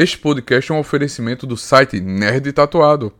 Este 0.00 0.16
podcast 0.16 0.70
é 0.70 0.74
um 0.76 0.78
oferecimento 0.78 1.44
do 1.44 1.56
site 1.56 2.00
Nerd 2.00 2.52
Tatuado. 2.52 3.12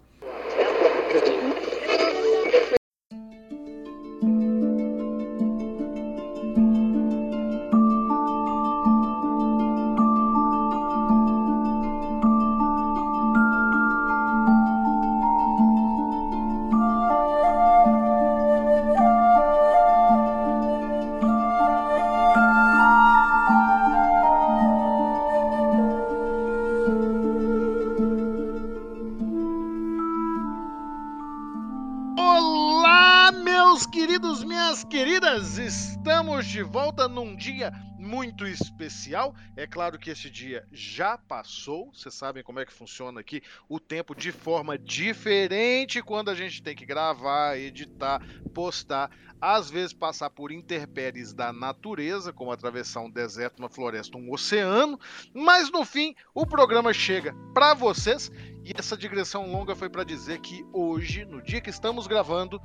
É 39.57 39.67
claro 39.67 39.99
que 39.99 40.11
esse 40.11 40.31
dia 40.31 40.67
já 40.73 41.17
passou. 41.17 41.93
Vocês 41.93 42.15
sabem 42.15 42.43
como 42.43 42.61
é 42.61 42.67
que 42.67 42.73
funciona 42.73 43.21
aqui 43.21 43.43
o 43.69 43.81
tempo 43.81 44.15
de 44.15 44.33
forma 44.33 44.79
diferente 44.79 46.03
quando 46.03 46.31
a 46.31 46.35
gente 46.35 46.63
tem 46.63 46.75
que 46.75 46.87
gravar, 46.87 47.59
editar, 47.59 48.21
postar, 48.55 49.11
às 49.41 49.71
vezes 49.71 49.93
passar 49.93 50.31
por 50.31 50.51
intempéries 50.51 51.33
da 51.33 51.53
natureza, 51.53 52.33
como 52.33 52.53
atravessar 52.53 53.01
um 53.01 53.11
deserto, 53.11 53.61
uma 53.61 53.69
floresta, 53.69 54.19
um 54.19 54.33
oceano, 54.33 54.99
mas 55.33 55.71
no 55.71 55.85
fim 55.85 56.15
o 56.35 56.47
programa 56.47 56.93
chega 56.93 57.35
para 57.55 57.75
vocês 57.75 58.31
e 58.65 58.73
essa 58.77 58.97
digressão 58.97 59.51
longa 59.51 59.75
foi 59.75 59.89
para 59.89 60.05
dizer 60.05 60.41
que 60.41 60.65
hoje, 60.73 61.25
no 61.25 61.41
dia 61.43 61.61
que 61.61 61.71
estamos 61.71 62.07
gravando, 62.07 62.61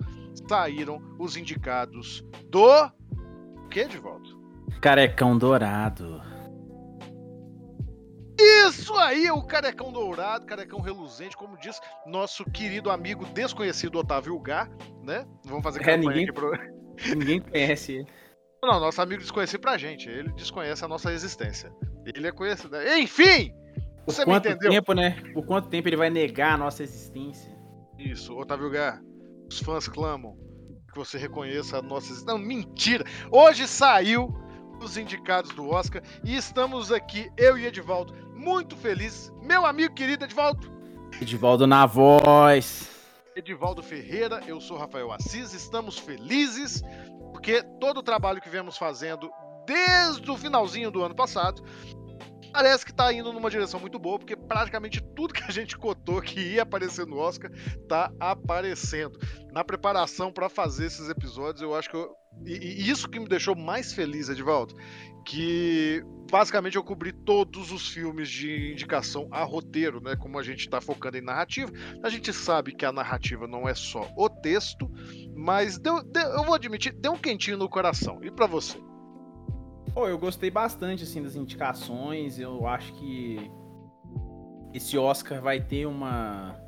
saíram 0.49 1.01
os 1.17 1.37
indicados 1.37 2.23
do 2.49 2.67
o 2.67 3.69
que 3.69 3.85
de 3.85 3.97
volta? 3.97 4.29
Carecão 4.81 5.37
dourado. 5.37 6.21
Isso 8.67 8.93
aí, 8.95 9.29
o 9.31 9.41
carecão 9.43 9.91
dourado, 9.91 10.45
carecão 10.45 10.79
reluzente, 10.81 11.35
como 11.37 11.57
diz 11.57 11.79
nosso 12.05 12.43
querido 12.45 12.89
amigo 12.89 13.25
desconhecido 13.27 13.97
Otávio 13.99 14.37
Gá, 14.39 14.69
né? 15.01 15.25
Vamos 15.45 15.63
fazer 15.63 15.79
É, 15.81 15.83
campanha 15.83 15.99
ninguém- 15.99 16.23
aqui 16.23 16.33
pro... 16.33 16.51
Ninguém 17.17 17.39
conhece 17.41 17.91
ele. 17.93 18.07
Não, 18.63 18.79
nosso 18.79 19.01
amigo 19.01 19.21
desconhecido 19.21 19.59
pra 19.59 19.77
gente, 19.77 20.07
ele 20.09 20.31
desconhece 20.33 20.85
a 20.85 20.87
nossa 20.87 21.11
existência. 21.11 21.71
Ele 22.05 22.27
é 22.27 22.31
conhecido. 22.31 22.75
Enfim! 22.97 23.51
Por 24.05 24.13
Você 24.13 24.21
me 24.21 24.25
quanto 24.31 24.47
entendeu? 24.49 24.71
tempo, 24.71 24.93
né? 24.93 25.21
Por 25.33 25.45
quanto 25.45 25.69
tempo 25.69 25.87
ele 25.89 25.97
vai 25.97 26.09
negar 26.09 26.53
a 26.53 26.57
nossa 26.57 26.83
existência? 26.83 27.51
Isso, 27.97 28.33
Otávio 28.37 28.69
Gá, 28.69 28.99
os 29.49 29.59
fãs 29.59 29.87
clamam 29.87 30.37
que 30.91 30.95
você 30.97 31.17
reconheça 31.17 31.77
a 31.77 31.81
nossa 31.81 32.07
existência. 32.07 32.33
Não, 32.33 32.37
mentira! 32.37 33.03
Hoje 33.31 33.67
saiu 33.67 34.29
os 34.81 34.97
indicados 34.97 35.51
do 35.53 35.69
Oscar 35.69 36.01
e 36.23 36.35
estamos 36.35 36.91
aqui, 36.91 37.29
eu 37.37 37.57
e 37.57 37.65
Edivaldo, 37.65 38.13
muito 38.43 38.75
felizes. 38.75 39.31
Meu 39.41 39.65
amigo 39.65 39.95
querido 39.95 40.25
Edivaldo, 40.25 40.69
Edivaldo 41.21 41.65
na 41.65 41.85
voz. 41.85 42.89
Edivaldo 43.35 43.81
Ferreira, 43.81 44.41
eu 44.45 44.59
sou 44.59 44.77
Rafael 44.77 45.11
Assis, 45.13 45.53
estamos 45.53 45.97
felizes 45.97 46.81
porque 47.31 47.63
todo 47.79 47.99
o 47.99 48.03
trabalho 48.03 48.41
que 48.41 48.49
viemos 48.49 48.77
fazendo 48.77 49.31
desde 49.65 50.29
o 50.29 50.37
finalzinho 50.37 50.91
do 50.91 51.03
ano 51.03 51.15
passado 51.15 51.63
parece 52.51 52.85
que 52.85 52.91
está 52.91 53.11
indo 53.13 53.31
numa 53.31 53.49
direção 53.49 53.79
muito 53.79 53.97
boa, 53.97 54.19
porque 54.19 54.35
praticamente 54.35 55.01
tudo 55.15 55.33
que 55.33 55.43
a 55.43 55.51
gente 55.51 55.77
cotou 55.77 56.21
que 56.21 56.39
ia 56.39 56.63
aparecer 56.63 57.07
no 57.07 57.17
Oscar 57.17 57.49
tá 57.87 58.11
aparecendo. 58.19 59.17
Na 59.51 59.63
preparação 59.63 60.31
para 60.31 60.49
fazer 60.49 60.87
esses 60.87 61.09
episódios, 61.09 61.61
eu 61.61 61.73
acho 61.73 61.89
que 61.89 61.95
eu... 61.95 62.11
e, 62.45 62.83
e 62.83 62.89
isso 62.89 63.09
que 63.09 63.19
me 63.19 63.27
deixou 63.27 63.55
mais 63.55 63.93
feliz, 63.93 64.29
Edivaldo, 64.29 64.75
que 65.25 66.03
basicamente 66.29 66.75
eu 66.75 66.83
cobri 66.83 67.13
todos 67.13 67.71
os 67.71 67.87
filmes 67.87 68.29
de 68.29 68.71
indicação 68.71 69.27
a 69.31 69.43
roteiro, 69.43 70.01
né? 70.01 70.15
Como 70.15 70.37
a 70.37 70.43
gente 70.43 70.61
está 70.61 70.81
focando 70.81 71.17
em 71.17 71.21
narrativa, 71.21 71.71
a 72.03 72.09
gente 72.09 72.33
sabe 72.33 72.73
que 72.73 72.85
a 72.85 72.91
narrativa 72.91 73.47
não 73.47 73.67
é 73.69 73.75
só 73.75 74.09
o 74.17 74.29
texto, 74.29 74.89
mas 75.35 75.77
deu, 75.77 76.03
deu- 76.03 76.29
eu 76.29 76.43
vou 76.43 76.55
admitir, 76.55 76.93
deu 76.93 77.13
um 77.13 77.17
quentinho 77.17 77.57
no 77.57 77.69
coração. 77.69 78.19
E 78.23 78.31
para 78.31 78.47
você? 78.47 78.77
Pô, 79.93 80.07
eu 80.07 80.17
gostei 80.17 80.49
bastante, 80.49 81.03
assim, 81.03 81.21
das 81.21 81.35
indicações. 81.35 82.39
Eu 82.39 82.65
acho 82.65 82.91
que 82.93 83.37
esse 84.73 84.97
Oscar 84.97 85.39
vai 85.41 85.61
ter 85.61 85.85
uma... 85.85 86.59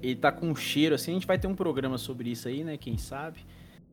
Ele 0.00 0.16
tá 0.16 0.30
com 0.30 0.48
um 0.48 0.54
cheiro, 0.54 0.94
assim, 0.94 1.10
a 1.10 1.14
gente 1.14 1.26
vai 1.26 1.38
ter 1.38 1.48
um 1.48 1.56
programa 1.56 1.98
sobre 1.98 2.30
isso 2.30 2.46
aí, 2.46 2.62
né? 2.62 2.76
Quem 2.76 2.96
sabe. 2.96 3.44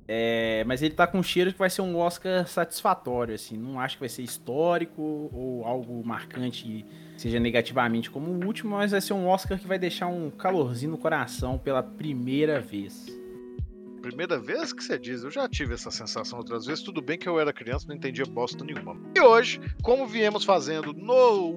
É, 0.07 0.63
mas 0.65 0.81
ele 0.81 0.93
tá 0.93 1.07
com 1.07 1.23
cheiro 1.23 1.53
que 1.53 1.59
vai 1.59 1.69
ser 1.69 1.81
um 1.81 1.97
Oscar 1.97 2.45
satisfatório, 2.47 3.35
assim. 3.35 3.57
Não 3.57 3.79
acho 3.79 3.95
que 3.95 4.01
vai 4.01 4.09
ser 4.09 4.21
histórico 4.21 5.29
ou 5.33 5.63
algo 5.65 6.05
marcante, 6.05 6.85
seja 7.17 7.39
negativamente 7.39 8.09
como 8.09 8.31
o 8.31 8.45
último, 8.45 8.75
mas 8.75 8.91
vai 8.91 9.01
ser 9.01 9.13
um 9.13 9.27
Oscar 9.27 9.57
que 9.57 9.67
vai 9.67 9.79
deixar 9.79 10.07
um 10.07 10.29
calorzinho 10.29 10.91
no 10.91 10.97
coração 10.97 11.57
pela 11.57 11.81
primeira 11.81 12.59
vez. 12.59 13.22
Primeira 14.03 14.37
vez 14.37 14.73
que 14.73 14.83
você 14.83 14.99
diz, 14.99 15.23
eu 15.23 15.31
já 15.31 15.47
tive 15.47 15.73
essa 15.75 15.89
sensação 15.89 16.37
outras 16.37 16.65
vezes. 16.65 16.83
Tudo 16.83 17.01
bem 17.01 17.17
que 17.17 17.27
eu 17.27 17.39
era 17.39 17.53
criança, 17.53 17.85
não 17.87 17.95
entendia 17.95 18.25
bosta 18.25 18.61
nenhuma. 18.61 18.97
E 19.15 19.21
hoje, 19.21 19.61
como 19.81 20.05
viemos 20.05 20.43
fazendo 20.43 20.91
no 20.91 21.13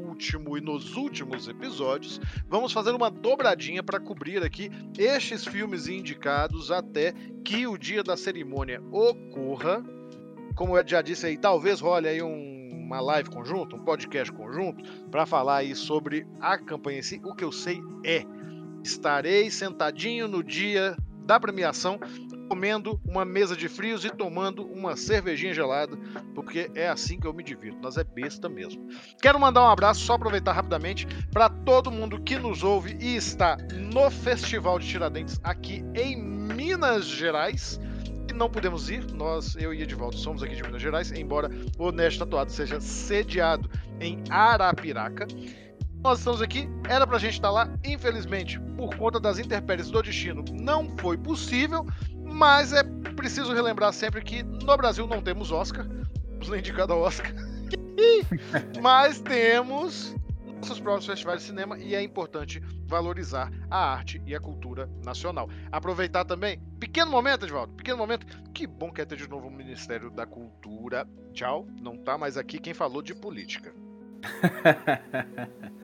último 0.06 0.56
e 0.56 0.60
nos 0.60 0.94
últimos 0.94 1.48
episódios, 1.48 2.20
vamos 2.48 2.72
fazer 2.72 2.92
uma 2.92 3.10
dobradinha 3.10 3.82
para 3.82 3.98
cobrir 3.98 4.44
aqui 4.44 4.70
estes 4.96 5.44
filmes 5.44 5.88
indicados 5.88 6.70
até 6.70 7.12
que 7.44 7.66
o 7.66 7.76
dia 7.76 8.04
da 8.04 8.16
cerimônia 8.16 8.80
ocorra. 8.92 9.84
Como 10.54 10.78
eu 10.78 10.86
já 10.86 11.02
disse 11.02 11.26
aí, 11.26 11.36
talvez 11.36 11.80
role 11.80 12.06
aí 12.06 12.22
um- 12.22 12.54
uma 12.72 13.00
live 13.00 13.28
conjunto, 13.28 13.74
um 13.74 13.82
podcast 13.84 14.32
conjunto, 14.32 14.84
para 15.10 15.26
falar 15.26 15.56
aí 15.56 15.74
sobre 15.74 16.24
a 16.40 16.56
campanha 16.56 17.00
em 17.00 17.02
si. 17.02 17.20
O 17.24 17.34
que 17.34 17.42
eu 17.42 17.50
sei 17.50 17.82
é, 18.04 18.24
estarei 18.84 19.50
sentadinho 19.50 20.28
no 20.28 20.44
dia 20.44 20.96
da 21.26 21.40
premiação 21.40 21.98
comendo 22.48 23.00
uma 23.04 23.24
mesa 23.24 23.56
de 23.56 23.68
frios 23.68 24.04
e 24.04 24.10
tomando 24.10 24.64
uma 24.64 24.96
cervejinha 24.96 25.52
gelada, 25.52 25.96
porque 26.34 26.70
é 26.74 26.88
assim 26.88 27.18
que 27.18 27.26
eu 27.26 27.32
me 27.32 27.42
divirto. 27.42 27.78
Nós 27.80 27.96
é 27.96 28.04
besta 28.04 28.48
mesmo. 28.48 28.88
Quero 29.20 29.38
mandar 29.38 29.62
um 29.62 29.68
abraço, 29.68 30.00
só 30.00 30.14
aproveitar 30.14 30.52
rapidamente, 30.52 31.06
para 31.32 31.48
todo 31.48 31.90
mundo 31.90 32.20
que 32.20 32.38
nos 32.38 32.62
ouve 32.62 32.96
e 33.00 33.16
está 33.16 33.56
no 33.74 34.10
Festival 34.10 34.78
de 34.78 34.86
Tiradentes 34.86 35.40
aqui 35.42 35.84
em 35.94 36.16
Minas 36.22 37.06
Gerais. 37.06 37.80
Não 38.34 38.50
podemos 38.50 38.90
ir, 38.90 39.10
nós, 39.12 39.56
eu 39.56 39.72
e 39.72 39.82
Edivaldo, 39.82 40.16
somos 40.16 40.42
aqui 40.42 40.54
de 40.54 40.62
Minas 40.62 40.82
Gerais, 40.82 41.10
embora 41.10 41.50
o 41.78 41.90
Nerd 41.90 42.18
Tatuado 42.18 42.52
seja 42.52 42.78
sediado 42.80 43.70
em 43.98 44.22
Arapiraca. 44.28 45.26
Nós 46.02 46.18
estamos 46.18 46.42
aqui, 46.42 46.68
era 46.88 47.06
pra 47.06 47.18
gente 47.18 47.32
estar 47.32 47.50
lá, 47.50 47.68
infelizmente, 47.84 48.60
por 48.76 48.94
conta 48.94 49.18
das 49.18 49.38
intempéries 49.38 49.90
do 49.90 50.02
destino, 50.02 50.44
não 50.52 50.94
foi 50.98 51.16
possível, 51.16 51.86
mas 52.36 52.72
é 52.72 52.82
preciso 53.16 53.52
relembrar 53.54 53.92
sempre 53.92 54.22
que 54.22 54.42
no 54.42 54.76
Brasil 54.76 55.06
não 55.06 55.22
temos 55.22 55.50
Oscar, 55.50 55.86
não 55.86 56.50
nem 56.50 56.58
indicado 56.58 56.92
a 56.92 56.96
Oscar, 56.96 57.32
mas 58.82 59.20
temos 59.20 60.14
nossos 60.56 60.78
próprios 60.78 61.06
festivais 61.06 61.40
de 61.40 61.46
cinema 61.46 61.78
e 61.78 61.94
é 61.94 62.02
importante 62.02 62.62
valorizar 62.86 63.50
a 63.70 63.92
arte 63.92 64.22
e 64.26 64.34
a 64.34 64.40
cultura 64.40 64.88
nacional. 65.02 65.48
Aproveitar 65.72 66.24
também, 66.24 66.60
pequeno 66.78 67.10
momento, 67.10 67.46
Edvaldo, 67.46 67.72
pequeno 67.72 67.96
momento, 67.96 68.26
que 68.52 68.66
bom 68.66 68.92
que 68.92 69.00
é 69.00 69.04
ter 69.04 69.16
de 69.16 69.28
novo 69.28 69.48
o 69.48 69.50
Ministério 69.50 70.10
da 70.10 70.26
Cultura. 70.26 71.08
Tchau, 71.32 71.66
não 71.80 71.96
tá 71.96 72.18
mais 72.18 72.36
aqui 72.36 72.58
quem 72.58 72.74
falou 72.74 73.00
de 73.00 73.14
política. 73.14 73.72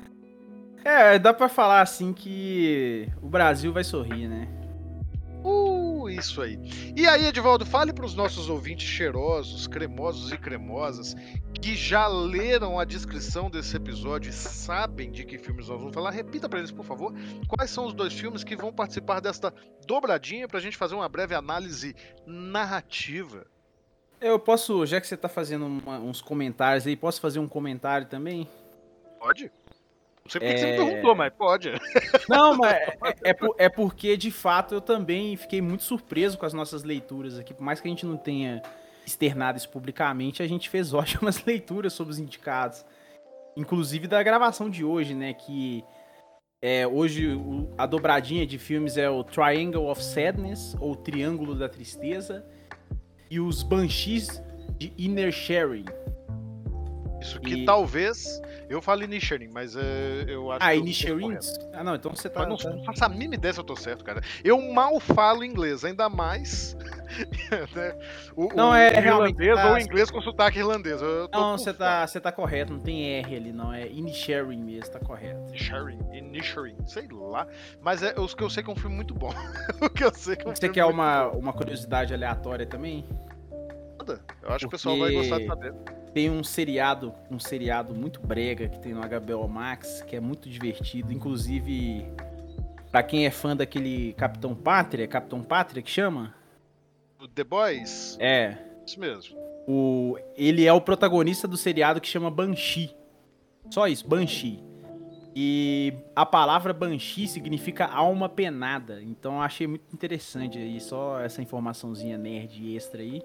É, 0.84 1.16
dá 1.16 1.32
pra 1.32 1.48
falar 1.48 1.80
assim 1.80 2.12
que 2.12 3.08
o 3.22 3.28
Brasil 3.28 3.72
vai 3.72 3.84
sorrir, 3.84 4.26
né? 4.26 4.48
Uh, 5.44 5.81
isso 6.14 6.40
aí. 6.42 6.58
E 6.96 7.06
aí, 7.06 7.26
Edivaldo, 7.26 7.64
fale 7.66 7.92
para 7.92 8.04
os 8.04 8.14
nossos 8.14 8.48
ouvintes 8.48 8.86
cheirosos, 8.86 9.66
cremosos 9.66 10.32
e 10.32 10.38
cremosas 10.38 11.14
que 11.60 11.74
já 11.76 12.06
leram 12.08 12.78
a 12.78 12.84
descrição 12.84 13.48
desse 13.50 13.76
episódio 13.76 14.30
e 14.30 14.32
sabem 14.32 15.10
de 15.10 15.24
que 15.24 15.38
filmes 15.38 15.68
nós 15.68 15.78
vamos 15.78 15.94
falar. 15.94 16.10
Repita 16.10 16.48
para 16.48 16.58
eles, 16.58 16.72
por 16.72 16.84
favor, 16.84 17.14
quais 17.48 17.70
são 17.70 17.86
os 17.86 17.94
dois 17.94 18.12
filmes 18.12 18.42
que 18.42 18.56
vão 18.56 18.72
participar 18.72 19.20
desta 19.20 19.54
dobradinha 19.86 20.48
para 20.48 20.58
a 20.58 20.62
gente 20.62 20.76
fazer 20.76 20.94
uma 20.94 21.08
breve 21.08 21.34
análise 21.34 21.94
narrativa. 22.26 23.46
Eu 24.20 24.38
posso, 24.38 24.86
já 24.86 25.00
que 25.00 25.06
você 25.06 25.16
tá 25.16 25.28
fazendo 25.28 25.66
uma- 25.66 25.98
uns 25.98 26.20
comentários 26.20 26.86
aí, 26.86 26.96
posso 26.96 27.20
fazer 27.20 27.38
um 27.38 27.48
comentário 27.48 28.06
também? 28.06 28.48
Pode? 29.18 29.50
Não 30.24 30.30
sei 30.30 30.40
porque 30.40 30.54
que 30.54 30.60
você 30.60 30.66
me 30.66 30.72
É. 30.72 30.76
perguntou, 30.76 31.14
mas 31.14 31.32
pode. 31.34 31.70
Não, 32.28 32.56
mas 32.56 32.72
é, 32.74 32.96
é 33.30 33.34
por- 33.34 33.54
é 33.58 33.68
porque, 33.68 34.16
de 34.16 34.30
fato, 34.30 34.74
eu 34.74 34.80
também 34.80 35.36
fiquei 35.36 35.60
muito 35.60 35.82
surpreso 35.82 36.38
com 36.38 36.46
as 36.46 36.52
nossas 36.52 36.82
leituras 36.84 37.38
aqui. 37.38 37.52
Por 37.52 37.62
mais 37.64 37.80
que 37.80 37.88
a 37.88 37.90
gente 37.90 38.06
não 38.06 38.16
tenha 38.16 38.62
externado 39.04 39.58
isso 39.58 39.68
publicamente, 39.68 40.42
a 40.42 40.46
gente 40.46 40.68
fez 40.70 40.92
ótimas 40.94 41.44
leituras 41.44 41.92
sobre 41.92 42.12
os 42.12 42.18
indicados. 42.18 42.84
inclusive 43.56 44.06
da 44.06 44.22
gravação 44.22 44.70
de 44.70 44.84
hoje, 44.84 45.12
né? 45.14 45.34
Que 45.34 45.84
é, 46.62 46.86
hoje 46.86 47.34
o, 47.34 47.68
a 47.76 47.84
dobradinha 47.84 48.46
de 48.46 48.56
filmes 48.58 48.96
é 48.96 49.10
o 49.10 49.24
Triangle 49.24 49.86
of 49.90 50.02
Sadness, 50.02 50.76
ou 50.80 50.94
Triângulo 50.94 51.54
da 51.56 51.68
Tristeza, 51.68 52.46
e 53.28 53.40
os 53.40 53.62
Banshees 53.64 54.40
de 54.78 54.92
Inner 54.96 55.32
Sharing. 55.32 55.84
Isso 57.22 57.40
que 57.40 57.54
E- 57.54 57.64
talvez. 57.64 58.40
Eu 58.68 58.80
falo 58.82 59.02
Inisherin, 59.04 59.48
mas 59.52 59.76
é, 59.76 60.24
eu 60.26 60.50
acho 60.50 60.64
Ah, 60.64 60.72
que. 60.72 60.78
Ah, 61.74 61.84
não, 61.84 61.94
então 61.94 62.14
você 62.14 62.28
tá. 62.28 62.40
Mas 62.40 62.48
não, 62.48 62.56
tá- 62.56 62.70
não 62.70 62.84
faço 62.84 63.04
a 63.04 63.08
mínima 63.08 63.34
ideia 63.34 63.52
se 63.52 63.60
eu 63.60 63.64
tô 63.64 63.76
certo, 63.76 64.02
cara. 64.04 64.20
Eu 64.42 64.60
mal 64.72 64.98
falo 64.98 65.44
inglês, 65.44 65.84
ainda 65.84 66.08
mais. 66.08 66.74
né, 67.76 67.94
o, 68.34 68.48
Não, 68.54 68.70
o 68.70 68.74
é, 68.74 68.96
irlandês 68.98 69.54
tá- 69.54 69.70
ou 69.70 69.78
inglês 69.78 70.10
com 70.10 70.20
sotaque 70.22 70.58
irlandês. 70.58 71.00
Não, 71.32 71.58
você 71.58 71.72
tá, 71.74 72.06
você 72.06 72.18
tá 72.18 72.32
correto, 72.32 72.72
não 72.72 72.80
tem 72.80 73.04
R 73.18 73.36
ali, 73.36 73.52
não. 73.52 73.72
É 73.72 73.86
Inisharing 73.88 74.62
mesmo, 74.62 74.90
tá 74.92 74.98
correto. 75.00 75.38
Inisherin, 75.50 75.98
Inisherin, 76.12 76.76
sei 76.86 77.06
lá. 77.10 77.46
Mas 77.82 78.02
é 78.02 78.18
os 78.18 78.34
que 78.34 78.42
eu 78.42 78.48
sei 78.48 78.62
que 78.62 78.70
é 78.70 78.72
um 78.72 78.76
filme 78.76 78.96
muito 78.96 79.12
bom. 79.14 79.32
o 79.82 79.90
que 79.90 80.02
eu 80.04 80.14
sei 80.14 80.34
que 80.36 80.46
é 80.46 80.50
um 80.50 80.56
Você 80.56 80.68
quer 80.70 80.86
uma, 80.86 81.28
bom. 81.28 81.38
uma 81.38 81.52
curiosidade 81.52 82.14
aleatória 82.14 82.64
também? 82.66 83.04
Eu 84.42 84.48
acho 84.48 84.60
que 84.60 84.66
o 84.66 84.70
pessoal 84.70 84.98
vai 84.98 85.12
Porque- 85.12 85.28
gostar 85.28 85.38
de 85.40 85.46
saber. 85.46 85.74
Tem 86.12 86.30
um 86.30 86.44
seriado, 86.44 87.14
um 87.30 87.38
seriado 87.38 87.94
muito 87.94 88.20
brega 88.20 88.68
que 88.68 88.78
tem 88.78 88.92
no 88.92 89.00
HBO 89.00 89.48
Max, 89.48 90.02
que 90.02 90.14
é 90.16 90.20
muito 90.20 90.48
divertido. 90.48 91.12
Inclusive, 91.12 92.06
pra 92.90 93.02
quem 93.02 93.24
é 93.26 93.30
fã 93.30 93.56
daquele 93.56 94.12
Capitão 94.14 94.54
Pátria, 94.54 95.08
Capitão 95.08 95.42
Pátria 95.42 95.82
que 95.82 95.90
chama? 95.90 96.34
O 97.20 97.26
The 97.26 97.44
Boys, 97.44 98.16
É. 98.20 98.58
isso 98.86 99.00
mesmo. 99.00 99.36
O, 99.66 100.18
ele 100.36 100.66
é 100.66 100.72
o 100.72 100.80
protagonista 100.80 101.46
do 101.48 101.56
seriado 101.56 102.00
que 102.00 102.08
chama 102.08 102.30
Banshee. 102.30 102.94
Só 103.70 103.86
isso, 103.86 104.06
Banshee. 104.06 104.62
E 105.34 105.94
a 106.14 106.26
palavra 106.26 106.74
Banshee 106.74 107.26
significa 107.26 107.86
alma 107.86 108.28
penada. 108.28 109.00
Então 109.02 109.36
eu 109.36 109.40
achei 109.40 109.66
muito 109.66 109.84
interessante 109.94 110.58
aí, 110.58 110.78
só 110.78 111.20
essa 111.20 111.40
informaçãozinha 111.40 112.18
nerd 112.18 112.76
extra 112.76 113.00
aí. 113.00 113.22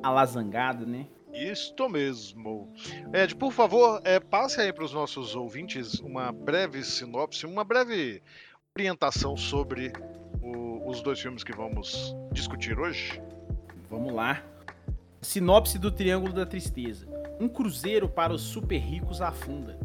Alazangada, 0.00 0.86
né? 0.86 1.06
Isto 1.40 1.88
mesmo. 1.88 2.72
Ed, 3.14 3.34
por 3.34 3.52
favor, 3.52 4.00
é, 4.04 4.20
passe 4.20 4.60
aí 4.60 4.72
para 4.72 4.84
os 4.84 4.92
nossos 4.92 5.34
ouvintes 5.34 5.94
uma 6.00 6.30
breve 6.30 6.84
sinopse, 6.84 7.46
uma 7.46 7.64
breve 7.64 8.22
orientação 8.76 9.36
sobre 9.36 9.92
o- 10.42 10.88
os 10.88 11.00
dois 11.02 11.18
filmes 11.20 11.42
que 11.42 11.52
vamos 11.52 12.14
discutir 12.32 12.78
hoje. 12.78 13.20
Vamos 13.88 14.12
lá. 14.12 14.42
Sinopse 15.22 15.78
do 15.78 15.90
Triângulo 15.90 16.32
da 16.32 16.44
Tristeza. 16.46 17.06
Um 17.40 17.48
cruzeiro 17.48 18.08
para 18.08 18.32
os 18.32 18.42
super 18.42 18.78
ricos 18.78 19.20
afunda, 19.22 19.78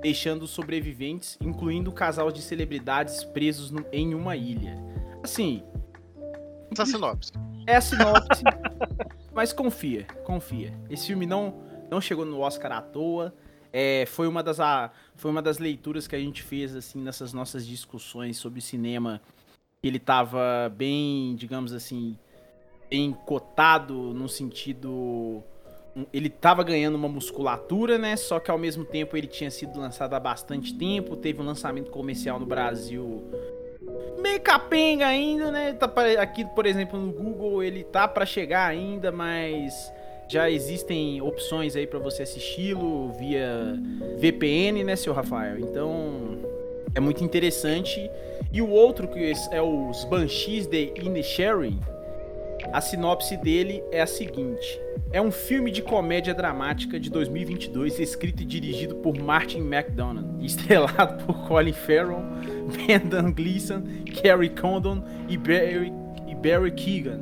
deixando 0.00 0.42
os 0.42 0.50
sobreviventes, 0.50 1.36
incluindo 1.40 1.90
um 1.90 1.94
casal 1.94 2.30
de 2.30 2.40
celebridades 2.40 3.24
presos 3.24 3.70
no- 3.70 3.84
em 3.92 4.14
uma 4.14 4.36
ilha. 4.36 4.76
Assim, 5.22 5.62
Essa 6.70 6.86
sinopse. 6.86 7.32
é 7.66 7.76
a 7.76 7.80
sinopse, 7.80 8.42
mas 9.34 9.52
confia, 9.52 10.04
confia. 10.24 10.72
Esse 10.90 11.06
filme 11.08 11.26
não, 11.26 11.54
não 11.90 12.00
chegou 12.00 12.24
no 12.24 12.40
Oscar 12.40 12.72
à 12.72 12.82
toa. 12.82 13.34
É, 13.72 14.04
foi, 14.06 14.28
uma 14.28 14.42
das, 14.42 14.60
a, 14.60 14.90
foi 15.16 15.30
uma 15.30 15.40
das 15.40 15.58
leituras 15.58 16.06
que 16.06 16.14
a 16.14 16.18
gente 16.18 16.42
fez 16.42 16.76
assim 16.76 17.00
nessas 17.00 17.32
nossas 17.32 17.66
discussões 17.66 18.36
sobre 18.36 18.60
cinema. 18.60 19.20
Ele 19.82 19.98
tava 19.98 20.72
bem, 20.76 21.34
digamos 21.34 21.72
assim, 21.72 22.16
bem 22.90 23.12
cotado 23.12 23.94
no 24.12 24.28
sentido. 24.28 25.42
Ele 26.12 26.28
tava 26.28 26.62
ganhando 26.62 26.94
uma 26.94 27.08
musculatura, 27.08 27.98
né? 27.98 28.16
Só 28.16 28.38
que 28.38 28.50
ao 28.50 28.58
mesmo 28.58 28.84
tempo 28.84 29.16
ele 29.16 29.26
tinha 29.26 29.50
sido 29.50 29.80
lançado 29.80 30.14
há 30.14 30.20
bastante 30.20 30.74
tempo. 30.74 31.16
Teve 31.16 31.40
um 31.40 31.44
lançamento 31.44 31.90
comercial 31.90 32.38
no 32.38 32.46
Brasil 32.46 33.24
meio 34.18 34.40
capenga 34.40 35.06
ainda, 35.06 35.50
né? 35.50 35.72
Tá 35.72 35.90
aqui, 36.20 36.44
por 36.54 36.66
exemplo, 36.66 36.98
no 36.98 37.12
Google 37.12 37.62
ele 37.62 37.84
tá 37.84 38.06
pra 38.06 38.24
chegar 38.24 38.66
ainda, 38.66 39.10
mas 39.10 39.92
já 40.28 40.50
existem 40.50 41.20
opções 41.20 41.76
aí 41.76 41.86
pra 41.86 41.98
você 41.98 42.22
assisti-lo 42.22 43.12
via 43.12 43.78
VPN, 44.18 44.84
né, 44.84 44.96
seu 44.96 45.12
Rafael? 45.12 45.58
Então 45.58 46.38
é 46.94 47.00
muito 47.00 47.22
interessante. 47.22 48.10
E 48.52 48.60
o 48.60 48.68
outro 48.68 49.08
que 49.08 49.32
é 49.50 49.62
os 49.62 50.04
Banshees 50.04 50.66
de 50.66 50.92
Inisherin, 50.96 51.80
a 52.70 52.80
sinopse 52.80 53.36
dele 53.36 53.82
é 53.90 54.02
a 54.02 54.06
seguinte: 54.06 54.80
é 55.12 55.20
um 55.20 55.30
filme 55.30 55.70
de 55.70 55.82
comédia 55.82 56.34
dramática 56.34 56.98
de 56.98 57.10
2022, 57.10 57.98
escrito 57.98 58.42
e 58.42 58.46
dirigido 58.46 58.96
por 58.96 59.18
Martin 59.18 59.60
McDonagh, 59.60 60.26
estrelado 60.44 61.24
por 61.24 61.46
Colin 61.46 61.72
Farrell, 61.72 62.22
Brendan 62.72 63.32
Gleeson, 63.32 63.82
Kerry 64.04 64.50
Condon 64.50 65.02
e 65.28 65.36
Barry, 65.36 65.92
e 66.26 66.34
Barry 66.34 66.72
Keegan. 66.72 67.20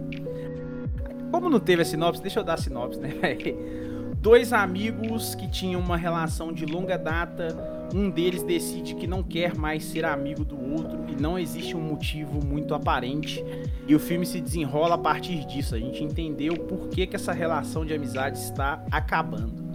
Como 1.30 1.48
não 1.48 1.60
teve 1.60 1.82
a 1.82 1.84
sinopse, 1.84 2.20
deixa 2.20 2.40
eu 2.40 2.44
dar 2.44 2.54
a 2.54 2.58
sinopse, 2.58 2.98
né? 2.98 3.10
Dois 4.20 4.52
amigos 4.52 5.34
que 5.34 5.48
tinham 5.48 5.80
uma 5.80 5.96
relação 5.96 6.52
de 6.52 6.66
longa 6.66 6.98
data, 6.98 7.79
um 7.94 8.10
deles 8.10 8.42
decide 8.42 8.94
que 8.94 9.06
não 9.06 9.22
quer 9.22 9.56
mais 9.56 9.84
ser 9.84 10.04
amigo 10.04 10.44
do 10.44 10.56
outro 10.72 11.04
e 11.08 11.20
não 11.20 11.38
existe 11.38 11.76
um 11.76 11.80
motivo 11.80 12.44
muito 12.44 12.74
aparente. 12.74 13.44
E 13.86 13.94
o 13.94 13.98
filme 13.98 14.24
se 14.24 14.40
desenrola 14.40 14.94
a 14.94 14.98
partir 14.98 15.44
disso. 15.46 15.74
A 15.74 15.78
gente 15.78 16.02
entendeu 16.02 16.54
por 16.54 16.88
que, 16.88 17.06
que 17.06 17.16
essa 17.16 17.32
relação 17.32 17.84
de 17.84 17.92
amizade 17.92 18.38
está 18.38 18.84
acabando. 18.90 19.69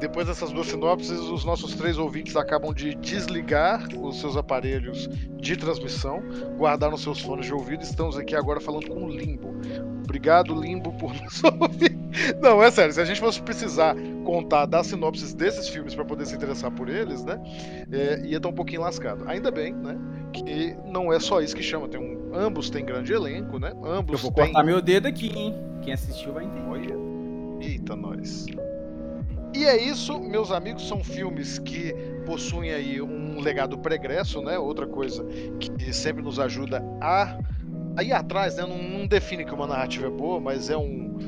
Depois 0.00 0.26
dessas 0.26 0.50
duas 0.50 0.66
sinopses, 0.66 1.18
os 1.18 1.44
nossos 1.44 1.74
três 1.74 1.98
ouvintes 1.98 2.34
acabam 2.34 2.72
de 2.72 2.94
desligar 2.94 3.86
os 3.98 4.18
seus 4.18 4.34
aparelhos 4.34 5.06
de 5.36 5.56
transmissão, 5.56 6.22
guardaram 6.56 6.96
seus 6.96 7.20
fones 7.20 7.44
de 7.44 7.52
ouvido 7.52 7.82
e 7.82 7.84
estamos 7.84 8.16
aqui 8.16 8.34
agora 8.34 8.60
falando 8.60 8.88
com 8.88 9.04
o 9.04 9.08
Limbo. 9.08 9.54
Obrigado, 10.02 10.54
Limbo, 10.54 10.90
por 10.94 11.12
nos 11.14 11.44
ouvir. 11.44 11.96
Não, 12.40 12.62
é 12.62 12.70
sério, 12.70 12.94
se 12.94 13.00
a 13.00 13.04
gente 13.04 13.20
fosse 13.20 13.42
precisar 13.42 13.94
contar 14.24 14.64
das 14.64 14.86
sinopses 14.86 15.34
desses 15.34 15.68
filmes 15.68 15.94
para 15.94 16.04
poder 16.04 16.24
se 16.26 16.34
interessar 16.34 16.70
por 16.70 16.88
eles, 16.88 17.22
né, 17.22 17.38
é, 17.92 18.20
ia 18.24 18.38
estar 18.38 18.48
um 18.48 18.54
pouquinho 18.54 18.80
lascado. 18.80 19.24
Ainda 19.28 19.50
bem, 19.50 19.74
né, 19.74 19.98
que 20.32 20.74
não 20.86 21.12
é 21.12 21.20
só 21.20 21.42
isso 21.42 21.54
que 21.54 21.62
chama, 21.62 21.88
tem 21.88 22.00
um, 22.00 22.34
ambos 22.34 22.70
têm 22.70 22.84
grande 22.86 23.12
elenco, 23.12 23.58
né, 23.58 23.72
Eu 23.74 23.92
ambos 23.92 24.22
vou 24.22 24.32
têm... 24.32 24.46
cortar 24.46 24.64
meu 24.64 24.80
dedo 24.80 25.06
aqui, 25.06 25.30
hein? 25.36 25.54
Quem 25.82 25.92
assistiu 25.92 26.32
vai 26.32 26.44
entender. 26.44 26.68
Olha. 26.68 26.94
Eita, 27.60 27.94
nós. 27.94 28.46
E 29.52 29.64
é 29.64 29.76
isso, 29.76 30.18
meus 30.20 30.52
amigos, 30.52 30.86
são 30.86 31.02
filmes 31.02 31.58
que 31.58 31.92
possuem 32.24 32.72
aí 32.72 33.02
um 33.02 33.40
legado 33.40 33.76
pregresso, 33.76 34.40
né? 34.40 34.58
Outra 34.58 34.86
coisa 34.86 35.24
que 35.58 35.92
sempre 35.92 36.22
nos 36.22 36.38
ajuda 36.38 36.82
a, 37.00 37.36
a 37.96 38.02
ir 38.02 38.12
atrás, 38.12 38.56
né? 38.56 38.62
Não, 38.62 38.78
não 38.78 39.06
define 39.06 39.44
que 39.44 39.52
uma 39.52 39.66
narrativa 39.66 40.06
é 40.06 40.10
boa, 40.10 40.40
mas 40.40 40.70
é 40.70 40.76
um, 40.76 41.18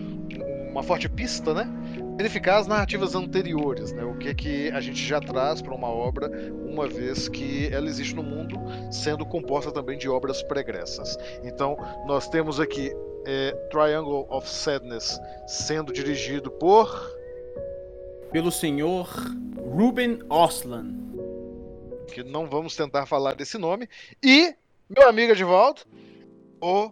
uma 0.70 0.82
forte 0.84 1.08
pista, 1.08 1.52
né? 1.52 1.68
Verificar 2.16 2.58
as 2.58 2.68
narrativas 2.68 3.16
anteriores, 3.16 3.92
né? 3.92 4.04
O 4.04 4.14
que 4.16 4.32
que 4.34 4.70
a 4.70 4.80
gente 4.80 5.04
já 5.04 5.20
traz 5.20 5.60
para 5.60 5.74
uma 5.74 5.88
obra, 5.88 6.30
uma 6.64 6.86
vez 6.86 7.28
que 7.28 7.68
ela 7.72 7.86
existe 7.86 8.14
no 8.14 8.22
mundo, 8.22 8.56
sendo 8.90 9.26
composta 9.26 9.72
também 9.72 9.98
de 9.98 10.08
obras 10.08 10.44
pregressas. 10.44 11.18
Então, 11.42 11.76
nós 12.06 12.28
temos 12.28 12.60
aqui 12.60 12.92
é, 13.26 13.50
Triangle 13.70 14.26
of 14.30 14.48
Sadness 14.48 15.20
sendo 15.46 15.92
dirigido 15.92 16.50
por 16.50 17.21
Pelo 18.32 18.50
senhor 18.50 19.06
Ruben 19.58 20.20
Oslan. 20.30 20.90
que 22.14 22.22
não 22.22 22.48
vamos 22.48 22.74
tentar 22.74 23.04
falar 23.04 23.34
desse 23.34 23.58
nome 23.58 23.86
e 24.22 24.54
meu 24.88 25.06
amigo 25.06 25.32
Edivaldo 25.32 25.82
o 26.58 26.90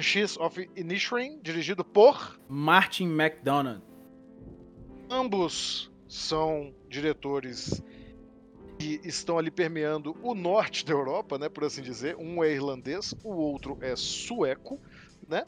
X 0.00 0.36
of 0.36 0.70
Inisherin 0.76 1.40
dirigido 1.42 1.84
por 1.84 2.38
Martin 2.48 3.08
McDonagh. 3.08 3.82
ambos 5.10 5.90
são 6.08 6.72
diretores 6.88 7.82
que 8.78 9.00
estão 9.02 9.38
ali 9.38 9.50
permeando 9.50 10.16
o 10.22 10.32
norte 10.32 10.84
da 10.84 10.92
Europa, 10.92 11.38
né, 11.38 11.48
por 11.48 11.64
assim 11.64 11.82
dizer. 11.82 12.14
Um 12.16 12.44
é 12.44 12.52
irlandês, 12.52 13.14
o 13.24 13.34
outro 13.34 13.78
é 13.80 13.96
sueco, 13.96 14.78
né? 15.28 15.44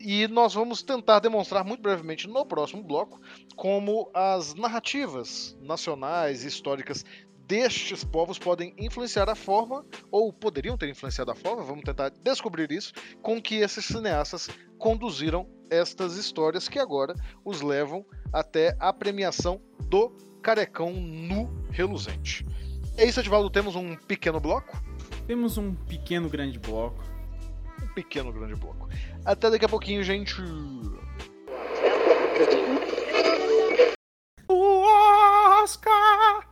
E 0.00 0.26
nós 0.28 0.54
vamos 0.54 0.82
tentar 0.82 1.18
demonstrar 1.18 1.62
muito 1.62 1.82
brevemente 1.82 2.26
no 2.26 2.46
próximo 2.46 2.82
bloco 2.82 3.20
como 3.54 4.10
as 4.14 4.54
narrativas 4.54 5.54
nacionais 5.60 6.42
e 6.42 6.48
históricas 6.48 7.04
destes 7.46 8.02
povos 8.02 8.38
podem 8.38 8.72
influenciar 8.78 9.28
a 9.28 9.34
forma, 9.34 9.84
ou 10.10 10.32
poderiam 10.32 10.78
ter 10.78 10.88
influenciado 10.88 11.32
a 11.32 11.34
forma, 11.34 11.64
vamos 11.64 11.82
tentar 11.82 12.10
descobrir 12.22 12.70
isso, 12.70 12.92
com 13.20 13.42
que 13.42 13.56
esses 13.56 13.84
cineastas 13.84 14.48
conduziram 14.78 15.46
estas 15.68 16.16
histórias 16.16 16.68
que 16.68 16.78
agora 16.78 17.12
os 17.44 17.60
levam 17.60 18.06
até 18.32 18.76
a 18.78 18.92
premiação 18.92 19.60
do 19.88 20.10
Carecão 20.40 20.92
nu 20.92 21.50
reluzente. 21.70 22.46
É 22.96 23.04
isso, 23.04 23.20
Edivaldo, 23.20 23.50
temos 23.50 23.76
um 23.76 23.96
pequeno 23.96 24.40
bloco. 24.40 24.80
Temos 25.26 25.58
um 25.58 25.74
pequeno 25.74 26.28
grande 26.28 26.58
bloco. 26.58 27.02
Pequeno 27.94 28.32
grande 28.32 28.54
bloco. 28.54 28.88
Até 29.24 29.50
daqui 29.50 29.64
a 29.64 29.68
pouquinho, 29.68 30.02
gente. 30.02 30.40
O 34.48 34.82
Oscar! 35.62 36.48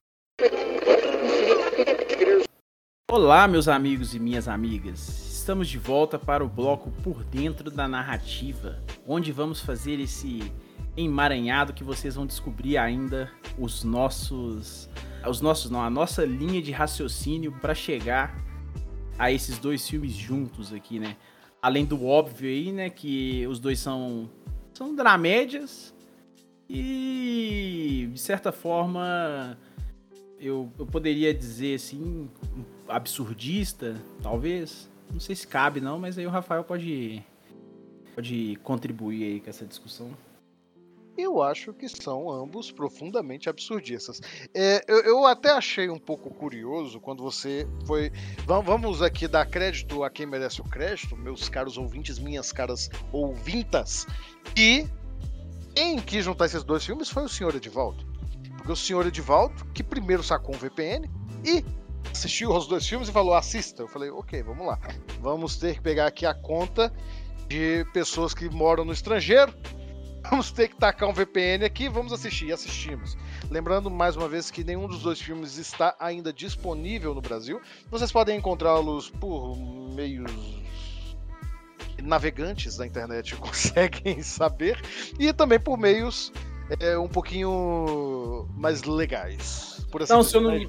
Olá, 3.10 3.48
meus 3.48 3.68
amigos 3.68 4.14
e 4.14 4.18
minhas 4.18 4.48
amigas. 4.48 5.08
Estamos 5.38 5.68
de 5.68 5.78
volta 5.78 6.18
para 6.18 6.44
o 6.44 6.48
bloco 6.48 6.90
Por 7.02 7.24
Dentro 7.24 7.70
da 7.70 7.88
Narrativa, 7.88 8.82
onde 9.06 9.32
vamos 9.32 9.60
fazer 9.60 9.98
esse 9.98 10.52
emaranhado 10.96 11.72
que 11.72 11.84
vocês 11.84 12.16
vão 12.16 12.26
descobrir 12.26 12.76
ainda 12.76 13.30
os 13.56 13.84
nossos 13.84 14.90
os 15.26 15.40
nossos 15.40 15.70
não, 15.70 15.82
a 15.82 15.90
nossa 15.90 16.24
linha 16.24 16.60
de 16.60 16.70
raciocínio 16.70 17.52
para 17.60 17.74
chegar 17.74 18.36
a 19.18 19.32
esses 19.32 19.58
dois 19.58 19.88
filmes 19.88 20.12
juntos 20.12 20.72
aqui, 20.72 20.98
né? 20.98 21.16
Além 21.60 21.84
do 21.84 22.04
óbvio 22.06 22.48
aí, 22.48 22.72
né, 22.72 22.90
que 22.90 23.46
os 23.46 23.58
dois 23.58 23.78
são 23.78 24.30
são 24.72 24.94
dramédias 24.94 25.92
e 26.70 28.08
de 28.12 28.20
certa 28.20 28.52
forma 28.52 29.58
eu, 30.38 30.72
eu 30.78 30.86
poderia 30.86 31.34
dizer 31.34 31.74
assim, 31.74 32.30
absurdista, 32.86 34.00
talvez. 34.22 34.88
Não 35.10 35.18
sei 35.18 35.34
se 35.34 35.46
cabe 35.46 35.80
não, 35.80 35.98
mas 35.98 36.16
aí 36.16 36.26
o 36.26 36.30
Rafael 36.30 36.62
pode 36.62 37.24
pode 38.14 38.56
contribuir 38.62 39.24
aí 39.24 39.40
com 39.40 39.50
essa 39.50 39.64
discussão. 39.64 40.10
Eu 41.18 41.42
acho 41.42 41.72
que 41.72 41.88
são 41.88 42.30
ambos 42.30 42.70
profundamente 42.70 43.48
absurdistas. 43.48 44.22
É, 44.54 44.84
eu, 44.86 45.00
eu, 45.00 45.26
até 45.26 45.50
achei 45.50 45.90
um 45.90 45.98
pouco 45.98 46.30
curioso 46.30 47.00
quando 47.00 47.24
você 47.24 47.66
foi. 47.84 48.12
Vamos 48.46 49.02
aqui 49.02 49.26
dar 49.26 49.44
crédito 49.44 50.04
a 50.04 50.10
quem 50.10 50.26
merece 50.26 50.60
o 50.60 50.64
crédito, 50.64 51.16
meus 51.16 51.48
caros 51.48 51.76
ouvintes, 51.76 52.20
minhas 52.20 52.52
caras 52.52 52.88
ouvintas. 53.10 54.06
E 54.56 54.86
quem 55.74 55.98
quis 55.98 56.24
juntar 56.24 56.46
esses 56.46 56.62
dois 56.62 56.86
filmes 56.86 57.10
foi 57.10 57.24
o 57.24 57.28
senhor 57.28 57.52
Edivaldo. 57.56 58.06
Porque 58.56 58.70
o 58.70 58.76
senhor 58.76 59.04
Edivaldo, 59.04 59.64
que 59.74 59.82
primeiro 59.82 60.22
sacou 60.22 60.54
um 60.54 60.58
VPN 60.58 61.10
e 61.44 61.64
assistiu 62.12 62.52
aos 62.52 62.68
dois 62.68 62.86
filmes 62.86 63.08
e 63.08 63.12
falou: 63.12 63.34
assista. 63.34 63.82
Eu 63.82 63.88
falei: 63.88 64.08
ok, 64.08 64.40
vamos 64.44 64.64
lá. 64.64 64.78
Vamos 65.20 65.56
ter 65.56 65.74
que 65.74 65.80
pegar 65.80 66.06
aqui 66.06 66.24
a 66.24 66.32
conta 66.32 66.92
de 67.48 67.84
pessoas 67.92 68.32
que 68.32 68.48
moram 68.48 68.84
no 68.84 68.92
estrangeiro 68.92 69.52
vamos 70.30 70.50
ter 70.50 70.68
que 70.68 70.76
tacar 70.76 71.08
um 71.08 71.12
VPN 71.12 71.64
aqui, 71.64 71.88
vamos 71.88 72.12
assistir. 72.12 72.46
E 72.46 72.52
assistimos. 72.52 73.16
Lembrando 73.50 73.90
mais 73.90 74.16
uma 74.16 74.28
vez 74.28 74.50
que 74.50 74.62
nenhum 74.62 74.86
dos 74.86 75.02
dois 75.02 75.20
filmes 75.20 75.58
está 75.58 75.96
ainda 75.98 76.32
disponível 76.32 77.14
no 77.14 77.20
Brasil. 77.20 77.60
Vocês 77.90 78.12
podem 78.12 78.38
encontrá-los 78.38 79.10
por 79.10 79.56
meios 79.94 80.30
navegantes 82.02 82.76
da 82.76 82.86
internet 82.86 83.34
conseguem 83.36 84.22
saber 84.22 84.80
e 85.18 85.32
também 85.32 85.58
por 85.58 85.76
meios 85.76 86.32
é, 86.80 86.98
um 86.98 87.08
pouquinho 87.08 88.48
mais 88.54 88.82
legais. 88.82 89.86
Por 89.90 90.02
assim 90.02 90.12
não, 90.12 90.22
se 90.22 90.36
eu 90.36 90.40
não, 90.40 90.50
né, 90.50 90.66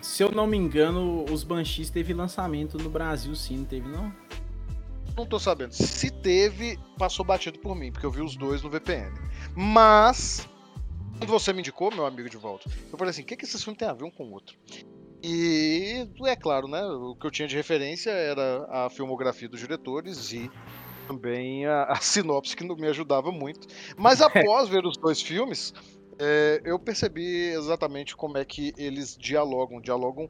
se 0.00 0.22
eu 0.22 0.32
não 0.32 0.46
me 0.46 0.56
engano, 0.56 1.24
os 1.30 1.44
Banshees 1.44 1.90
teve 1.90 2.14
lançamento 2.14 2.78
no 2.78 2.88
Brasil, 2.88 3.34
sim, 3.34 3.58
não 3.58 3.64
teve 3.64 3.88
não? 3.88 4.12
Não 5.16 5.26
tô 5.26 5.38
sabendo. 5.38 5.72
Se 5.72 6.10
teve, 6.10 6.78
passou 6.98 7.24
batido 7.24 7.58
por 7.58 7.74
mim, 7.74 7.92
porque 7.92 8.06
eu 8.06 8.10
vi 8.10 8.22
os 8.22 8.36
dois 8.36 8.62
no 8.62 8.70
VPN. 8.70 9.12
Mas, 9.54 10.48
quando 11.18 11.30
você 11.30 11.52
me 11.52 11.60
indicou, 11.60 11.94
meu 11.94 12.06
amigo 12.06 12.28
de 12.28 12.36
volta, 12.36 12.70
eu 12.90 12.98
falei 12.98 13.10
assim: 13.10 13.22
o 13.22 13.24
que, 13.24 13.36
que 13.36 13.44
esses 13.44 13.62
filmes 13.62 13.78
têm 13.78 13.88
a 13.88 13.92
ver 13.92 14.04
um 14.04 14.10
com 14.10 14.24
o 14.24 14.32
outro? 14.32 14.56
E 15.22 16.08
é 16.24 16.34
claro, 16.34 16.66
né? 16.66 16.82
O 16.82 17.14
que 17.14 17.26
eu 17.26 17.30
tinha 17.30 17.46
de 17.46 17.54
referência 17.54 18.10
era 18.10 18.66
a 18.68 18.90
filmografia 18.90 19.48
dos 19.48 19.60
diretores 19.60 20.32
e 20.32 20.50
também 21.06 21.66
a, 21.66 21.84
a 21.84 21.96
sinopse 21.96 22.56
que 22.56 22.64
não 22.64 22.74
me 22.74 22.88
ajudava 22.88 23.30
muito. 23.30 23.68
Mas 23.96 24.20
após 24.22 24.68
ver 24.68 24.84
os 24.84 24.96
dois 24.96 25.22
filmes, 25.22 25.72
é, 26.18 26.60
eu 26.64 26.78
percebi 26.78 27.50
exatamente 27.50 28.16
como 28.16 28.36
é 28.36 28.44
que 28.44 28.72
eles 28.76 29.16
dialogam, 29.16 29.80
dialogam 29.80 30.28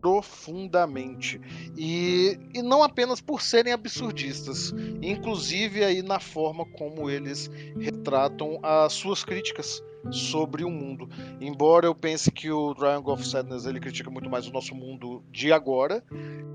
profundamente. 0.00 1.40
E, 1.76 2.38
e 2.54 2.62
não 2.62 2.82
apenas 2.82 3.20
por 3.20 3.42
serem 3.42 3.72
absurdistas, 3.72 4.74
inclusive 5.02 5.84
aí 5.84 6.02
na 6.02 6.18
forma 6.18 6.64
como 6.64 7.10
eles 7.10 7.50
retratam 7.78 8.58
as 8.62 8.92
suas 8.92 9.24
críticas 9.24 9.82
sobre 10.10 10.64
o 10.64 10.70
mundo. 10.70 11.08
Embora 11.40 11.86
eu 11.86 11.94
pense 11.94 12.30
que 12.30 12.50
o 12.50 12.74
Triangle 12.74 13.12
of 13.12 13.26
Sadness 13.26 13.66
ele 13.66 13.80
critica 13.80 14.10
muito 14.10 14.30
mais 14.30 14.46
o 14.46 14.52
nosso 14.52 14.74
mundo 14.74 15.22
de 15.30 15.52
agora, 15.52 16.02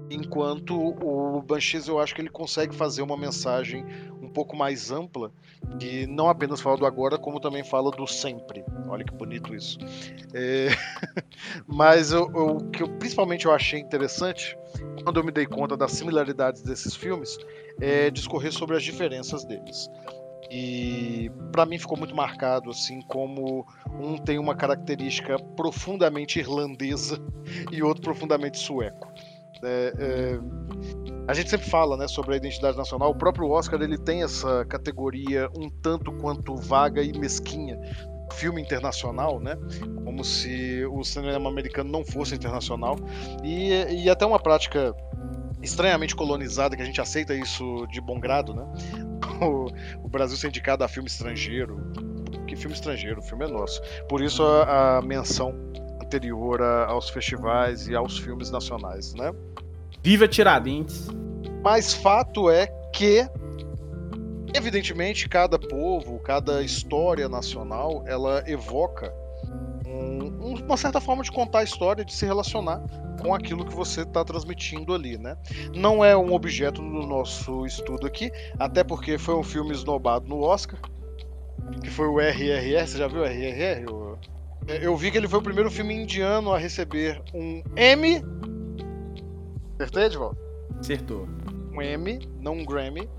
enquanto 0.10 0.76
o 0.76 1.42
Banshees 1.42 1.88
eu 1.88 2.00
acho 2.00 2.16
que 2.16 2.22
ele 2.22 2.30
consegue 2.30 2.74
fazer 2.74 3.02
uma 3.02 3.18
mensagem 3.18 3.86
pouco 4.36 4.56
mais 4.56 4.92
ampla 4.92 5.32
e 5.82 6.06
não 6.06 6.28
apenas 6.28 6.60
fala 6.60 6.78
do 6.78 6.86
agora, 6.86 7.18
como 7.18 7.40
também 7.40 7.64
fala 7.64 7.90
do 7.90 8.06
sempre. 8.06 8.64
Olha 8.88 9.04
que 9.04 9.14
bonito 9.14 9.56
isso. 9.56 9.80
É... 10.34 10.68
Mas 11.66 12.12
o 12.12 12.58
que 12.70 12.84
eu, 12.84 12.90
principalmente 13.00 13.46
eu 13.46 13.54
achei 13.54 13.80
interessante 13.80 14.58
quando 15.04 15.20
eu 15.20 15.24
me 15.24 15.32
dei 15.32 15.46
conta 15.46 15.78
das 15.78 15.94
similaridades 15.94 16.62
desses 16.62 16.96
filmes 16.96 17.38
é 17.80 18.12
discorrer 18.12 18.52
sobre 18.52 18.76
as 18.76 18.84
diferenças 18.84 19.46
deles. 19.46 19.90
E 20.52 21.32
para 21.52 21.66
mim 21.66 21.80
ficou 21.80 21.98
muito 21.98 22.16
marcado 22.16 22.70
assim 22.70 23.02
como 23.02 23.66
um 24.00 24.18
tem 24.18 24.38
uma 24.38 24.56
característica 24.56 25.40
profundamente 25.56 26.40
irlandesa 26.40 27.20
e 27.72 27.82
outro 27.82 28.04
profundamente 28.04 28.60
sueco. 28.60 29.12
É, 29.64 29.94
é, 29.98 30.40
a 31.28 31.34
gente 31.34 31.50
sempre 31.50 31.70
fala 31.70 31.98
né, 31.98 32.08
sobre 32.08 32.34
a 32.34 32.38
identidade 32.38 32.78
nacional. 32.78 33.10
O 33.10 33.16
próprio 33.16 33.50
Oscar 33.50 33.82
ele 33.82 33.98
tem 33.98 34.24
essa 34.24 34.66
categoria 34.66 35.50
um 35.56 35.70
tanto 35.70 36.12
quanto 36.14 36.56
vaga 36.56 37.02
e 37.02 37.18
mesquinha 37.18 37.80
filme 38.34 38.62
internacional, 38.62 39.40
né? 39.40 39.58
Como 40.04 40.24
se 40.24 40.86
o 40.86 41.04
cinema 41.04 41.50
americano 41.50 41.90
não 41.90 42.04
fosse 42.04 42.36
internacional. 42.36 42.96
E, 43.44 43.70
e 44.04 44.10
até 44.10 44.26
uma 44.26 44.40
prática 44.40 44.94
estranhamente 45.62 46.16
colonizada, 46.16 46.76
que 46.76 46.82
a 46.82 46.86
gente 46.86 47.02
aceita 47.02 47.34
isso 47.34 47.86
de 47.88 48.00
bom 48.02 48.20
grado, 48.20 48.54
né? 48.54 48.66
O, 49.42 49.68
o 50.06 50.08
Brasil 50.08 50.38
ser 50.38 50.48
indicado 50.48 50.84
a 50.84 50.88
filme 50.88 51.10
estrangeiro. 51.10 51.92
Que 52.48 52.56
filme 52.56 52.74
estrangeiro? 52.74 53.20
O 53.20 53.22
filme 53.22 53.44
é 53.44 53.48
nosso. 53.50 53.82
Por 54.08 54.22
isso 54.22 54.42
a, 54.44 54.98
a 54.98 55.02
menção 55.02 55.54
anterior 56.16 56.62
a, 56.62 56.86
aos 56.88 57.10
festivais 57.10 57.88
e 57.88 57.96
aos 57.96 58.18
filmes 58.18 58.50
nacionais, 58.50 59.14
né? 59.14 59.34
Viva 60.02 60.28
Tiradentes! 60.28 61.08
Mas 61.62 61.94
fato 61.94 62.50
é 62.50 62.68
que 62.94 63.28
evidentemente 64.54 65.28
cada 65.28 65.60
povo, 65.60 66.20
cada 66.20 66.62
história 66.62 67.28
nacional, 67.28 68.04
ela 68.06 68.44
evoca 68.48 69.14
um, 69.86 70.56
uma 70.64 70.78
certa 70.78 71.02
forma 71.02 71.24
de 71.24 71.32
contar 71.32 71.60
a 71.60 71.64
história, 71.64 72.06
de 72.06 72.14
se 72.14 72.26
relacionar 72.26 72.82
com 73.22 73.34
aquilo 73.34 73.66
que 73.66 73.74
você 73.74 74.02
está 74.02 74.24
transmitindo 74.24 74.94
ali, 74.94 75.18
né? 75.18 75.36
Não 75.76 76.06
é 76.06 76.16
um 76.16 76.34
objeto 76.34 76.82
do 76.82 77.06
nosso 77.06 77.66
estudo 77.66 78.08
aqui, 78.08 78.32
até 78.58 78.84
porque 78.84 79.18
foi 79.18 79.36
um 79.36 79.44
filme 79.44 79.74
esnobado 79.74 80.28
no 80.28 80.42
Oscar, 80.42 80.80
que 81.82 81.90
foi 81.90 82.08
o 82.08 82.20
RRR. 82.20 82.88
Você 82.88 82.98
já 82.98 83.08
viu 83.08 83.22
o 83.22 83.26
RRR? 83.26 84.05
Eu, 84.68 84.76
eu 84.76 84.98
vi 84.98 85.12
que 85.12 85.18
ele 85.18 85.28
foi 85.28 85.40
o 85.40 85.44
primeiro 85.44 85.70
filme 85.70 85.94
indiano 85.94 86.54
a 86.54 86.58
receber 86.58 87.22
um 87.34 87.64
M. 87.76 88.24
Acertei, 89.76 90.04
Edvaldo? 90.04 90.38
Acertou. 90.80 91.28
Um 91.72 91.82
M, 91.82 92.20
não 92.40 92.54
um 92.54 92.66
Grammy. 92.66 93.10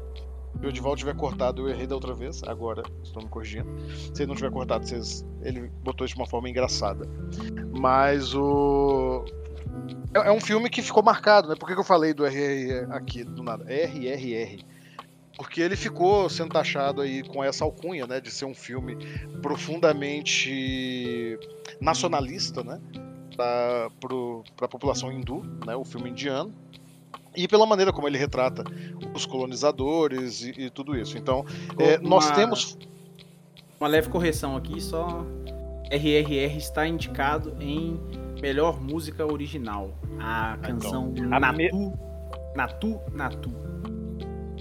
Se 0.61 0.67
o 0.67 0.69
Edvaldo 0.71 0.99
tiver 0.99 1.15
cortado, 1.15 1.63
eu 1.63 1.69
errei 1.69 1.87
da 1.87 1.95
outra 1.95 2.15
vez. 2.15 2.43
Agora 2.45 2.83
estou 3.03 3.23
me 3.23 3.29
corrigindo. 3.29 3.69
Se 4.15 4.23
ele 4.23 4.29
não 4.29 4.35
tiver 4.35 4.51
cortado, 4.51 4.87
vocês... 4.87 5.25
ele 5.43 5.71
botou 5.83 6.05
isso 6.05 6.15
de 6.15 6.21
uma 6.21 6.27
forma 6.27 6.49
engraçada. 6.49 7.07
Mas 7.79 8.35
o. 8.35 9.25
É, 10.15 10.29
é 10.29 10.33
um 10.33 10.41
filme 10.41 10.71
que 10.71 10.81
ficou 10.81 11.03
marcado, 11.03 11.49
né? 11.49 11.55
Por 11.57 11.67
que, 11.67 11.75
que 11.75 11.81
eu 11.81 11.85
falei 11.85 12.15
do 12.15 12.25
RR 12.25 12.91
aqui 12.91 13.23
do 13.23 13.43
nada? 13.43 13.65
RRR. 13.69 14.65
Porque 15.37 15.61
ele 15.61 15.77
ficou 15.77 16.31
sendo 16.31 16.51
taxado 16.51 17.03
aí 17.03 17.23
com 17.23 17.45
essa 17.45 17.65
alcunha, 17.65 18.07
né? 18.07 18.21
De 18.21 18.31
ser 18.31 18.47
um 18.47 18.55
filme 18.55 18.97
profundamente 19.43 21.39
nacionalista, 21.81 22.65
né? 22.65 22.81
Para 23.37 23.91
a 24.63 24.69
população 24.69 25.13
hindu, 25.13 25.43
né? 25.67 25.77
O 25.77 25.85
filme 25.85 26.11
indiano 26.11 26.55
e 27.37 27.47
pela 27.47 27.67
maneira 27.67 27.93
como 27.93 28.09
ele 28.09 28.17
retrata 28.17 28.65
os 29.15 29.27
colonizadores 29.27 30.43
e, 30.43 30.55
e 30.63 30.71
tudo 30.71 30.97
isso. 30.97 31.19
Então, 31.19 31.45
é, 31.79 31.99
nós 31.99 32.31
temos. 32.31 32.79
Uma 33.79 33.89
leve 33.89 34.09
correção 34.09 34.57
aqui, 34.57 34.81
só. 34.81 35.25
RRR 35.91 36.57
está 36.57 36.87
indicado 36.87 37.55
em 37.61 38.01
melhor 38.41 38.81
música 38.81 39.25
original. 39.25 39.91
A 40.19 40.57
então, 40.59 40.79
canção 40.79 41.15
então, 41.15 41.29
Natu, 41.29 41.99
Natu, 42.57 43.01
Natu. 43.13 43.51
Ou 43.51 43.66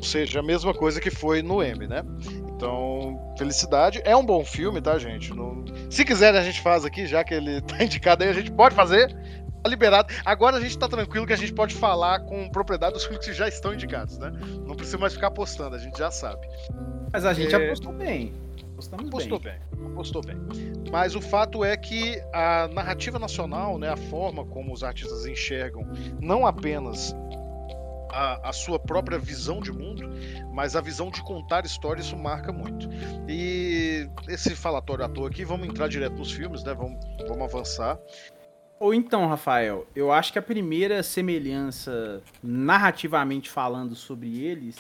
seja, 0.06 0.40
a 0.40 0.44
mesma 0.44 0.74
coisa 0.74 1.02
que 1.02 1.10
foi 1.10 1.42
no 1.42 1.62
M, 1.62 1.88
né? 1.88 2.04
Então, 2.56 3.20
felicidade. 3.38 4.02
É 4.06 4.16
um 4.16 4.26
bom 4.26 4.46
filme, 4.46 4.82
tá, 4.82 4.98
gente? 4.98 5.34
Não... 5.34 5.66
Se 5.90 6.06
quiserem, 6.06 6.40
a 6.40 6.44
gente 6.44 6.62
faz 6.62 6.86
aqui, 6.86 7.06
já 7.06 7.24
que 7.24 7.34
ele 7.34 7.62
tá 7.68 7.84
indicado 7.84 8.24
aí, 8.24 8.30
a 8.30 8.34
gente 8.34 8.52
pode 8.52 8.74
fazer. 8.74 9.14
Tá 9.62 9.70
liberado. 9.70 10.14
Agora 10.24 10.58
a 10.58 10.62
gente 10.62 10.78
tá 10.78 10.88
tranquilo 10.88 11.26
que 11.26 11.34
a 11.34 11.38
gente 11.38 11.52
pode 11.52 11.74
falar 11.74 12.20
com 12.20 12.48
propriedade 12.50 12.94
dos 12.94 13.04
filmes 13.04 13.26
que 13.26 13.34
já 13.34 13.48
estão 13.48 13.74
indicados, 13.74 14.18
né? 14.20 14.32
Não 14.66 14.76
precisa 14.76 14.98
mais 15.00 15.14
ficar 15.14 15.28
apostando, 15.28 15.76
a 15.76 15.80
gente 15.80 15.98
já 15.98 16.12
sabe. 16.12 16.48
Mas 17.12 17.26
a 17.26 17.34
gente 17.34 17.54
é... 17.54 17.66
apostou 17.66 17.92
bem. 17.92 18.32
apostou 19.08 19.40
bem. 19.40 19.60
bem. 19.76 19.88
Apostou 19.92 20.22
bem. 20.22 20.38
Mas 20.92 21.16
o 21.16 21.22
fato 21.22 21.66
é 21.66 21.76
que 21.76 22.22
a 22.32 22.68
narrativa 22.68 23.18
nacional, 23.18 23.80
né, 23.80 23.90
a 23.90 23.98
forma 23.98 24.46
como 24.46 24.72
os 24.72 24.84
artistas 24.84 25.26
enxergam 25.26 25.88
não 26.22 26.46
apenas 26.46 27.16
a, 28.16 28.50
a, 28.50 28.54
sua 28.54 28.80
própria 28.80 29.20
visão 29.20 29.60
de 29.60 29.72
mundo, 29.74 30.10
mas 30.54 30.76
a 30.76 30.82
visão 30.82 31.12
de 31.12 31.22
contar 31.22 31.66
história, 31.66 32.00
isso 32.00 32.16
marca 32.16 32.52
muito. 32.52 32.88
E 33.28 34.10
esse 34.30 34.56
falatório 34.56 35.04
à 35.04 35.10
toa 35.10 35.28
aqui, 35.28 35.44
vamos 35.44 35.68
entrar 35.68 35.90
direto 35.90 36.16
nos 36.16 36.32
filmes, 36.32 36.64
né? 36.64 36.74
Vamos, 36.74 36.98
vamos 37.28 37.44
avançar. 37.44 38.00
Ou 38.80 38.94
então, 38.94 39.28
Rafael, 39.28 39.86
eu 39.94 40.12
acho 40.12 40.32
que 40.32 40.40
a 40.40 40.42
primeira 40.42 41.04
semelhança, 41.04 42.22
narrativamente 42.42 43.50
falando 43.50 43.96
sobre 43.96 44.42
eles, 44.42 44.78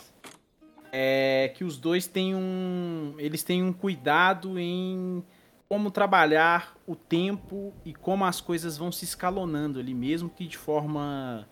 é 0.92 1.51
que 1.56 1.65
os 1.65 1.77
dois 1.77 2.08
têm 2.08 2.34
um. 2.34 3.15
Eles 3.18 3.44
têm 3.44 3.62
um 3.62 3.74
cuidado 3.74 4.58
em 4.58 5.22
como 5.68 5.92
trabalhar 5.92 6.75
o 6.88 6.96
tempo 6.96 7.74
e 7.84 7.94
como 7.94 8.24
as 8.24 8.39
coisas 8.39 8.77
vão 8.77 8.92
se 8.92 9.04
escalonando 9.04 9.80
ali, 9.80 9.94
mesmo 9.94 10.30
que 10.30 10.48
de 10.48 10.58
forma 10.58 11.48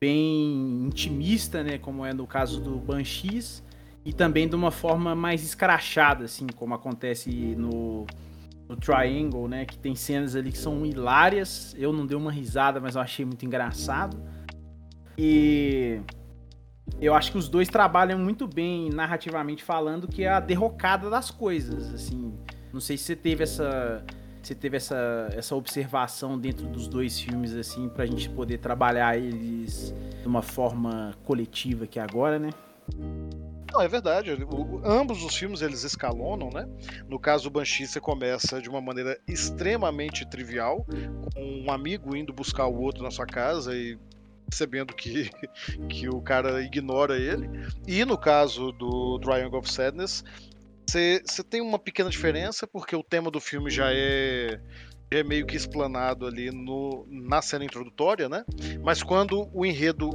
bem 0.00 0.84
intimista, 0.86 1.62
né, 1.62 1.78
como 1.78 2.04
é 2.04 2.12
no 2.12 2.26
caso 2.26 2.60
do 2.60 2.76
Banshees, 2.76 3.62
e 4.04 4.12
também 4.12 4.48
de 4.48 4.54
uma 4.54 4.70
forma 4.70 5.14
mais 5.14 5.42
escrachada, 5.42 6.24
assim, 6.24 6.46
como 6.46 6.74
acontece 6.74 7.30
no, 7.56 8.06
no 8.68 8.76
Triangle, 8.76 9.48
né, 9.48 9.64
que 9.64 9.78
tem 9.78 9.94
cenas 9.94 10.36
ali 10.36 10.52
que 10.52 10.58
são 10.58 10.86
hilárias. 10.86 11.74
Eu 11.78 11.92
não 11.92 12.06
dei 12.06 12.16
uma 12.16 12.30
risada, 12.30 12.80
mas 12.80 12.94
eu 12.94 13.00
achei 13.00 13.24
muito 13.24 13.44
engraçado. 13.44 14.16
E 15.18 16.00
eu 17.00 17.14
acho 17.14 17.32
que 17.32 17.38
os 17.38 17.48
dois 17.48 17.68
trabalham 17.68 18.18
muito 18.18 18.46
bem 18.46 18.90
narrativamente 18.90 19.64
falando, 19.64 20.06
que 20.06 20.22
é 20.22 20.28
a 20.28 20.40
derrocada 20.40 21.10
das 21.10 21.30
coisas, 21.30 21.92
assim. 21.92 22.32
Não 22.72 22.80
sei 22.80 22.96
se 22.96 23.04
você 23.04 23.16
teve 23.16 23.42
essa 23.42 24.04
você 24.46 24.54
teve 24.54 24.76
essa, 24.76 25.28
essa 25.32 25.56
observação 25.56 26.38
dentro 26.38 26.66
dos 26.68 26.86
dois 26.86 27.18
filmes, 27.18 27.52
assim, 27.54 27.88
pra 27.88 28.06
gente 28.06 28.30
poder 28.30 28.58
trabalhar 28.58 29.18
eles 29.18 29.92
de 30.20 30.28
uma 30.28 30.40
forma 30.40 31.14
coletiva 31.24 31.84
aqui 31.84 31.98
agora, 31.98 32.38
né? 32.38 32.50
Não, 33.72 33.82
é 33.82 33.88
verdade. 33.88 34.32
O, 34.32 34.80
ambos 34.84 35.24
os 35.24 35.34
filmes 35.34 35.62
eles 35.62 35.82
escalonam, 35.82 36.48
né? 36.50 36.68
No 37.08 37.18
caso 37.18 37.44
do 37.44 37.50
Banshee, 37.50 37.88
você 37.88 38.00
começa 38.00 38.60
de 38.60 38.68
uma 38.68 38.80
maneira 38.80 39.18
extremamente 39.26 40.24
trivial, 40.24 40.86
com 41.34 41.64
um 41.66 41.70
amigo 41.72 42.16
indo 42.16 42.32
buscar 42.32 42.66
o 42.66 42.80
outro 42.80 43.02
na 43.02 43.10
sua 43.10 43.26
casa 43.26 43.74
e 43.74 43.98
percebendo 44.48 44.94
que, 44.94 45.28
que 45.90 46.08
o 46.08 46.20
cara 46.20 46.62
ignora 46.62 47.18
ele. 47.18 47.50
E 47.84 48.04
no 48.04 48.16
caso 48.16 48.70
do 48.70 49.18
Triangle 49.18 49.58
of 49.58 49.70
Sadness, 49.70 50.22
você 50.88 51.42
tem 51.48 51.60
uma 51.60 51.78
pequena 51.78 52.10
diferença, 52.10 52.66
porque 52.66 52.94
o 52.94 53.02
tema 53.02 53.30
do 53.30 53.40
filme 53.40 53.70
já 53.70 53.92
é, 53.92 54.60
já 55.12 55.18
é 55.18 55.24
meio 55.24 55.46
que 55.46 55.56
explanado 55.56 56.26
ali 56.26 56.50
no, 56.50 57.06
na 57.10 57.42
cena 57.42 57.64
introdutória, 57.64 58.28
né? 58.28 58.44
Mas 58.82 59.02
quando 59.02 59.48
o 59.52 59.64
enredo 59.64 60.10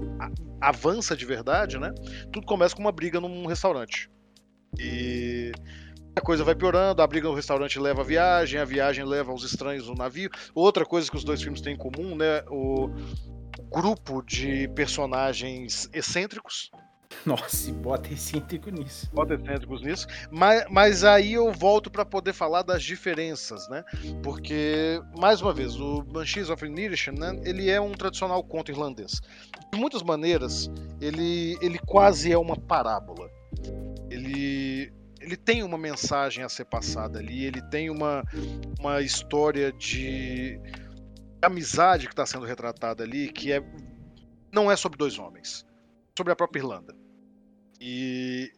avança 0.60 1.16
de 1.16 1.26
verdade, 1.26 1.78
né? 1.78 1.94
Tudo 2.32 2.46
começa 2.46 2.76
com 2.76 2.82
uma 2.82 2.92
briga 2.92 3.20
num 3.20 3.46
restaurante. 3.46 4.10
E 4.80 5.52
a 6.16 6.22
coisa 6.22 6.44
vai 6.44 6.56
piorando, 6.56 7.02
a 7.02 7.08
briga 7.08 7.28
no 7.28 7.34
restaurante 7.34 7.80
leva 7.80 8.02
a 8.02 8.06
viagem, 8.06 8.60
a 8.60 8.66
viagem 8.66 9.06
leva 9.06 9.34
os 9.34 9.44
estranhos 9.44 9.88
no 9.88 9.96
navio. 9.96 10.30
Outra 10.54 10.86
coisa 10.86 11.10
que 11.10 11.18
os 11.18 11.24
dois 11.24 11.42
filmes 11.42 11.62
têm 11.62 11.74
em 11.74 11.78
comum, 11.78 12.16
né? 12.16 12.44
O 12.50 12.90
grupo 13.70 14.22
de 14.22 14.68
personagens 14.70 15.90
excêntricos, 15.94 16.70
Nossa, 17.26 17.72
bota 17.74 18.12
excêntrico 18.12 18.70
nisso. 18.70 19.10
Bota 19.14 19.36
excêntricos 19.36 19.82
nisso. 19.82 20.08
Mas, 20.30 20.66
mas 20.70 21.04
aí 21.04 21.34
eu 21.34 21.52
volto 21.52 21.90
para 21.90 22.06
poder 22.06 22.34
falar 22.34 22.62
das 22.62 22.84
diferenças, 22.84 23.68
né? 23.70 23.84
Porque, 24.24 25.02
mais 25.18 25.42
uma 25.42 25.54
vez, 25.54 25.80
o 25.80 26.02
Banshees 26.02 26.50
of 26.50 26.66
Inisherin, 26.66 27.20
né? 27.20 27.40
Ele 27.44 27.70
é 27.70 27.80
um 27.80 27.92
tradicional 27.92 28.44
conto 28.44 28.72
irlandês. 28.72 29.22
De 29.72 29.80
muitas 29.80 30.02
maneiras, 30.04 30.70
ele, 31.00 31.58
ele 31.62 31.80
quase 31.80 32.32
é 32.32 32.38
uma 32.38 32.56
parábola. 32.56 33.30
Ele, 34.10 34.92
ele 35.20 35.38
tem 35.38 35.64
uma 35.64 35.78
mensagem 35.78 36.44
a 36.44 36.50
ser 36.50 36.66
passada 36.66 37.20
ali, 37.20 37.46
ele 37.46 37.62
tem 37.70 37.90
uma, 37.90 38.24
uma 38.80 39.02
história 39.02 39.72
de 39.72 40.60
amizade 41.42 42.08
que 42.08 42.14
está 42.14 42.26
sendo 42.26 42.46
retratada 42.46 43.04
ali, 43.04 43.32
que 43.32 43.52
é 43.52 43.64
não 44.52 44.70
é 44.70 44.76
sobre 44.76 44.98
dois 44.98 45.18
homens, 45.18 45.66
sobre 46.16 46.34
a 46.34 46.36
própria 46.36 46.60
Irlanda. 46.60 47.01
E 47.84 48.54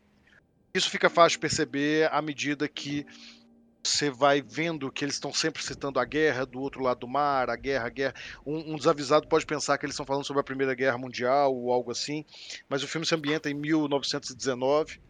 isso 0.75 0.89
fica 0.89 1.09
fácil 1.09 1.37
de 1.37 1.39
perceber 1.39 2.11
à 2.11 2.21
medida 2.21 2.67
que 2.67 3.05
você 3.81 4.09
vai 4.09 4.41
vendo 4.41 4.91
que 4.91 5.05
eles 5.05 5.15
estão 5.15 5.33
sempre 5.33 5.63
citando 5.63 5.97
a 5.97 6.03
guerra 6.03 6.45
do 6.45 6.59
outro 6.59 6.83
lado 6.83 6.99
do 6.99 7.07
mar, 7.07 7.49
a 7.49 7.55
guerra, 7.55 7.87
a 7.87 7.89
guerra. 7.89 8.13
Um, 8.45 8.73
um, 8.73 8.75
desavisado 8.75 9.27
pode 9.29 9.45
pensar 9.45 9.77
que 9.77 9.85
eles 9.85 9.93
estão 9.93 10.05
falando 10.05 10.25
sobre 10.25 10.41
a 10.41 10.43
Primeira 10.43 10.73
Guerra 10.75 10.97
Mundial 10.97 11.55
ou 11.55 11.71
algo 11.71 11.89
assim, 11.89 12.25
mas 12.67 12.83
o 12.83 12.87
filme 12.87 13.07
se 13.07 13.15
ambienta 13.15 13.49
em 13.49 13.53
1919. 13.53 15.01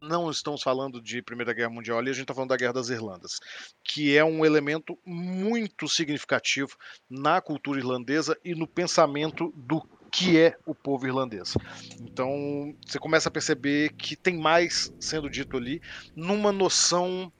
Não 0.00 0.30
estamos 0.30 0.62
falando 0.62 1.02
de 1.02 1.20
Primeira 1.20 1.52
Guerra 1.52 1.70
Mundial 1.70 1.98
ali, 1.98 2.10
a 2.10 2.12
gente 2.12 2.22
está 2.22 2.34
falando 2.34 2.50
da 2.50 2.56
Guerra 2.56 2.74
das 2.74 2.90
Irlandas, 2.90 3.40
que 3.82 4.16
é 4.16 4.24
um 4.24 4.44
elemento 4.44 4.96
muito 5.04 5.88
significativo 5.88 6.76
na 7.10 7.40
cultura 7.40 7.80
irlandesa 7.80 8.38
e 8.44 8.54
no 8.54 8.68
pensamento 8.68 9.52
do 9.56 9.80
que 10.16 10.38
é 10.38 10.56
o 10.64 10.74
povo 10.74 11.06
irlandês. 11.06 11.58
Então 12.00 12.74
você 12.86 12.98
começa 12.98 13.28
a 13.28 13.30
perceber 13.32 13.92
que 13.92 14.16
tem 14.16 14.38
mais 14.38 14.90
sendo 14.98 15.28
dito 15.28 15.58
ali, 15.58 15.78
numa 16.16 16.50
noção 16.50 17.30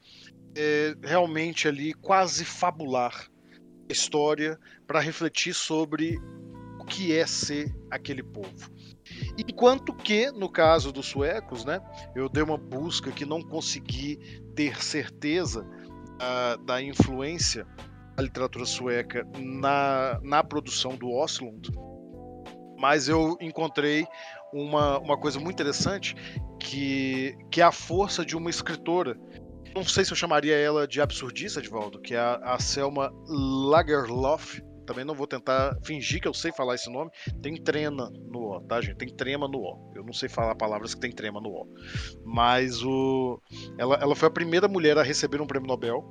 é, 0.54 0.94
realmente 1.02 1.66
ali 1.66 1.94
quase 1.94 2.44
fabular 2.44 3.30
história 3.88 4.60
para 4.86 5.00
refletir 5.00 5.54
sobre 5.54 6.18
o 6.78 6.84
que 6.84 7.16
é 7.16 7.26
ser 7.26 7.74
aquele 7.90 8.22
povo. 8.22 8.70
Enquanto 9.38 9.94
que, 9.94 10.30
no 10.30 10.50
caso 10.50 10.92
dos 10.92 11.06
suecos, 11.06 11.64
né, 11.64 11.80
eu 12.14 12.28
dei 12.28 12.42
uma 12.42 12.58
busca 12.58 13.10
que 13.10 13.24
não 13.24 13.40
consegui 13.40 14.18
ter 14.54 14.82
certeza 14.82 15.62
uh, 15.62 16.62
da 16.62 16.82
influência 16.82 17.66
da 18.14 18.22
literatura 18.22 18.66
sueca 18.66 19.26
na, 19.38 20.20
na 20.22 20.44
produção 20.44 20.94
do 20.94 21.10
Oslund, 21.10 21.70
mas 22.78 23.08
eu 23.08 23.36
encontrei 23.40 24.06
uma, 24.52 24.98
uma 24.98 25.18
coisa 25.18 25.38
muito 25.38 25.54
interessante 25.54 26.14
que, 26.58 27.36
que 27.50 27.60
é 27.60 27.64
a 27.64 27.72
força 27.72 28.24
de 28.24 28.36
uma 28.36 28.50
escritora. 28.50 29.16
Não 29.74 29.84
sei 29.84 30.04
se 30.04 30.12
eu 30.12 30.16
chamaria 30.16 30.56
ela 30.56 30.86
de 30.86 31.00
absurdista, 31.00 31.60
Edvaldo, 31.60 32.00
que 32.00 32.14
é 32.14 32.18
a, 32.18 32.36
a 32.54 32.58
Selma 32.58 33.12
Lagerlof. 33.28 34.62
Também 34.86 35.04
não 35.04 35.16
vou 35.16 35.26
tentar 35.26 35.76
fingir 35.84 36.20
que 36.20 36.28
eu 36.28 36.32
sei 36.32 36.52
falar 36.52 36.76
esse 36.76 36.88
nome. 36.88 37.10
Tem 37.42 37.56
trena 37.56 38.08
no 38.08 38.54
O, 38.54 38.60
tá, 38.60 38.80
gente? 38.80 38.96
Tem 38.96 39.08
trema 39.08 39.48
no 39.48 39.58
O. 39.58 39.92
Eu 39.96 40.04
não 40.04 40.12
sei 40.12 40.28
falar 40.28 40.54
palavras 40.54 40.94
que 40.94 41.00
tem 41.00 41.10
trema 41.10 41.40
no 41.40 41.48
O. 41.48 41.66
Mas 42.24 42.82
o... 42.84 43.42
ela, 43.76 43.96
ela 43.96 44.14
foi 44.14 44.28
a 44.28 44.30
primeira 44.30 44.68
mulher 44.68 44.96
a 44.96 45.02
receber 45.02 45.42
um 45.42 45.46
prêmio 45.46 45.66
Nobel 45.66 46.04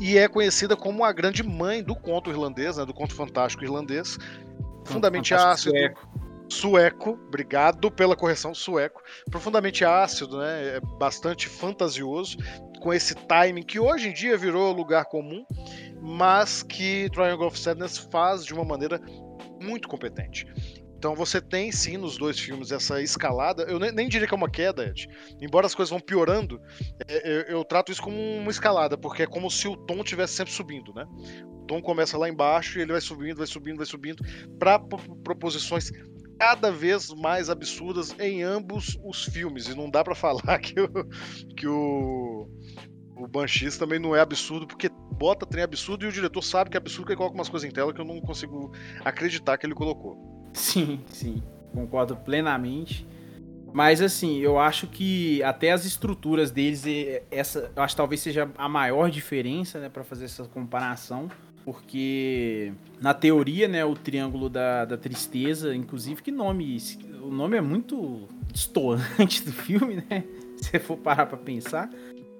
e 0.00 0.16
é 0.16 0.26
conhecida 0.28 0.74
como 0.74 1.04
a 1.04 1.12
grande 1.12 1.42
mãe 1.42 1.84
do 1.84 1.94
conto 1.94 2.30
irlandês, 2.30 2.78
né, 2.78 2.86
do 2.86 2.94
conto 2.94 3.14
fantástico 3.14 3.62
irlandês, 3.62 4.16
profundamente 4.86 5.34
ácido. 5.34 5.76
Sueco. 5.76 6.08
sueco. 6.48 7.10
obrigado 7.26 7.90
pela 7.90 8.16
correção, 8.16 8.54
sueco. 8.54 9.02
Profundamente 9.30 9.84
ácido, 9.84 10.38
né? 10.38 10.76
É 10.76 10.80
bastante 10.98 11.48
fantasioso, 11.48 12.36
com 12.80 12.92
esse 12.92 13.14
timing 13.14 13.62
que 13.62 13.78
hoje 13.78 14.08
em 14.08 14.12
dia 14.12 14.36
virou 14.36 14.72
lugar 14.72 15.06
comum, 15.06 15.44
mas 16.00 16.62
que 16.62 17.10
Triangle 17.10 17.46
of 17.46 17.58
Sadness 17.58 17.98
faz 17.98 18.44
de 18.44 18.54
uma 18.54 18.64
maneira 18.64 19.00
muito 19.60 19.88
competente. 19.88 20.46
Então 21.06 21.14
você 21.14 21.40
tem 21.40 21.70
sim 21.70 21.96
nos 21.96 22.18
dois 22.18 22.36
filmes 22.36 22.72
essa 22.72 23.00
escalada. 23.00 23.62
Eu 23.62 23.78
nem, 23.78 23.92
nem 23.92 24.08
diria 24.08 24.26
que 24.26 24.34
é 24.34 24.36
uma 24.36 24.50
queda, 24.50 24.88
Ed. 24.88 25.08
Embora 25.40 25.64
as 25.64 25.72
coisas 25.72 25.88
vão 25.88 26.00
piorando, 26.00 26.60
é, 27.06 27.30
eu, 27.48 27.58
eu, 27.58 27.64
trato 27.64 27.92
isso 27.92 28.02
como 28.02 28.20
uma 28.20 28.50
escalada, 28.50 28.98
porque 28.98 29.22
é 29.22 29.26
como 29.26 29.48
se 29.48 29.68
o 29.68 29.76
tom 29.76 30.00
estivesse 30.00 30.32
sempre 30.32 30.52
subindo, 30.52 30.92
né? 30.92 31.06
O 31.44 31.64
tom 31.64 31.80
começa 31.80 32.18
lá 32.18 32.28
embaixo 32.28 32.80
e 32.80 32.82
ele 32.82 32.90
vai 32.90 33.00
subindo, 33.00 33.36
vai 33.36 33.46
subindo, 33.46 33.76
vai 33.76 33.86
subindo, 33.86 34.24
para 34.58 34.80
proposições 35.22 35.92
cada 36.40 36.72
vez 36.72 37.10
mais 37.10 37.48
absurdas 37.48 38.12
em 38.18 38.42
ambos 38.42 38.98
os 39.04 39.26
filmes. 39.26 39.68
E 39.68 39.76
não 39.76 39.88
dá 39.88 40.02
para 40.02 40.14
falar 40.16 40.58
que 40.58 40.80
o, 40.80 40.88
que 41.56 41.68
o, 41.68 42.50
o 43.16 43.28
Banshees 43.28 43.78
também 43.78 44.00
não 44.00 44.16
é 44.16 44.20
absurdo, 44.20 44.66
porque 44.66 44.88
bota 44.88 45.46
trem 45.46 45.62
absurdo 45.62 46.04
e 46.04 46.08
o 46.08 46.12
diretor 46.12 46.42
sabe 46.42 46.68
que 46.68 46.76
é 46.76 46.80
absurdo 46.80 47.06
que 47.06 47.12
ele 47.12 47.18
coloca 47.18 47.36
umas 47.36 47.48
coisas 47.48 47.70
em 47.70 47.72
tela 47.72 47.94
que 47.94 48.00
eu 48.00 48.04
não 48.04 48.20
consigo 48.20 48.72
acreditar 49.04 49.56
que 49.56 49.64
ele 49.64 49.72
colocou. 49.72 50.35
Sim, 50.56 51.00
sim. 51.08 51.42
Concordo 51.72 52.16
plenamente. 52.16 53.06
Mas 53.72 54.00
assim, 54.00 54.38
eu 54.38 54.58
acho 54.58 54.86
que 54.86 55.42
até 55.42 55.70
as 55.70 55.84
estruturas 55.84 56.50
deles, 56.50 56.84
essa, 57.30 57.70
eu 57.76 57.82
acho 57.82 57.94
que 57.94 57.96
talvez 57.98 58.22
seja 58.22 58.50
a 58.56 58.68
maior 58.68 59.10
diferença, 59.10 59.78
né, 59.78 59.90
para 59.90 60.02
fazer 60.02 60.24
essa 60.24 60.44
comparação, 60.44 61.28
porque 61.62 62.72
na 62.98 63.12
teoria, 63.12 63.68
né, 63.68 63.84
o 63.84 63.94
triângulo 63.94 64.48
da, 64.48 64.86
da 64.86 64.96
tristeza, 64.96 65.74
inclusive, 65.74 66.22
que 66.22 66.32
nome, 66.32 66.78
o 67.20 67.30
nome 67.30 67.58
é 67.58 67.60
muito 67.60 68.26
destoante 68.50 69.42
do 69.44 69.52
filme, 69.52 70.02
né? 70.08 70.24
Se 70.56 70.78
for 70.78 70.96
parar 70.96 71.26
para 71.26 71.36
pensar. 71.36 71.90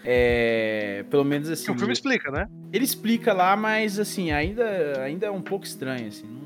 É, 0.02 1.04
pelo 1.10 1.24
menos 1.24 1.50
assim. 1.50 1.70
o 1.70 1.76
filme 1.76 1.92
explica, 1.92 2.30
né? 2.30 2.48
Ele 2.72 2.84
explica 2.84 3.34
lá, 3.34 3.54
mas 3.56 3.98
assim, 3.98 4.30
ainda, 4.30 5.02
ainda 5.02 5.26
é 5.26 5.30
um 5.30 5.42
pouco 5.42 5.66
estranho, 5.66 6.08
assim. 6.08 6.24
Não, 6.24 6.45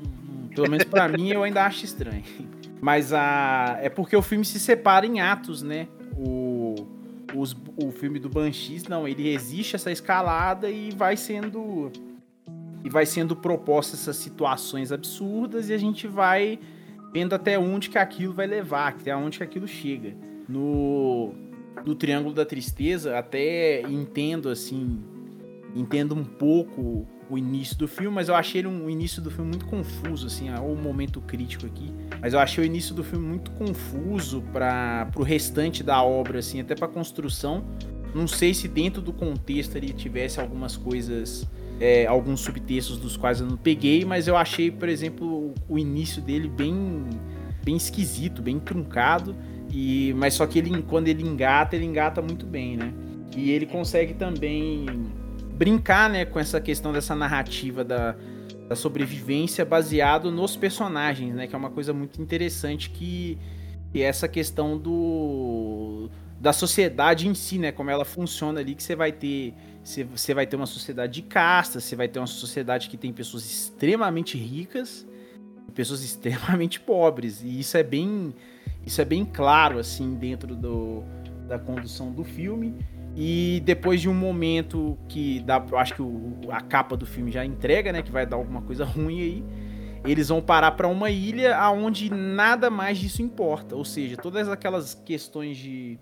pelo 0.53 0.69
menos 0.69 0.85
para 0.85 1.07
mim, 1.07 1.29
eu 1.29 1.43
ainda 1.43 1.65
acho 1.65 1.85
estranho. 1.85 2.23
Mas 2.81 3.13
a, 3.13 3.77
é 3.81 3.89
porque 3.89 4.15
o 4.15 4.21
filme 4.21 4.43
se 4.43 4.59
separa 4.59 5.05
em 5.05 5.21
atos, 5.21 5.61
né? 5.61 5.87
O, 6.17 6.75
os, 7.35 7.55
o 7.77 7.91
filme 7.91 8.19
do 8.19 8.29
Banshees, 8.29 8.85
não, 8.85 9.07
ele 9.07 9.29
existe 9.33 9.75
essa 9.75 9.91
escalada 9.91 10.69
e 10.69 10.91
vai 10.91 11.15
sendo 11.15 11.91
e 12.83 12.89
vai 12.89 13.05
sendo 13.05 13.35
proposta 13.35 13.95
essas 13.95 14.15
situações 14.15 14.91
absurdas 14.91 15.69
e 15.69 15.73
a 15.73 15.77
gente 15.77 16.07
vai 16.07 16.59
vendo 17.13 17.33
até 17.35 17.59
onde 17.59 17.89
que 17.89 17.97
aquilo 17.97 18.33
vai 18.33 18.47
levar, 18.47 18.89
até 18.89 19.15
onde 19.15 19.37
que 19.37 19.43
aquilo 19.43 19.67
chega. 19.67 20.15
No, 20.49 21.33
no 21.85 21.93
Triângulo 21.93 22.33
da 22.33 22.45
Tristeza, 22.45 23.17
até 23.17 23.81
entendo 23.83 24.49
assim, 24.49 24.99
entendo 25.75 26.15
um 26.15 26.23
pouco 26.23 27.07
o 27.31 27.37
início 27.37 27.77
do 27.77 27.87
filme, 27.87 28.13
mas 28.13 28.27
eu 28.27 28.35
achei 28.35 28.65
um, 28.67 28.85
o 28.85 28.89
início 28.89 29.21
do 29.21 29.31
filme 29.31 29.49
muito 29.49 29.65
confuso, 29.65 30.27
assim, 30.27 30.49
o 30.49 30.73
um 30.73 30.75
momento 30.75 31.21
crítico 31.21 31.65
aqui. 31.65 31.89
Mas 32.19 32.33
eu 32.33 32.39
achei 32.39 32.61
o 32.61 32.65
início 32.65 32.93
do 32.93 33.05
filme 33.05 33.25
muito 33.25 33.51
confuso 33.51 34.41
para 34.51 35.09
o 35.15 35.23
restante 35.23 35.81
da 35.81 36.03
obra, 36.03 36.39
assim, 36.39 36.59
até 36.59 36.75
para 36.75 36.89
construção. 36.89 37.63
Não 38.13 38.27
sei 38.27 38.53
se 38.53 38.67
dentro 38.67 39.01
do 39.01 39.13
contexto 39.13 39.77
ele 39.77 39.93
tivesse 39.93 40.41
algumas 40.41 40.75
coisas 40.75 41.47
é, 41.79 42.05
alguns 42.05 42.41
subtextos 42.41 42.97
dos 42.97 43.15
quais 43.15 43.39
eu 43.39 43.47
não 43.47 43.55
peguei, 43.55 44.03
mas 44.03 44.27
eu 44.27 44.35
achei, 44.35 44.69
por 44.69 44.89
exemplo, 44.89 45.53
o 45.69 45.79
início 45.79 46.21
dele 46.21 46.49
bem, 46.49 47.05
bem 47.63 47.77
esquisito, 47.77 48.41
bem 48.41 48.59
truncado. 48.59 49.33
E, 49.71 50.13
mas 50.17 50.33
só 50.33 50.45
que 50.45 50.59
ele, 50.59 50.81
quando 50.81 51.07
ele 51.07 51.23
engata, 51.23 51.77
ele 51.77 51.85
engata 51.85 52.21
muito 52.21 52.45
bem, 52.45 52.75
né? 52.75 52.93
E 53.37 53.51
ele 53.51 53.65
consegue 53.65 54.13
também 54.13 54.85
brincar, 55.61 56.09
né, 56.09 56.25
com 56.25 56.39
essa 56.39 56.59
questão 56.59 56.91
dessa 56.91 57.15
narrativa 57.15 57.83
da, 57.83 58.15
da 58.67 58.75
sobrevivência 58.75 59.63
baseado 59.63 60.31
nos 60.31 60.57
personagens, 60.57 61.35
né? 61.35 61.45
Que 61.45 61.53
é 61.53 61.57
uma 61.57 61.69
coisa 61.69 61.93
muito 61.93 62.19
interessante 62.19 62.89
que, 62.89 63.37
que 63.91 64.01
é 64.01 64.05
essa 64.05 64.27
questão 64.27 64.75
do 64.75 66.09
da 66.39 66.51
sociedade 66.51 67.27
em 67.27 67.35
si, 67.35 67.59
né? 67.59 67.71
Como 67.71 67.91
ela 67.91 68.03
funciona 68.03 68.59
ali, 68.59 68.73
que 68.73 68.81
você 68.81 68.95
vai 68.95 69.11
ter 69.11 69.53
você 69.83 70.33
vai 70.33 70.47
ter 70.47 70.55
uma 70.55 70.65
sociedade 70.65 71.13
de 71.13 71.21
castas, 71.21 71.83
você 71.83 71.95
vai 71.95 72.07
ter 72.07 72.17
uma 72.17 72.25
sociedade 72.25 72.89
que 72.89 72.97
tem 72.97 73.13
pessoas 73.13 73.45
extremamente 73.45 74.39
ricas 74.39 75.07
e 75.67 75.71
pessoas 75.71 76.01
extremamente 76.03 76.79
pobres. 76.79 77.43
E 77.43 77.59
isso 77.59 77.77
é 77.77 77.83
bem, 77.83 78.33
isso 78.83 78.99
é 78.99 79.05
bem 79.05 79.23
claro 79.23 79.77
assim 79.77 80.15
dentro 80.15 80.55
do, 80.55 81.03
da 81.47 81.59
condução 81.59 82.11
do 82.11 82.23
filme. 82.23 82.73
E 83.15 83.61
depois 83.65 83.99
de 83.99 84.07
um 84.07 84.13
momento 84.13 84.97
que 85.09 85.41
dá, 85.41 85.63
eu 85.69 85.77
acho 85.77 85.95
que 85.95 86.01
o, 86.01 86.39
a 86.49 86.61
capa 86.61 86.95
do 86.95 87.05
filme 87.05 87.31
já 87.31 87.43
entrega, 87.43 87.91
né, 87.91 88.01
que 88.01 88.11
vai 88.11 88.25
dar 88.25 88.37
alguma 88.37 88.61
coisa 88.61 88.85
ruim 88.85 89.19
aí, 89.21 89.43
eles 90.05 90.29
vão 90.29 90.41
parar 90.41 90.71
para 90.71 90.87
uma 90.87 91.09
ilha 91.09 91.55
aonde 91.57 92.09
nada 92.09 92.69
mais 92.69 92.97
disso 92.97 93.21
importa, 93.21 93.75
ou 93.75 93.85
seja, 93.85 94.17
todas 94.17 94.49
aquelas 94.49 94.93
questões 94.93 95.57
de, 95.57 95.99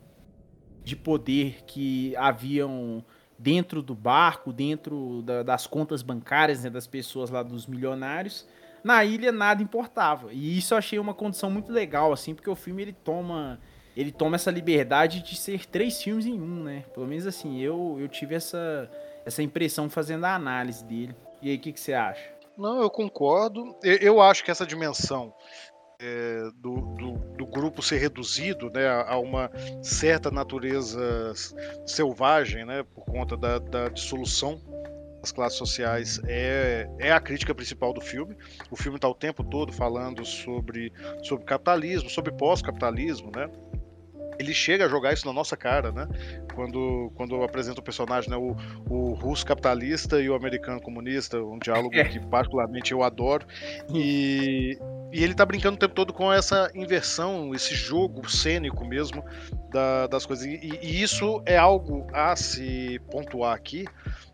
de 0.84 0.96
poder 0.96 1.64
que 1.66 2.16
haviam 2.16 3.04
dentro 3.38 3.82
do 3.82 3.96
barco, 3.96 4.54
dentro 4.54 5.22
da, 5.24 5.44
das 5.44 5.66
contas 5.66 6.02
bancárias 6.02 6.64
né, 6.64 6.70
das 6.70 6.88
pessoas 6.88 7.30
lá, 7.30 7.42
dos 7.42 7.66
milionários, 7.66 8.48
na 8.84 9.04
ilha 9.04 9.32
nada 9.32 9.64
importava. 9.64 10.32
E 10.32 10.58
isso 10.58 10.74
eu 10.74 10.78
achei 10.78 11.00
uma 11.00 11.14
condição 11.14 11.50
muito 11.50 11.72
legal, 11.72 12.14
assim, 12.14 12.36
porque 12.36 12.50
o 12.50 12.56
filme 12.56 12.82
ele 12.82 12.94
toma 12.94 13.60
ele 14.00 14.14
toma 14.14 14.38
essa 14.38 14.50
liberdade 14.50 15.22
de 15.22 15.36
ser 15.36 15.66
três 15.66 16.02
filmes 16.02 16.26
em 16.26 16.40
um, 16.40 16.64
né? 16.64 16.86
Pelo 16.94 17.06
menos 17.06 17.28
assim, 17.28 17.60
eu, 17.60 17.98
eu 18.00 18.08
tive 18.08 18.34
essa, 18.34 18.90
essa 19.26 19.44
impressão 19.44 19.90
fazendo 19.90 20.24
a 20.24 20.34
análise 20.34 20.86
dele. 20.86 21.14
E 21.42 21.50
aí, 21.50 21.58
o 21.58 21.60
que, 21.60 21.74
que 21.74 21.80
você 21.80 21.94
acha? 21.94 22.24
Não, 22.58 22.82
eu 22.82 22.90
concordo. 22.90 23.76
Eu, 23.84 23.98
eu 23.98 24.22
acho 24.22 24.42
que 24.44 24.52
essa 24.52 24.66
dimensão 24.66 25.34
é, 26.02 26.44
do, 26.56 26.80
do, 26.96 27.12
do, 27.38 27.46
grupo 27.46 27.82
ser 27.82 27.98
reduzido 27.98 28.70
né, 28.70 28.88
a, 28.88 29.18
uma 29.18 29.52
certa 29.84 30.32
natureza 30.32 31.34
selvagem, 31.86 32.66
né, 32.66 32.84
por 32.96 33.04
conta 33.04 33.36
da, 33.36 33.60
da 33.60 33.90
dissolução 33.90 34.62
das 35.20 35.34
classes 35.34 35.58
sociais 35.58 36.22
é, 36.26 36.90
é 37.00 37.12
a 37.12 37.20
crítica 37.20 37.54
principal 37.54 37.92
do 37.92 38.00
filme. 38.00 38.38
O 38.72 38.78
filme 38.78 38.96
está 38.96 39.10
o 39.10 39.14
tempo 39.14 39.44
todo 39.44 39.74
falando 39.74 40.24
sobre, 40.24 40.94
sobre 41.22 41.46
capitalismo, 41.46 42.10
sobre 42.10 42.32
pós-capitalismo, 42.32 43.30
né? 43.36 43.50
Ele 44.40 44.54
chega 44.54 44.86
a 44.86 44.88
jogar 44.88 45.14
isso 45.14 45.28
na 45.28 45.34
nossa 45.34 45.58
cara, 45.58 45.92
né? 45.92 46.08
Quando, 46.56 47.12
quando 47.16 47.44
apresenta 47.44 47.82
o 47.82 47.84
personagem, 47.84 48.30
né? 48.30 48.38
O, 48.38 48.56
o 48.90 49.14
russo 49.14 49.46
capitalista 49.46 50.22
e 50.22 50.30
o 50.30 50.34
americano 50.34 50.82
comunista, 50.82 51.38
um 51.38 51.60
diálogo 51.60 51.94
é. 51.96 52.06
que 52.06 52.20
particularmente 52.20 52.94
eu 52.94 53.04
adoro. 53.04 53.46
E, 53.94 54.80
e 55.12 55.24
ele 55.24 55.34
tá 55.34 55.46
brincando 55.46 55.76
o 55.76 55.80
tempo 55.80 55.94
todo 55.94 56.14
com 56.14 56.32
essa 56.32 56.72
inversão, 56.74 57.54
esse 57.54 57.76
jogo 57.76 58.30
cênico 58.30 58.86
mesmo 58.86 59.24
da, 59.70 60.08
das 60.08 60.26
coisas. 60.26 60.46
E, 60.46 60.80
e 60.82 61.02
isso 61.02 61.44
é 61.46 61.58
algo 61.58 62.08
a 62.14 62.34
se 62.38 63.00
pontuar 63.12 63.54
aqui, 63.54 63.86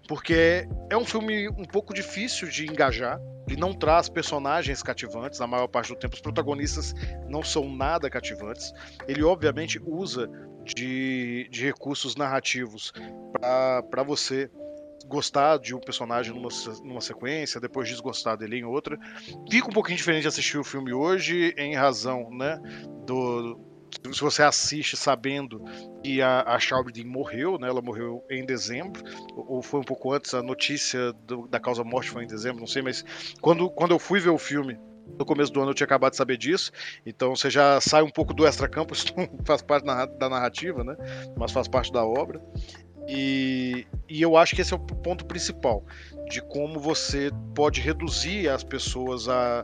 porque 0.07 0.67
é 0.89 0.97
um 0.97 1.05
filme 1.05 1.49
um 1.49 1.65
pouco 1.65 1.93
difícil 1.93 2.47
de 2.47 2.65
engajar. 2.65 3.19
Ele 3.47 3.59
não 3.59 3.73
traz 3.73 4.09
personagens 4.09 4.81
cativantes, 4.81 5.39
na 5.39 5.45
maior 5.45 5.67
parte 5.67 5.89
do 5.89 5.95
tempo 5.95 6.15
os 6.15 6.21
protagonistas 6.21 6.93
não 7.27 7.43
são 7.43 7.69
nada 7.69 8.09
cativantes. 8.09 8.73
Ele, 9.07 9.23
obviamente, 9.23 9.79
usa 9.85 10.27
de, 10.63 11.47
de 11.51 11.65
recursos 11.65 12.15
narrativos 12.15 12.91
para 13.39 14.03
você 14.03 14.49
gostar 15.07 15.59
de 15.59 15.75
um 15.75 15.79
personagem 15.79 16.33
numa, 16.33 16.49
numa 16.83 17.01
sequência, 17.01 17.61
depois 17.61 17.87
desgostar 17.87 18.35
dele 18.35 18.57
em 18.57 18.63
outra. 18.63 18.97
Fica 19.49 19.67
um 19.67 19.73
pouquinho 19.73 19.97
diferente 19.97 20.27
assistir 20.27 20.57
o 20.57 20.63
filme 20.63 20.91
hoje, 20.91 21.53
em 21.57 21.75
razão 21.75 22.29
né, 22.31 22.59
do, 23.05 23.59
se 24.11 24.21
você 24.21 24.43
assiste 24.43 24.95
sabendo 24.95 25.63
que 26.03 26.21
a, 26.21 26.41
a 26.41 26.59
Shalberdin 26.59 27.05
morreu, 27.05 27.57
né? 27.57 27.67
Ela 27.67 27.81
morreu 27.81 28.23
em 28.29 28.45
dezembro, 28.45 29.03
ou 29.35 29.61
foi 29.61 29.79
um 29.79 29.83
pouco 29.83 30.13
antes, 30.13 30.33
a 30.33 30.41
notícia 30.41 31.13
do, 31.13 31.47
da 31.47 31.59
causa 31.59 31.83
morte 31.83 32.09
foi 32.09 32.23
em 32.23 32.27
dezembro, 32.27 32.59
não 32.59 32.67
sei, 32.67 32.81
mas 32.81 33.03
quando, 33.41 33.69
quando 33.69 33.91
eu 33.91 33.99
fui 33.99 34.19
ver 34.19 34.29
o 34.29 34.37
filme, 34.37 34.77
no 35.17 35.25
começo 35.25 35.51
do 35.51 35.61
ano 35.61 35.71
eu 35.71 35.75
tinha 35.75 35.85
acabado 35.85 36.11
de 36.11 36.17
saber 36.17 36.37
disso, 36.37 36.71
então 37.05 37.35
você 37.35 37.49
já 37.49 37.79
sai 37.79 38.01
um 38.01 38.09
pouco 38.09 38.33
do 38.33 38.45
extra-campo, 38.45 38.93
isso 38.95 39.13
não 39.15 39.27
faz 39.45 39.61
parte 39.61 39.85
da 39.85 40.29
narrativa, 40.29 40.83
né? 40.83 40.95
Mas 41.37 41.51
faz 41.51 41.67
parte 41.67 41.91
da 41.91 42.03
obra. 42.03 42.41
E, 43.07 43.85
e 44.09 44.21
eu 44.21 44.35
acho 44.35 44.55
que 44.55 44.61
esse 44.61 44.73
é 44.73 44.75
o 44.75 44.79
ponto 44.79 45.25
principal, 45.25 45.83
de 46.29 46.41
como 46.41 46.79
você 46.79 47.29
pode 47.53 47.79
reduzir 47.79 48.49
as 48.49 48.63
pessoas 48.63 49.29
a 49.29 49.63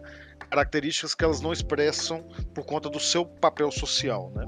características 0.51 1.15
que 1.15 1.23
elas 1.23 1.39
não 1.39 1.53
expressam 1.53 2.23
por 2.53 2.65
conta 2.65 2.89
do 2.89 2.99
seu 2.99 3.25
papel 3.25 3.71
social, 3.71 4.29
né? 4.35 4.45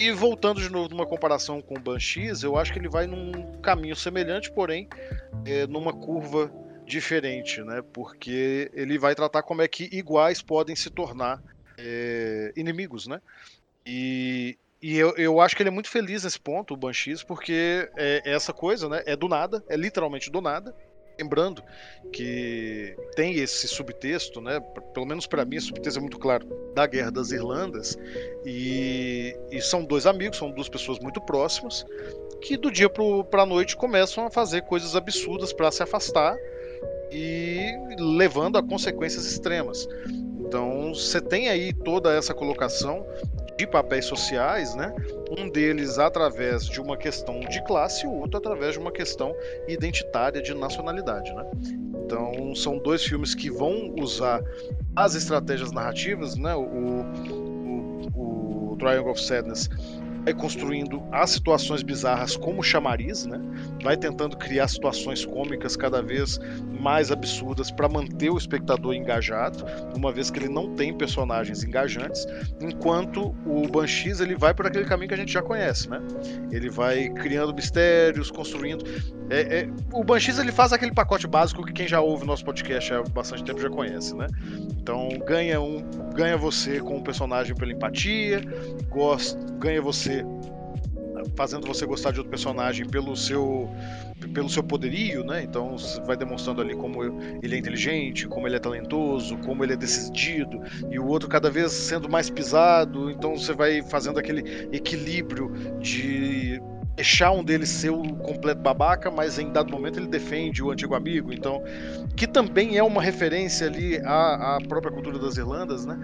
E 0.00 0.10
voltando 0.10 0.60
de 0.60 0.68
novo 0.68 0.88
numa 0.88 1.06
comparação 1.06 1.60
com 1.60 1.76
o 1.76 1.80
Banshees, 1.80 2.42
eu 2.42 2.58
acho 2.58 2.72
que 2.72 2.80
ele 2.80 2.88
vai 2.88 3.06
num 3.06 3.60
caminho 3.62 3.94
semelhante, 3.94 4.50
porém 4.50 4.88
é, 5.46 5.68
numa 5.68 5.92
curva 5.92 6.52
diferente, 6.84 7.62
né? 7.62 7.80
Porque 7.92 8.68
ele 8.74 8.98
vai 8.98 9.14
tratar 9.14 9.44
como 9.44 9.62
é 9.62 9.68
que 9.68 9.88
iguais 9.92 10.42
podem 10.42 10.74
se 10.74 10.90
tornar 10.90 11.40
é, 11.78 12.52
inimigos, 12.56 13.06
né? 13.06 13.22
E, 13.86 14.58
e 14.82 14.96
eu, 14.98 15.14
eu 15.16 15.40
acho 15.40 15.54
que 15.54 15.62
ele 15.62 15.68
é 15.68 15.72
muito 15.72 15.88
feliz 15.88 16.24
nesse 16.24 16.40
ponto, 16.40 16.74
o 16.74 16.76
Banshees, 16.76 17.22
porque 17.22 17.88
é, 17.96 18.22
essa 18.24 18.52
coisa, 18.52 18.88
né? 18.88 19.04
É 19.06 19.14
do 19.14 19.28
nada, 19.28 19.64
é 19.68 19.76
literalmente 19.76 20.28
do 20.28 20.40
nada. 20.40 20.74
Lembrando 21.18 21.62
que 22.12 22.96
tem 23.14 23.34
esse 23.34 23.68
subtexto, 23.68 24.40
né? 24.40 24.60
Pelo 24.92 25.06
menos 25.06 25.26
para 25.26 25.44
mim, 25.44 25.56
esse 25.56 25.68
subtexto 25.68 25.98
é 25.98 26.02
muito 26.02 26.18
claro 26.18 26.46
da 26.74 26.86
Guerra 26.86 27.10
das 27.10 27.30
Irlandas 27.30 27.96
e, 28.44 29.36
e 29.50 29.60
são 29.60 29.84
dois 29.84 30.06
amigos, 30.06 30.38
são 30.38 30.50
duas 30.50 30.68
pessoas 30.68 30.98
muito 30.98 31.20
próximas 31.20 31.86
que 32.44 32.56
do 32.58 32.70
dia 32.70 32.90
para 32.90 33.42
a 33.42 33.46
noite 33.46 33.74
começam 33.74 34.26
a 34.26 34.30
fazer 34.30 34.62
coisas 34.62 34.94
absurdas 34.94 35.52
para 35.52 35.70
se 35.70 35.82
afastar 35.82 36.36
e 37.10 37.72
levando 37.98 38.58
a 38.58 38.62
consequências 38.62 39.24
extremas. 39.24 39.88
Então 40.38 40.92
você 40.92 41.20
tem 41.22 41.48
aí 41.48 41.72
toda 41.72 42.12
essa 42.12 42.34
colocação 42.34 43.06
de 43.56 43.66
papéis 43.66 44.04
sociais, 44.06 44.74
né? 44.74 44.94
Um 45.38 45.48
deles 45.48 45.98
através 45.98 46.66
de 46.66 46.80
uma 46.80 46.96
questão 46.96 47.40
de 47.40 47.62
classe, 47.64 48.06
o 48.06 48.12
outro 48.12 48.38
através 48.38 48.74
de 48.74 48.78
uma 48.78 48.92
questão 48.92 49.34
identitária 49.68 50.42
de 50.42 50.54
nacionalidade, 50.54 51.32
né? 51.32 51.44
Então 52.04 52.54
são 52.54 52.78
dois 52.78 53.04
filmes 53.04 53.34
que 53.34 53.50
vão 53.50 53.94
usar 53.98 54.42
as 54.94 55.14
estratégias 55.14 55.72
narrativas, 55.72 56.36
né? 56.36 56.54
O, 56.54 57.04
o, 58.14 58.72
o 58.72 58.76
Triangle 58.76 59.10
of 59.10 59.20
Sadness 59.20 59.68
vai 60.24 60.32
construindo 60.32 61.02
as 61.12 61.30
situações 61.30 61.82
bizarras 61.82 62.36
como 62.36 62.62
chamariz, 62.62 63.26
né? 63.26 63.38
Vai 63.82 63.96
tentando 63.96 64.36
criar 64.36 64.66
situações 64.68 65.24
cômicas 65.24 65.76
cada 65.76 66.02
vez 66.02 66.40
mais 66.80 67.10
absurdas 67.10 67.70
para 67.70 67.88
manter 67.88 68.30
o 68.30 68.38
espectador 68.38 68.94
engajado, 68.94 69.64
uma 69.94 70.10
vez 70.10 70.30
que 70.30 70.38
ele 70.38 70.48
não 70.48 70.74
tem 70.74 70.96
personagens 70.96 71.62
engajantes, 71.62 72.26
enquanto 72.60 73.34
o 73.46 73.68
Banshees 73.68 74.20
ele 74.20 74.34
vai 74.34 74.54
por 74.54 74.66
aquele 74.66 74.84
caminho 74.84 75.08
que 75.08 75.14
a 75.14 75.18
gente 75.18 75.32
já 75.32 75.42
conhece, 75.42 75.88
né? 75.90 76.00
Ele 76.50 76.70
vai 76.70 77.08
criando 77.10 77.54
mistérios, 77.54 78.30
construindo. 78.30 78.84
É, 79.30 79.60
é... 79.60 79.68
o 79.92 80.02
Banshees 80.02 80.38
ele 80.38 80.52
faz 80.52 80.72
aquele 80.72 80.92
pacote 80.92 81.26
básico 81.26 81.64
que 81.64 81.72
quem 81.72 81.88
já 81.88 82.00
ouve 82.00 82.26
nosso 82.26 82.44
podcast 82.44 82.92
há 82.92 83.02
bastante 83.02 83.44
tempo 83.44 83.60
já 83.60 83.68
conhece, 83.68 84.14
né? 84.14 84.26
Então 84.78 85.08
ganha 85.26 85.60
um, 85.60 85.82
ganha 86.14 86.36
você 86.36 86.80
com 86.80 86.96
o 86.98 87.02
personagem 87.02 87.54
pela 87.54 87.72
empatia, 87.72 88.42
gosta, 88.90 89.38
ganha 89.58 89.80
você 89.80 90.13
fazendo 91.36 91.66
você 91.66 91.86
gostar 91.86 92.12
de 92.12 92.18
outro 92.18 92.30
personagem 92.30 92.86
pelo 92.86 93.16
seu 93.16 93.70
pelo 94.32 94.48
seu 94.48 94.62
poderio, 94.62 95.24
né? 95.24 95.42
Então 95.42 95.76
você 95.76 96.00
vai 96.02 96.16
demonstrando 96.16 96.60
ali 96.60 96.74
como 96.74 97.02
ele 97.42 97.54
é 97.54 97.58
inteligente, 97.58 98.26
como 98.26 98.46
ele 98.46 98.56
é 98.56 98.58
talentoso, 98.58 99.36
como 99.38 99.64
ele 99.64 99.74
é 99.74 99.76
decidido, 99.76 100.60
e 100.90 100.98
o 100.98 101.06
outro 101.06 101.28
cada 101.28 101.50
vez 101.50 101.72
sendo 101.72 102.08
mais 102.08 102.30
pisado. 102.30 103.10
Então 103.10 103.36
você 103.36 103.52
vai 103.52 103.82
fazendo 103.82 104.18
aquele 104.18 104.68
equilíbrio 104.72 105.52
de 105.80 106.60
deixar 106.96 107.32
um 107.32 107.42
deles 107.42 107.68
ser 107.68 107.90
o 107.90 108.02
completo 108.16 108.60
babaca, 108.60 109.10
mas 109.10 109.38
em 109.38 109.50
dado 109.50 109.70
momento 109.70 109.98
ele 109.98 110.06
defende 110.06 110.62
o 110.62 110.70
antigo 110.70 110.94
amigo, 110.94 111.32
então 111.32 111.62
que 112.16 112.26
também 112.26 112.76
é 112.76 112.82
uma 112.82 113.02
referência 113.02 113.66
ali 113.66 113.98
à, 114.04 114.56
à 114.56 114.58
própria 114.68 114.92
cultura 114.92 115.18
das 115.18 115.36
Irlandas, 115.36 115.84
né? 115.84 115.98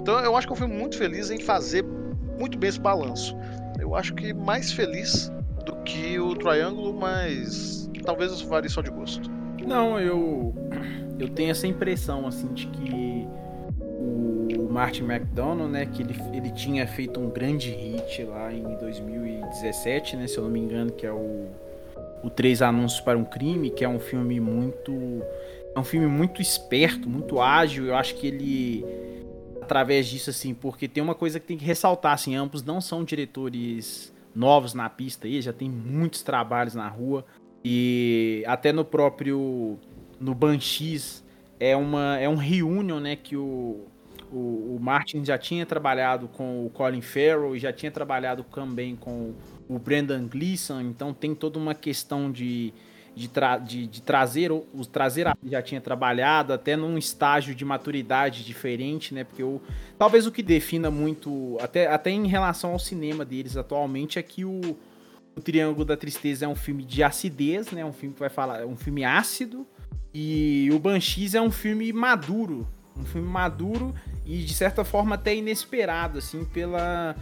Então 0.00 0.20
eu 0.20 0.36
acho 0.36 0.46
que 0.46 0.52
eu 0.52 0.56
fui 0.56 0.68
muito 0.68 0.96
feliz 0.96 1.30
em 1.30 1.40
fazer 1.40 1.84
muito 2.38 2.58
bem 2.58 2.68
esse 2.68 2.80
balanço. 2.80 3.36
Eu 3.78 3.94
acho 3.94 4.14
que 4.14 4.32
mais 4.32 4.72
feliz 4.72 5.30
do 5.64 5.74
que 5.82 6.18
o 6.18 6.34
Triângulo, 6.34 6.92
mas 6.94 7.90
talvez 8.04 8.40
eu 8.40 8.48
varie 8.48 8.70
só 8.70 8.80
de 8.80 8.90
gosto. 8.90 9.30
Não, 9.66 9.98
eu 9.98 10.54
eu 11.18 11.28
tenho 11.28 11.50
essa 11.50 11.66
impressão 11.66 12.26
assim 12.26 12.48
de 12.52 12.66
que 12.66 13.26
o 14.58 14.68
Martin 14.70 15.04
McDonald, 15.04 15.72
né, 15.72 15.86
que 15.86 16.02
ele, 16.02 16.14
ele 16.32 16.50
tinha 16.50 16.86
feito 16.86 17.18
um 17.18 17.30
grande 17.30 17.70
hit 17.70 18.22
lá 18.24 18.52
em 18.52 18.76
2017, 18.76 20.16
né, 20.16 20.26
se 20.26 20.36
eu 20.36 20.44
não 20.44 20.50
me 20.50 20.60
engano, 20.60 20.92
que 20.92 21.06
é 21.06 21.12
o 21.12 21.46
o 22.22 22.30
Três 22.30 22.60
Anúncios 22.60 23.00
para 23.00 23.16
um 23.16 23.24
Crime, 23.24 23.70
que 23.70 23.84
é 23.84 23.88
um 23.88 24.00
filme 24.00 24.40
muito 24.40 25.22
é 25.74 25.78
um 25.78 25.84
filme 25.84 26.06
muito 26.06 26.40
esperto, 26.40 27.08
muito 27.08 27.40
ágil. 27.40 27.86
Eu 27.86 27.96
acho 27.96 28.14
que 28.14 28.26
ele 28.26 28.84
através 29.66 30.06
disso 30.06 30.30
assim, 30.30 30.54
porque 30.54 30.86
tem 30.86 31.02
uma 31.02 31.14
coisa 31.14 31.40
que 31.40 31.46
tem 31.46 31.58
que 31.58 31.64
ressaltar, 31.64 32.12
assim, 32.12 32.36
ambos 32.36 32.62
não 32.62 32.80
são 32.80 33.04
diretores 33.04 34.14
novos 34.34 34.72
na 34.72 34.88
pista 34.88 35.26
aí, 35.26 35.42
já 35.42 35.52
tem 35.52 35.68
muitos 35.68 36.22
trabalhos 36.22 36.74
na 36.74 36.88
rua 36.88 37.26
e 37.64 38.44
até 38.46 38.72
no 38.72 38.84
próprio 38.84 39.76
no 40.20 40.34
Banshees 40.34 41.24
é 41.58 41.76
uma 41.76 42.18
é 42.18 42.28
um 42.28 42.36
reunion, 42.36 43.00
né, 43.00 43.16
que 43.16 43.36
o 43.36 43.84
o, 44.30 44.76
o 44.76 44.78
Martin 44.80 45.24
já 45.24 45.38
tinha 45.38 45.64
trabalhado 45.64 46.28
com 46.28 46.66
o 46.66 46.70
Colin 46.70 47.00
Farrell 47.00 47.54
e 47.54 47.58
já 47.58 47.72
tinha 47.72 47.90
trabalhado 47.90 48.44
também 48.44 48.96
com 48.96 49.34
o 49.68 49.78
Brendan 49.78 50.26
Gleeson, 50.26 50.80
então 50.80 51.14
tem 51.14 51.34
toda 51.34 51.58
uma 51.58 51.74
questão 51.74 52.30
de, 52.30 52.72
de, 53.16 53.28
tra 53.28 53.56
de, 53.56 53.86
de 53.86 54.02
trazer 54.02 54.52
o 54.52 54.66
trazer 54.92 55.26
a, 55.26 55.34
já 55.42 55.62
tinha 55.62 55.80
trabalhado 55.80 56.52
até 56.52 56.76
num 56.76 56.98
estágio 56.98 57.54
de 57.54 57.64
maturidade 57.64 58.44
diferente, 58.44 59.14
né? 59.14 59.24
Porque 59.24 59.42
o, 59.42 59.60
talvez 59.98 60.26
o 60.26 60.30
que 60.30 60.42
defina 60.42 60.90
muito, 60.90 61.56
até, 61.58 61.86
até 61.86 62.10
em 62.10 62.26
relação 62.26 62.72
ao 62.72 62.78
cinema 62.78 63.24
deles 63.24 63.56
atualmente, 63.56 64.18
é 64.18 64.22
que 64.22 64.44
o, 64.44 64.60
o 65.34 65.40
Triângulo 65.40 65.86
da 65.86 65.96
Tristeza 65.96 66.44
é 66.44 66.48
um 66.48 66.54
filme 66.54 66.84
de 66.84 67.02
acidez, 67.02 67.72
né? 67.72 67.82
Um 67.82 67.92
filme 67.92 68.12
que 68.12 68.20
vai 68.20 68.28
falar, 68.28 68.60
é 68.60 68.66
um 68.66 68.76
filme 68.76 69.02
ácido. 69.02 69.66
E 70.12 70.68
o 70.70 70.78
Banshees 70.78 71.34
é 71.34 71.40
um 71.40 71.50
filme 71.50 71.90
maduro, 71.94 72.68
um 72.96 73.04
filme 73.04 73.28
maduro 73.28 73.94
e 74.26 74.38
de 74.38 74.54
certa 74.54 74.84
forma 74.84 75.14
até 75.14 75.34
inesperado, 75.34 76.18
assim, 76.18 76.44
pela, 76.44 77.16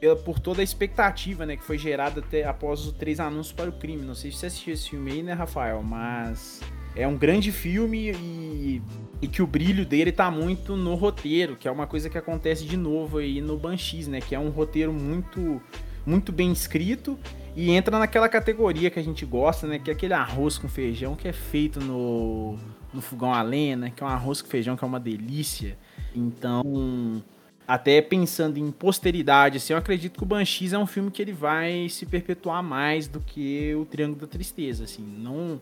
pela 0.00 0.16
por 0.16 0.40
toda 0.40 0.62
a 0.62 0.64
expectativa, 0.64 1.44
né, 1.44 1.56
que 1.56 1.62
foi 1.62 1.76
gerada 1.76 2.20
até 2.20 2.44
após 2.44 2.86
os 2.86 2.92
três 2.92 3.20
anúncios 3.20 3.52
para 3.52 3.68
o 3.68 3.72
crime. 3.72 4.02
Não 4.02 4.14
sei 4.14 4.32
se 4.32 4.38
você 4.38 4.46
assistiu 4.46 4.74
esse 4.74 4.90
filme 4.90 5.12
aí, 5.12 5.22
né, 5.22 5.34
Rafael, 5.34 5.82
mas 5.82 6.60
é 6.96 7.06
um 7.06 7.16
grande 7.16 7.52
filme 7.52 8.10
e, 8.12 8.82
e 9.20 9.28
que 9.28 9.42
o 9.42 9.46
brilho 9.46 9.84
dele 9.84 10.10
tá 10.10 10.30
muito 10.30 10.74
no 10.74 10.94
roteiro, 10.94 11.54
que 11.56 11.68
é 11.68 11.70
uma 11.70 11.86
coisa 11.86 12.08
que 12.08 12.18
acontece 12.18 12.64
de 12.64 12.76
novo 12.76 13.18
aí 13.18 13.40
no 13.40 13.58
Banshees, 13.58 14.08
né, 14.08 14.20
que 14.20 14.34
é 14.34 14.38
um 14.38 14.48
roteiro 14.48 14.92
muito 14.92 15.60
muito 16.06 16.32
bem 16.32 16.50
escrito 16.50 17.18
e 17.54 17.72
entra 17.72 17.98
naquela 17.98 18.26
categoria 18.26 18.90
que 18.90 18.98
a 18.98 19.02
gente 19.02 19.26
gosta, 19.26 19.66
né, 19.66 19.78
que 19.78 19.90
é 19.90 19.92
aquele 19.92 20.14
arroz 20.14 20.56
com 20.56 20.66
feijão 20.66 21.14
que 21.14 21.28
é 21.28 21.32
feito 21.32 21.78
no 21.78 22.58
no 22.92 23.00
fogão 23.00 23.32
a 23.32 23.42
lenha, 23.42 23.76
né, 23.76 23.92
que 23.94 24.02
é 24.02 24.06
um 24.06 24.08
arroz 24.08 24.42
com 24.42 24.48
feijão 24.48 24.76
que 24.76 24.82
é 24.82 24.86
uma 24.86 24.98
delícia. 24.98 25.78
Então, 26.14 27.22
até 27.70 28.02
pensando 28.02 28.58
em 28.58 28.68
posteridade, 28.72 29.58
assim, 29.58 29.72
eu 29.72 29.78
acredito 29.78 30.16
que 30.16 30.22
o 30.24 30.26
Banshees 30.26 30.72
é 30.72 30.78
um 30.78 30.88
filme 30.88 31.08
que 31.08 31.22
ele 31.22 31.32
vai 31.32 31.88
se 31.88 32.04
perpetuar 32.04 32.64
mais 32.64 33.06
do 33.06 33.20
que 33.20 33.72
o 33.76 33.84
Triângulo 33.84 34.22
da 34.22 34.26
Tristeza, 34.26 34.82
assim, 34.82 35.04
não 35.04 35.60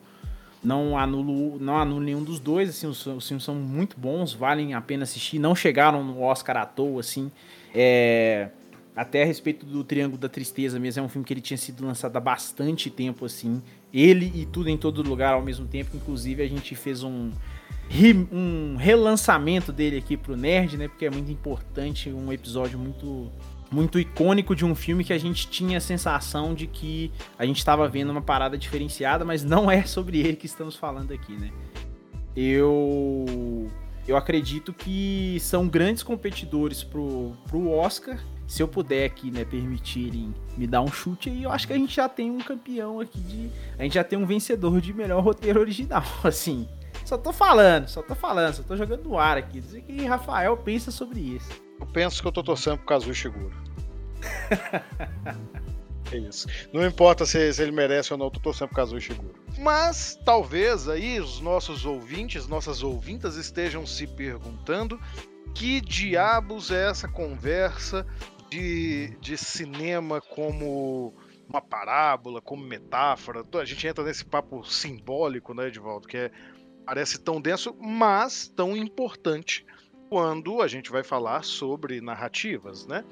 não 0.65 0.97
anulo, 0.97 1.59
não 1.61 1.77
anulo 1.77 2.01
nenhum 2.01 2.25
dos 2.25 2.41
dois, 2.41 2.71
assim, 2.71 2.87
os, 2.87 3.07
os 3.07 3.29
filmes 3.29 3.45
são 3.45 3.55
muito 3.57 4.01
bons, 4.01 4.33
valem 4.33 4.73
a 4.73 4.81
pena 4.81 5.03
assistir, 5.03 5.39
não 5.39 5.55
chegaram 5.55 6.03
no 6.03 6.23
Oscar 6.23 6.57
à 6.57 6.65
toa, 6.65 7.01
assim, 7.01 7.31
é, 7.75 8.49
até 8.97 9.23
a 9.23 9.27
respeito 9.27 9.67
do 9.67 9.85
Triângulo 9.85 10.19
da 10.19 10.31
Tristeza 10.31 10.81
mesmo, 10.81 11.03
é 11.03 11.05
um 11.05 11.11
filme 11.11 11.27
que 11.27 11.35
ele 11.35 11.43
tinha 11.43 11.59
sido 11.59 11.85
lançado 11.85 12.17
há 12.17 12.21
bastante 12.21 12.89
tempo, 12.89 13.27
assim, 13.27 13.63
ele 13.93 14.33
e 14.35 14.47
tudo 14.47 14.71
em 14.71 14.79
todo 14.79 15.03
lugar 15.03 15.35
ao 15.35 15.43
mesmo 15.43 15.67
tempo, 15.67 15.95
inclusive 15.95 16.43
a 16.43 16.49
gente 16.49 16.75
fez 16.75 17.03
um 17.03 17.31
um 18.33 18.77
relançamento 18.77 19.73
dele 19.73 19.99
aqui 19.99 20.17
pro 20.17 20.37
Nerd, 20.37 20.77
né? 20.77 20.89
Porque 20.89 21.07
é 21.07 21.11
muito 21.11 21.31
importante, 21.31 22.11
um 22.11 22.33
episódio 22.33 22.79
muito 22.79 23.31
muito 23.71 24.01
icônico 24.01 24.57
de 24.57 24.65
um 24.65 24.75
filme 24.75 25.05
que 25.05 25.13
a 25.13 25.19
gente 25.19 25.47
tinha 25.49 25.77
a 25.77 25.81
sensação 25.81 26.55
de 26.55 26.67
que 26.67 27.13
a 27.39 27.45
gente 27.45 27.59
estava 27.59 27.87
vendo 27.87 28.09
uma 28.09 28.23
parada 28.23 28.57
diferenciada, 28.57 29.27
mas 29.27 29.45
não 29.45 29.71
é 29.71 29.83
sobre 29.83 30.21
ele 30.21 30.37
que 30.37 30.47
estamos 30.47 30.75
falando 30.75 31.13
aqui, 31.13 31.35
né? 31.35 31.51
Eu 32.35 33.27
eu 34.09 34.17
acredito 34.17 34.73
que 34.73 35.37
são 35.39 35.69
grandes 35.69 36.03
competidores 36.03 36.83
pro, 36.83 37.35
pro 37.47 37.69
Oscar. 37.69 38.19
Se 38.47 38.63
eu 38.63 38.67
puder 38.67 39.05
aqui, 39.05 39.31
né, 39.31 39.45
permitirem 39.45 40.35
me 40.57 40.67
dar 40.67 40.81
um 40.81 40.89
chute 40.91 41.29
aí, 41.29 41.43
eu 41.43 41.53
acho 41.53 41.67
que 41.67 41.75
a 41.75 41.77
gente 41.77 41.95
já 41.95 42.09
tem 42.09 42.31
um 42.31 42.39
campeão 42.39 42.99
aqui 42.99 43.21
de. 43.21 43.51
A 43.79 43.83
gente 43.83 43.93
já 43.93 44.03
tem 44.03 44.19
um 44.19 44.25
vencedor 44.25 44.81
de 44.81 44.95
melhor 44.95 45.23
roteiro 45.23 45.61
original, 45.61 46.03
assim. 46.25 46.67
Só 47.09 47.17
tô 47.17 47.33
falando, 47.33 47.89
só 47.89 48.03
tô 48.03 48.15
falando, 48.15 48.53
só 48.53 48.63
tô 48.63 48.77
jogando 48.77 49.05
no 49.05 49.19
ar 49.19 49.39
aqui. 49.39 49.63
Dizer 49.63 49.81
que 49.81 50.05
Rafael 50.05 50.55
pensa 50.59 50.91
sobre 50.91 51.19
isso. 51.19 51.49
Eu 51.81 51.87
penso 51.87 52.21
que 52.21 52.29
eu 52.29 52.33
tô 52.33 52.43
torcendo 52.43 52.77
pro 52.77 52.87
Kazuo 52.87 53.15
Shiguro. 53.15 53.57
é 56.13 56.19
isso. 56.19 56.47
Não 56.71 56.85
importa 56.87 57.25
se, 57.25 57.51
se, 57.51 57.63
ele 57.63 57.73
merece 57.73 58.13
ou 58.13 58.19
não, 58.19 58.27
eu 58.27 58.31
tô 58.31 58.41
torcendo 58.41 58.69
pro 58.69 58.77
Kazuo 58.77 59.01
Shiguro. 59.01 59.35
Mas 59.59 60.21
talvez 60.23 60.87
aí 60.87 61.19
os 61.19 61.41
nossos 61.41 61.87
ouvintes, 61.87 62.47
nossas 62.47 62.83
ouvintas 62.83 63.37
estejam 63.37 63.87
se 63.87 64.07
perguntando 64.07 65.01
que 65.55 65.81
diabos 65.81 66.71
é 66.71 66.91
essa 66.91 67.09
conversa 67.09 68.07
de, 68.51 69.17
de 69.19 69.39
cinema 69.39 70.21
como 70.21 71.15
uma 71.49 71.63
parábola, 71.63 72.43
como 72.43 72.63
metáfora. 72.63 73.43
A 73.55 73.65
gente 73.65 73.87
entra 73.87 74.05
nesse 74.05 74.27
papo 74.27 74.63
simbólico, 74.63 75.55
né, 75.55 75.69
Edvaldo? 75.69 76.07
Que 76.07 76.19
é 76.19 76.31
parece 76.89 77.21
tão 77.21 77.39
denso, 77.39 77.77
mas 77.79 78.49
tão 78.49 78.75
importante 78.75 79.63
quando 80.09 80.63
a 80.63 80.67
gente 80.67 80.91
vai 80.91 81.05
falar 81.05 81.45
sobre 81.45 82.01
narrativas, 82.01 82.87
né? 82.87 83.05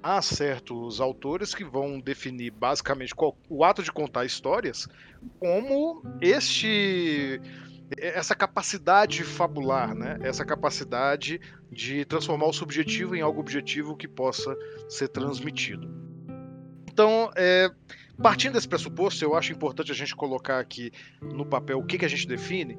Há 0.00 0.22
certos 0.22 1.00
autores 1.00 1.52
que 1.52 1.64
vão 1.64 1.98
definir 1.98 2.52
basicamente 2.52 3.12
qual, 3.12 3.36
o 3.48 3.64
ato 3.64 3.82
de 3.82 3.90
contar 3.90 4.24
histórias 4.24 4.86
como 5.40 6.00
este 6.20 7.40
essa 7.98 8.36
capacidade 8.36 9.24
fabular, 9.24 9.96
né? 9.96 10.16
Essa 10.22 10.44
capacidade 10.44 11.40
de 11.72 12.04
transformar 12.04 12.46
o 12.46 12.52
subjetivo 12.52 13.16
em 13.16 13.20
algo 13.20 13.40
objetivo 13.40 13.96
que 13.96 14.06
possa 14.06 14.56
ser 14.88 15.08
transmitido. 15.08 15.92
Então, 16.88 17.32
é, 17.34 17.68
partindo 18.22 18.52
desse 18.52 18.68
pressuposto, 18.68 19.24
eu 19.24 19.34
acho 19.34 19.50
importante 19.50 19.90
a 19.90 19.94
gente 19.94 20.14
colocar 20.14 20.60
aqui 20.60 20.92
no 21.20 21.44
papel 21.44 21.80
o 21.80 21.84
que, 21.84 21.98
que 21.98 22.04
a 22.04 22.08
gente 22.08 22.28
define 22.28 22.78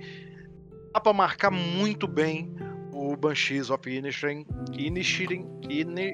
dá 0.96 1.02
pra 1.02 1.12
marcar 1.12 1.52
muito 1.52 2.08
bem 2.08 2.56
o 2.94 3.18
Banshees 3.18 3.70
of 3.70 3.90
Inisherin. 3.90 4.46
Inisherin 4.72 5.46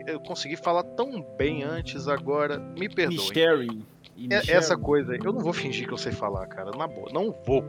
eu 0.07 0.19
consegui 0.21 0.57
falar 0.57 0.83
tão 0.83 1.21
bem 1.37 1.61
antes, 1.61 2.07
agora 2.07 2.57
me 2.57 2.89
perdoe. 2.89 3.15
Inisherin. 3.15 3.85
É, 4.31 4.51
essa 4.51 4.75
coisa, 4.75 5.15
eu 5.15 5.31
não 5.31 5.39
vou 5.39 5.53
fingir 5.53 5.87
que 5.87 5.93
eu 5.93 5.97
sei 5.97 6.11
falar, 6.11 6.47
cara, 6.47 6.71
na 6.71 6.87
boa, 6.87 7.09
não 7.13 7.31
vou. 7.45 7.63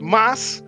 Mas, 0.00 0.64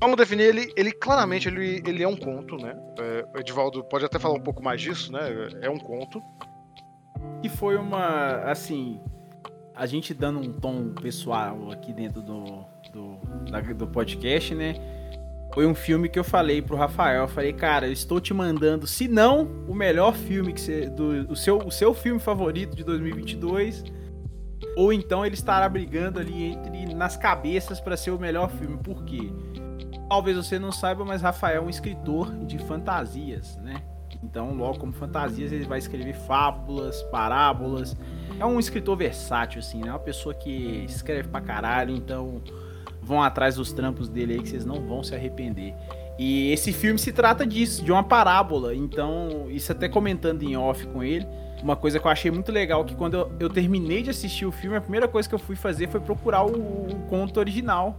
vamos 0.00 0.16
definir 0.16 0.44
ele, 0.44 0.72
ele 0.76 0.92
claramente 0.92 1.48
ele, 1.48 1.82
ele 1.86 2.02
é 2.02 2.08
um 2.08 2.16
conto, 2.16 2.56
né? 2.56 2.76
É, 2.98 3.40
Edivaldo 3.40 3.84
pode 3.84 4.04
até 4.04 4.18
falar 4.18 4.34
um 4.34 4.42
pouco 4.42 4.62
mais 4.62 4.80
disso, 4.80 5.12
né? 5.12 5.20
É 5.62 5.70
um 5.70 5.78
conto. 5.78 6.20
E 7.42 7.48
foi 7.48 7.76
uma, 7.76 8.42
assim, 8.42 9.00
a 9.74 9.86
gente 9.86 10.12
dando 10.12 10.40
um 10.40 10.52
tom 10.52 10.92
pessoal 10.94 11.70
aqui 11.70 11.92
dentro 11.92 12.22
do, 12.22 12.64
do, 12.92 13.18
da, 13.50 13.60
do 13.60 13.86
podcast, 13.86 14.54
né? 14.54 14.97
Foi 15.58 15.66
um 15.66 15.74
filme 15.74 16.08
que 16.08 16.16
eu 16.16 16.22
falei 16.22 16.62
pro 16.62 16.76
Rafael, 16.76 17.22
eu 17.22 17.28
falei, 17.28 17.52
cara, 17.52 17.88
eu 17.88 17.92
estou 17.92 18.20
te 18.20 18.32
mandando, 18.32 18.86
se 18.86 19.08
não 19.08 19.42
o 19.66 19.74
melhor 19.74 20.14
filme 20.14 20.52
que 20.52 20.60
você, 20.60 20.88
do 20.88 21.32
o 21.32 21.34
seu, 21.34 21.58
o 21.58 21.70
seu 21.72 21.92
filme 21.92 22.20
favorito 22.20 22.76
de 22.76 22.84
2022, 22.84 23.82
ou 24.76 24.92
então 24.92 25.26
ele 25.26 25.34
estará 25.34 25.68
brigando 25.68 26.20
ali 26.20 26.44
entre 26.44 26.94
nas 26.94 27.16
cabeças 27.16 27.80
para 27.80 27.96
ser 27.96 28.12
o 28.12 28.20
melhor 28.20 28.48
filme. 28.50 28.76
Por 28.76 29.02
quê? 29.02 29.32
Talvez 30.08 30.36
você 30.36 30.60
não 30.60 30.70
saiba, 30.70 31.04
mas 31.04 31.22
Rafael 31.22 31.60
é 31.60 31.66
um 31.66 31.68
escritor 31.68 32.32
de 32.46 32.56
fantasias, 32.58 33.56
né? 33.56 33.82
Então, 34.22 34.54
logo 34.54 34.78
como 34.78 34.92
fantasias, 34.92 35.50
ele 35.50 35.66
vai 35.66 35.80
escrever 35.80 36.14
fábulas, 36.14 37.02
parábolas. 37.10 37.96
É 38.38 38.46
um 38.46 38.60
escritor 38.60 38.96
versátil, 38.96 39.58
assim, 39.58 39.80
né? 39.80 39.90
Uma 39.90 39.98
pessoa 39.98 40.32
que 40.32 40.84
escreve 40.88 41.28
pra 41.28 41.40
caralho, 41.40 41.96
então 41.96 42.40
vão 43.02 43.22
atrás 43.22 43.56
dos 43.56 43.72
trampos 43.72 44.08
dele 44.08 44.34
aí 44.34 44.42
que 44.42 44.48
vocês 44.48 44.64
não 44.64 44.80
vão 44.80 45.02
se 45.02 45.14
arrepender. 45.14 45.74
E 46.18 46.52
esse 46.52 46.72
filme 46.72 46.98
se 46.98 47.12
trata 47.12 47.46
disso, 47.46 47.84
de 47.84 47.92
uma 47.92 48.02
parábola. 48.02 48.74
Então, 48.74 49.46
isso 49.50 49.70
até 49.70 49.88
comentando 49.88 50.42
em 50.42 50.56
off 50.56 50.86
com 50.88 51.02
ele, 51.02 51.26
uma 51.62 51.76
coisa 51.76 51.98
que 51.98 52.06
eu 52.06 52.10
achei 52.10 52.30
muito 52.30 52.50
legal 52.50 52.84
que 52.84 52.94
quando 52.94 53.14
eu, 53.14 53.32
eu 53.38 53.48
terminei 53.48 54.02
de 54.02 54.10
assistir 54.10 54.44
o 54.44 54.50
filme, 54.50 54.76
a 54.76 54.80
primeira 54.80 55.06
coisa 55.06 55.28
que 55.28 55.34
eu 55.34 55.38
fui 55.38 55.54
fazer 55.54 55.88
foi 55.88 56.00
procurar 56.00 56.44
o, 56.44 56.50
o 56.50 56.94
conto 57.08 57.38
original 57.38 57.96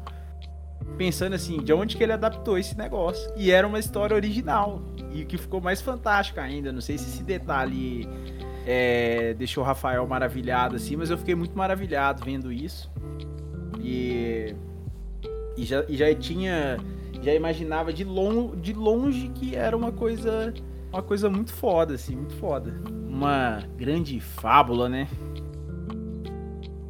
pensando 0.98 1.34
assim, 1.34 1.64
de 1.64 1.72
onde 1.72 1.96
que 1.96 2.04
ele 2.04 2.12
adaptou 2.12 2.58
esse 2.58 2.78
negócio. 2.78 3.32
E 3.38 3.52
era 3.52 3.66
uma 3.66 3.80
história 3.80 4.14
original. 4.14 4.82
E 5.14 5.24
o 5.24 5.26
que 5.26 5.38
ficou 5.38 5.62
mais 5.62 5.82
fantástico 5.82 6.40
ainda, 6.40 6.72
não 6.72 6.82
sei 6.82 6.98
se 6.98 7.06
esse 7.06 7.24
detalhe 7.24 8.08
é, 8.66 9.34
deixou 9.36 9.64
o 9.64 9.66
Rafael 9.66 10.06
maravilhado 10.06 10.76
assim, 10.76 10.96
mas 10.96 11.10
eu 11.10 11.18
fiquei 11.18 11.36
muito 11.36 11.58
maravilhado 11.58 12.24
vendo 12.24 12.52
isso. 12.52 12.92
E, 13.82 14.54
e, 15.60 15.66
já, 15.66 15.86
e 15.88 15.96
já 15.96 16.16
tinha. 16.16 16.78
Já 17.22 17.34
imaginava 17.34 17.92
de, 17.92 18.06
long, 18.06 18.56
de 18.56 18.72
longe 18.72 19.30
que 19.30 19.56
era 19.56 19.76
uma 19.76 19.92
coisa. 19.92 20.54
Uma 20.92 21.04
coisa 21.04 21.30
muito 21.30 21.54
foda, 21.54 21.94
assim, 21.94 22.16
muito 22.16 22.34
foda. 22.36 22.74
Uma 23.08 23.62
grande 23.78 24.20
fábula, 24.20 24.90
né? 24.90 25.08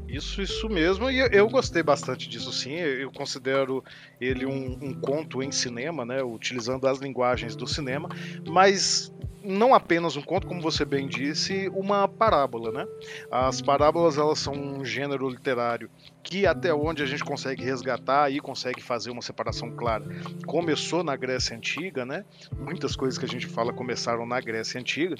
Isso, 0.10 0.41
isso 0.41 0.67
mesmo, 0.67 1.10
e 1.10 1.19
eu 1.19 1.48
gostei 1.48 1.84
bastante 1.84 2.28
disso 2.28 2.52
sim. 2.52 2.74
Eu 2.74 3.12
considero 3.12 3.84
ele 4.19 4.45
um, 4.45 4.78
um, 4.82 4.93
conto 4.93 5.43
em 5.43 5.52
cinema, 5.52 6.04
né? 6.04 6.24
Utilizando 6.24 6.88
as 6.88 6.98
linguagens 7.00 7.56
do 7.56 7.67
cinema, 7.67 8.10
mas 8.48 9.13
não 9.43 9.74
apenas 9.74 10.15
um 10.15 10.22
conto, 10.22 10.48
como 10.48 10.62
você 10.62 10.84
bem 10.84 11.08
disse, 11.08 11.69
uma 11.69 12.08
parábola, 12.08 12.72
né? 12.72 12.88
As 13.32 13.62
parábolas 13.62 14.17
elas 14.17 14.39
são 14.39 14.54
um 14.54 14.84
gênero 14.84 15.30
literário 15.30 15.89
que 16.24 16.45
até 16.45 16.74
onde 16.74 17.02
a 17.02 17.06
gente 17.06 17.24
consegue 17.24 17.63
resgatar 17.63 18.32
e 18.32 18.39
consegue 18.39 18.82
fazer 18.82 19.12
uma 19.12 19.22
separação 19.22 19.72
clara. 19.72 20.06
Começou 20.45 21.04
na 21.04 21.15
Grécia 21.15 21.56
Antiga, 21.56 22.06
né? 22.06 22.26
Muitas 22.58 22.95
coisas 22.95 23.17
que 23.17 23.26
a 23.26 23.30
gente 23.30 23.48
fala 23.48 23.72
começaram 23.72 24.26
na 24.26 24.39
Grécia 24.41 24.80
Antiga 24.80 25.15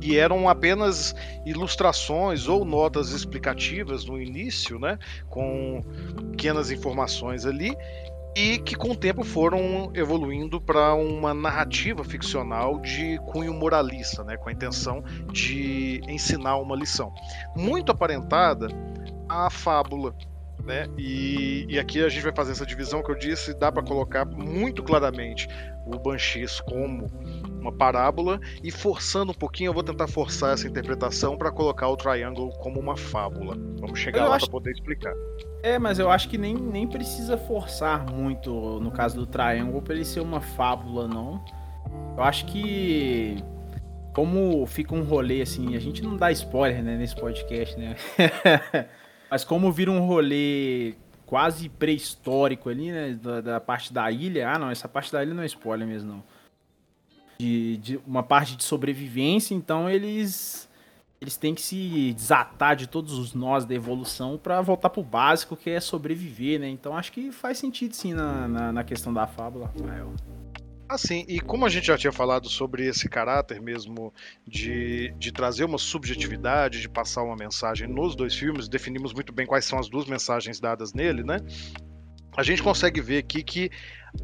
e 0.00 0.16
eram 0.16 0.48
apenas 0.48 1.14
ilustrações 1.44 2.48
ou 2.48 2.64
notas 2.64 3.10
explicativas 3.10 4.04
no 4.04 4.20
início, 4.20 4.78
né, 4.78 4.98
com 5.28 5.82
pequenas 6.30 6.70
informações 6.70 7.44
ali, 7.44 7.76
e 8.36 8.58
que 8.58 8.74
com 8.74 8.90
o 8.90 8.96
tempo 8.96 9.24
foram 9.24 9.90
evoluindo 9.94 10.60
para 10.60 10.94
uma 10.94 11.32
narrativa 11.32 12.04
ficcional 12.04 12.78
de 12.80 13.18
cunho 13.26 13.54
moralista, 13.54 14.22
né, 14.22 14.36
com 14.36 14.50
a 14.50 14.52
intenção 14.52 15.02
de 15.32 16.02
ensinar 16.06 16.58
uma 16.58 16.76
lição. 16.76 17.12
Muito 17.56 17.90
aparentada 17.90 18.68
à 19.28 19.48
fábula. 19.48 20.14
Né? 20.66 20.88
E, 20.98 21.64
e 21.68 21.78
aqui 21.78 22.02
a 22.02 22.08
gente 22.08 22.24
vai 22.24 22.34
fazer 22.34 22.50
essa 22.50 22.66
divisão 22.66 23.00
que 23.00 23.08
eu 23.08 23.14
disse, 23.14 23.54
dá 23.54 23.70
para 23.70 23.84
colocar 23.84 24.24
muito 24.24 24.82
claramente 24.82 25.48
o 25.86 25.96
Banshees 25.96 26.60
como 26.60 27.06
uma 27.60 27.70
parábola 27.70 28.40
e 28.64 28.72
forçando 28.72 29.30
um 29.30 29.34
pouquinho, 29.34 29.68
eu 29.68 29.72
vou 29.72 29.84
tentar 29.84 30.08
forçar 30.08 30.54
essa 30.54 30.66
interpretação 30.66 31.38
para 31.38 31.52
colocar 31.52 31.88
o 31.88 31.96
Triangle 31.96 32.50
como 32.58 32.80
uma 32.80 32.96
fábula. 32.96 33.56
Vamos 33.78 34.00
chegar 34.00 34.24
eu 34.24 34.28
lá 34.28 34.34
acho... 34.34 34.46
para 34.46 34.52
poder 34.52 34.72
explicar. 34.72 35.14
É, 35.62 35.78
mas 35.78 36.00
eu 36.00 36.10
acho 36.10 36.28
que 36.28 36.36
nem, 36.36 36.54
nem 36.54 36.84
precisa 36.88 37.38
forçar 37.38 38.04
muito 38.10 38.80
no 38.80 38.90
caso 38.90 39.14
do 39.14 39.26
Triangle 39.26 39.80
para 39.80 39.94
ele 39.94 40.04
ser 40.04 40.20
uma 40.20 40.40
fábula, 40.40 41.06
não. 41.06 41.44
Eu 42.16 42.24
acho 42.24 42.44
que 42.46 43.36
como 44.12 44.66
fica 44.66 44.94
um 44.94 45.04
rolê 45.04 45.42
assim, 45.42 45.76
a 45.76 45.78
gente 45.78 46.02
não 46.02 46.16
dá 46.16 46.32
spoiler 46.32 46.82
né, 46.82 46.96
nesse 46.96 47.14
podcast, 47.14 47.78
né? 47.78 47.94
mas 49.36 49.44
como 49.44 49.70
vira 49.70 49.90
um 49.90 50.00
rolê 50.00 50.94
quase 51.26 51.68
pré-histórico 51.68 52.68
ali, 52.68 52.90
né? 52.90 53.18
Da, 53.20 53.40
da, 53.40 53.60
parte 53.60 53.92
da 53.92 54.10
ilha. 54.10 54.50
Ah, 54.50 54.58
não, 54.58 54.70
essa 54.70 54.88
parte 54.88 55.12
da 55.12 55.22
ilha 55.22 55.34
não 55.34 55.42
é 55.42 55.46
spoiler 55.46 55.86
mesmo, 55.86 56.12
não 56.12 56.36
de, 57.38 57.76
de 57.78 58.00
uma 58.06 58.22
parte 58.22 58.56
de 58.56 58.64
sobrevivência, 58.64 59.54
então 59.54 59.88
eles 59.88 60.68
eles 61.18 61.36
têm 61.36 61.54
que 61.54 61.62
se 61.62 62.12
desatar 62.12 62.76
de 62.76 62.86
todos 62.86 63.14
os 63.14 63.32
nós 63.32 63.64
da 63.64 63.74
evolução 63.74 64.36
para 64.36 64.60
voltar 64.60 64.90
pro 64.90 65.02
básico, 65.02 65.56
que 65.56 65.70
é 65.70 65.80
sobreviver, 65.80 66.60
né? 66.60 66.68
Então 66.68 66.96
acho 66.96 67.10
que 67.10 67.32
faz 67.32 67.58
sentido 67.58 67.94
sim 67.94 68.12
na, 68.12 68.46
na, 68.46 68.72
na 68.72 68.84
questão 68.84 69.12
da 69.12 69.26
fábula, 69.26 69.66
Rafael. 69.66 70.12
Assim, 70.88 71.24
e 71.26 71.40
como 71.40 71.66
a 71.66 71.68
gente 71.68 71.88
já 71.88 71.98
tinha 71.98 72.12
falado 72.12 72.48
sobre 72.48 72.86
esse 72.86 73.08
caráter 73.08 73.60
mesmo 73.60 74.14
de, 74.46 75.12
de 75.18 75.32
trazer 75.32 75.64
uma 75.64 75.78
subjetividade, 75.78 76.80
de 76.80 76.88
passar 76.88 77.22
uma 77.24 77.34
mensagem 77.34 77.88
nos 77.88 78.14
dois 78.14 78.36
filmes, 78.36 78.68
definimos 78.68 79.12
muito 79.12 79.32
bem 79.32 79.46
quais 79.46 79.64
são 79.64 79.80
as 79.80 79.88
duas 79.88 80.06
mensagens 80.06 80.60
dadas 80.60 80.92
nele, 80.92 81.24
né? 81.24 81.40
A 82.36 82.42
gente 82.42 82.62
consegue 82.62 83.00
ver 83.00 83.18
aqui 83.18 83.42
que, 83.42 83.70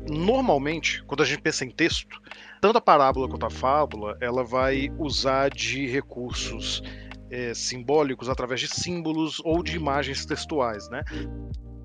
normalmente, 0.09 1.03
quando 1.05 1.23
a 1.23 1.27
gente 1.27 1.41
pensa 1.41 1.65
em 1.65 1.71
texto, 1.71 2.21
tanto 2.61 2.79
a 2.79 2.81
parábola 2.81 3.29
quanto 3.29 3.47
a 3.47 3.51
fábula, 3.51 4.17
ela 4.21 4.45
vai 4.45 4.89
usar 4.99 5.51
de 5.51 5.87
recursos 5.87 6.83
é, 7.31 7.55
simbólicos 7.55 8.29
através 8.29 8.61
de 8.61 8.69
símbolos 8.69 9.41
ou 9.43 9.63
de 9.63 9.75
imagens 9.75 10.27
textuais, 10.27 10.89
né? 10.91 11.03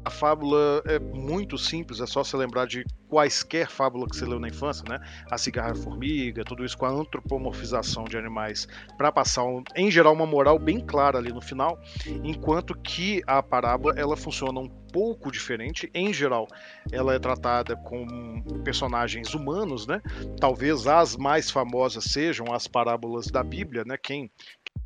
A 0.08 0.10
fábula 0.10 0.82
é 0.86 0.98
muito 1.00 1.58
simples, 1.58 2.00
é 2.00 2.06
só 2.06 2.24
se 2.24 2.34
lembrar 2.38 2.66
de 2.66 2.86
quaisquer 3.10 3.68
fábula 3.68 4.08
que 4.08 4.16
você 4.16 4.24
leu 4.24 4.40
na 4.40 4.48
infância, 4.48 4.86
né? 4.88 5.06
A 5.30 5.38
cigarra 5.38 5.76
formiga, 5.76 6.46
tudo 6.46 6.64
isso 6.64 6.78
com 6.78 6.86
a 6.86 6.90
antropomorfização 6.90 8.06
de 8.06 8.18
animais 8.18 8.70
para 8.98 9.12
passar, 9.12 9.44
em 9.76 9.92
geral, 9.92 10.14
uma 10.14 10.26
moral 10.26 10.58
bem 10.58 10.80
clara 10.80 11.18
ali 11.18 11.34
no 11.34 11.42
final, 11.42 11.78
enquanto 12.24 12.74
que 12.74 13.22
a 13.28 13.44
parábola 13.44 13.96
ela 13.98 14.16
funciona 14.16 14.62
um 14.62 14.70
pouco 14.94 15.30
diferente. 15.30 15.90
Em 15.94 16.14
geral, 16.14 16.48
ela 16.90 17.14
é 17.14 17.20
tratada 17.20 17.76
com 17.76 18.42
personagens 18.64 19.34
humanos, 19.34 19.86
né? 19.86 20.02
Talvez 20.40 20.88
as 20.88 21.18
mais 21.18 21.52
famosas 21.52 22.06
sejam 22.06 22.54
as 22.54 22.66
parábolas 22.66 23.28
da 23.28 23.44
Bíblia, 23.44 23.84
né? 23.86 23.98
Quem 24.02 24.32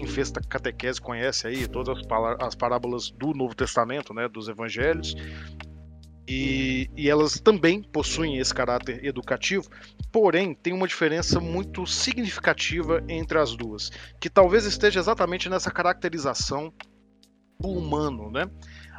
quem 0.02 0.08
fez 0.08 0.32
catequese 0.32 1.00
conhece 1.00 1.46
aí 1.46 1.68
todas 1.68 1.96
as 2.40 2.56
parábolas 2.56 3.12
do 3.12 3.34
Novo 3.34 3.54
Testamento, 3.54 4.14
né, 4.16 4.28
dos 4.28 4.48
evangelhos, 4.48 5.16
e, 6.28 6.90
e, 6.96 7.10
elas 7.10 7.40
também 7.40 7.84
possuem 7.84 8.38
esse 8.38 8.54
caráter 8.54 9.04
educativo, 9.06 9.70
porém 10.12 10.56
tem 10.56 10.74
uma 10.74 10.88
diferença 10.88 11.40
muito 11.40 11.86
significativa 11.86 13.04
entre 13.08 13.38
as 13.38 13.56
duas, 13.56 13.92
que 14.20 14.30
talvez 14.30 14.66
esteja 14.66 15.00
exatamente 15.00 15.50
nessa 15.50 15.70
caracterização 15.70 16.74
do 17.60 17.68
humano, 17.68 18.32
né? 18.32 18.50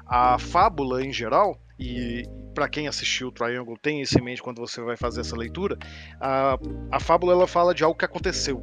A 0.06 0.38
fábula 0.38 1.02
em 1.02 1.12
geral, 1.12 1.58
e 1.78 2.22
para 2.54 2.68
quem 2.68 2.86
assistiu 2.86 3.28
o 3.28 3.32
Triangle 3.32 3.78
tem 3.80 4.02
isso 4.02 4.18
em 4.18 4.22
mente 4.22 4.42
quando 4.42 4.60
você 4.60 4.80
vai 4.82 4.96
fazer 4.96 5.22
essa 5.22 5.36
leitura, 5.36 5.78
a, 6.20 6.58
a 6.90 7.00
fábula 7.00 7.32
ela 7.32 7.46
fala 7.46 7.74
de 7.74 7.82
algo 7.82 7.98
que 7.98 8.04
aconteceu. 8.04 8.60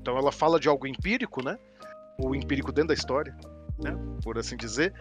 Então 0.00 0.16
ela 0.16 0.32
fala 0.32 0.58
de 0.58 0.68
algo 0.68 0.86
empírico, 0.86 1.44
né? 1.44 1.56
O 2.20 2.34
empírico 2.34 2.72
dentro 2.72 2.88
da 2.88 2.94
história, 2.94 3.36
né, 3.78 3.96
por 4.22 4.38
assim 4.38 4.56
dizer, 4.56 4.92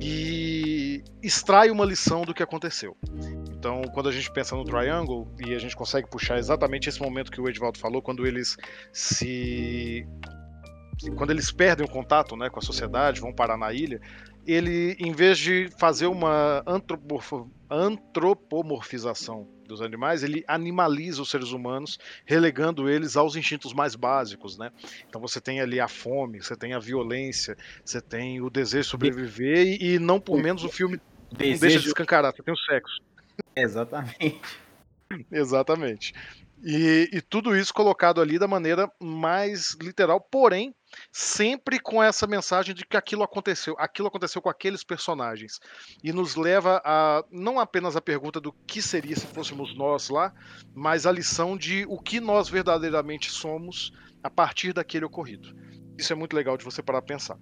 e 0.00 1.04
extrai 1.22 1.70
uma 1.70 1.84
lição 1.84 2.22
do 2.22 2.32
que 2.32 2.42
aconteceu. 2.42 2.96
Então, 3.50 3.82
quando 3.92 4.08
a 4.08 4.12
gente 4.12 4.32
pensa 4.32 4.56
no 4.56 4.64
Triangle, 4.64 5.28
e 5.44 5.54
a 5.54 5.58
gente 5.58 5.76
consegue 5.76 6.08
puxar 6.08 6.38
exatamente 6.38 6.88
esse 6.88 7.00
momento 7.00 7.30
que 7.30 7.40
o 7.40 7.48
Edvaldo 7.48 7.78
falou, 7.78 8.00
quando 8.02 8.26
eles 8.26 8.56
se. 8.92 10.06
Quando 11.16 11.30
eles 11.30 11.50
perdem 11.50 11.84
o 11.84 11.90
contato 11.90 12.36
né, 12.36 12.48
com 12.48 12.60
a 12.60 12.62
sociedade, 12.62 13.20
vão 13.20 13.32
parar 13.32 13.58
na 13.58 13.72
ilha, 13.72 14.00
ele, 14.46 14.96
em 14.98 15.12
vez 15.12 15.38
de 15.38 15.68
fazer 15.76 16.06
uma 16.06 16.62
antropomorfização 17.68 19.48
dos 19.66 19.82
animais, 19.82 20.22
ele 20.22 20.44
animaliza 20.46 21.22
os 21.22 21.30
seres 21.30 21.50
humanos, 21.50 21.98
relegando 22.24 22.88
eles 22.88 23.16
aos 23.16 23.36
instintos 23.36 23.72
mais 23.72 23.94
básicos, 23.94 24.58
né? 24.58 24.70
Então 25.08 25.20
você 25.20 25.40
tem 25.40 25.60
ali 25.60 25.80
a 25.80 25.88
fome, 25.88 26.42
você 26.42 26.56
tem 26.56 26.72
a 26.74 26.78
violência, 26.78 27.56
você 27.84 28.00
tem 28.00 28.40
o 28.40 28.50
desejo 28.50 28.84
de 28.84 28.90
sobreviver 28.90 29.66
e, 29.66 29.94
e 29.94 29.98
não 29.98 30.20
por 30.20 30.42
menos 30.42 30.64
o 30.64 30.68
filme 30.68 31.00
desejo... 31.32 31.52
não 31.52 31.60
deixa 31.60 31.80
de 31.80 31.88
escancarar, 31.88 32.32
você 32.34 32.42
tem 32.42 32.54
o 32.54 32.58
sexo. 32.58 33.00
Exatamente. 33.56 34.40
Exatamente. 35.30 36.12
E, 36.62 37.10
e, 37.12 37.20
tudo 37.20 37.54
isso 37.54 37.74
colocado 37.74 38.22
ali 38.22 38.38
da 38.38 38.48
maneira 38.48 38.90
mais 38.98 39.76
literal, 39.82 40.18
porém, 40.18 40.74
sempre 41.12 41.78
com 41.78 42.02
essa 42.02 42.26
mensagem 42.26 42.74
de 42.74 42.84
que 42.84 42.96
aquilo 42.96 43.22
aconteceu, 43.22 43.74
aquilo 43.78 44.08
aconteceu 44.08 44.40
com 44.40 44.48
aqueles 44.48 44.84
personagens. 44.84 45.60
E 46.02 46.12
nos 46.12 46.36
leva 46.36 46.80
a 46.84 47.24
não 47.30 47.58
apenas 47.58 47.96
a 47.96 48.00
pergunta 48.00 48.40
do 48.40 48.52
que 48.52 48.82
seria 48.82 49.16
se 49.16 49.26
fôssemos 49.26 49.74
nós 49.74 50.08
lá, 50.08 50.32
mas 50.74 51.06
a 51.06 51.12
lição 51.12 51.56
de 51.56 51.84
o 51.88 51.98
que 51.98 52.20
nós 52.20 52.48
verdadeiramente 52.48 53.30
somos 53.30 53.92
a 54.22 54.30
partir 54.30 54.72
daquele 54.72 55.04
ocorrido. 55.04 55.54
Isso 55.98 56.12
é 56.12 56.16
muito 56.16 56.34
legal 56.34 56.56
de 56.56 56.64
você 56.64 56.82
parar 56.82 56.98
a 56.98 57.02
pensar. 57.02 57.38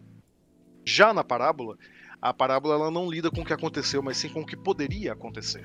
Já 0.85 1.15
na 1.15 1.23
parábola, 1.23 1.77
a 2.21 2.35
parábola 2.35 2.75
ela 2.75 2.91
não 2.91 3.11
lida 3.11 3.31
com 3.31 3.43
o 3.43 3.45
que 3.45 3.53
aconteceu, 3.53 4.03
mas 4.03 4.17
sim 4.17 4.29
com 4.29 4.41
o 4.41 4.47
que 4.47 4.57
poderia 4.57 5.13
acontecer. 5.13 5.65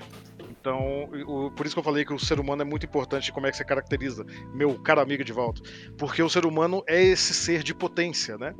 Então, 0.67 1.09
o, 1.25 1.49
por 1.51 1.65
isso 1.65 1.73
que 1.73 1.79
eu 1.79 1.83
falei 1.83 2.03
que 2.03 2.13
o 2.13 2.19
ser 2.19 2.41
humano 2.41 2.61
é 2.61 2.65
muito 2.65 2.85
importante 2.85 3.31
como 3.31 3.47
é 3.47 3.51
que 3.51 3.55
você 3.55 3.63
caracteriza, 3.63 4.25
meu 4.53 4.77
caro 4.83 4.99
amigo 4.99 5.23
de 5.23 5.31
volta. 5.31 5.61
Porque 5.97 6.21
o 6.21 6.29
ser 6.29 6.45
humano 6.45 6.83
é 6.85 7.01
esse 7.01 7.33
ser 7.33 7.63
de 7.63 7.73
potência, 7.73 8.37
né? 8.37 8.53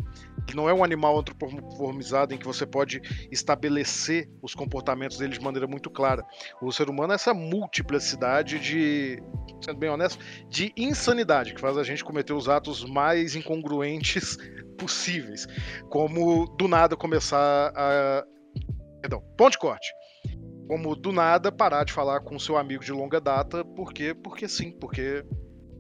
Que 0.48 0.56
não 0.56 0.70
é 0.70 0.74
um 0.74 0.86
animal 0.86 1.20
antropomorfizado 1.20 2.34
em 2.34 2.38
que 2.38 2.46
você 2.46 2.66
pode 2.66 3.02
estabelecer 3.30 4.30
os 4.42 4.56
comportamentos 4.56 5.18
dele 5.18 5.34
de 5.34 5.42
maneira 5.42 5.68
muito 5.68 5.90
clara. 5.90 6.26
O 6.62 6.72
ser 6.72 6.90
humano 6.90 7.12
é 7.12 7.16
essa 7.16 7.34
multiplicidade 7.34 8.58
de, 8.58 9.22
sendo 9.62 9.78
bem 9.78 9.90
honesto, 9.90 10.24
de 10.48 10.72
insanidade 10.78 11.54
que 11.54 11.60
faz 11.60 11.78
a 11.78 11.84
gente 11.84 12.06
cometer 12.06 12.32
os 12.32 12.48
atos 12.48 12.86
mais 12.86 13.36
incongruentes 13.36 14.38
possíveis. 14.78 15.46
Como 15.90 16.48
do 16.58 16.70
nada 16.70 16.96
começar 16.96 17.74
a. 17.76 18.24
Perdão, 19.02 19.22
ponte 19.38 19.60
corte 19.60 19.92
como 20.68 20.96
do 20.96 21.12
nada 21.12 21.52
parar 21.52 21.84
de 21.84 21.94
falar 21.94 22.20
com 22.22 22.38
seu 22.38 22.58
amigo 22.58 22.84
de 22.84 22.92
longa 22.92 23.22
data, 23.22 23.64
porque 23.64 24.14
porque 24.14 24.48
sim, 24.48 24.72
porque 24.72 25.26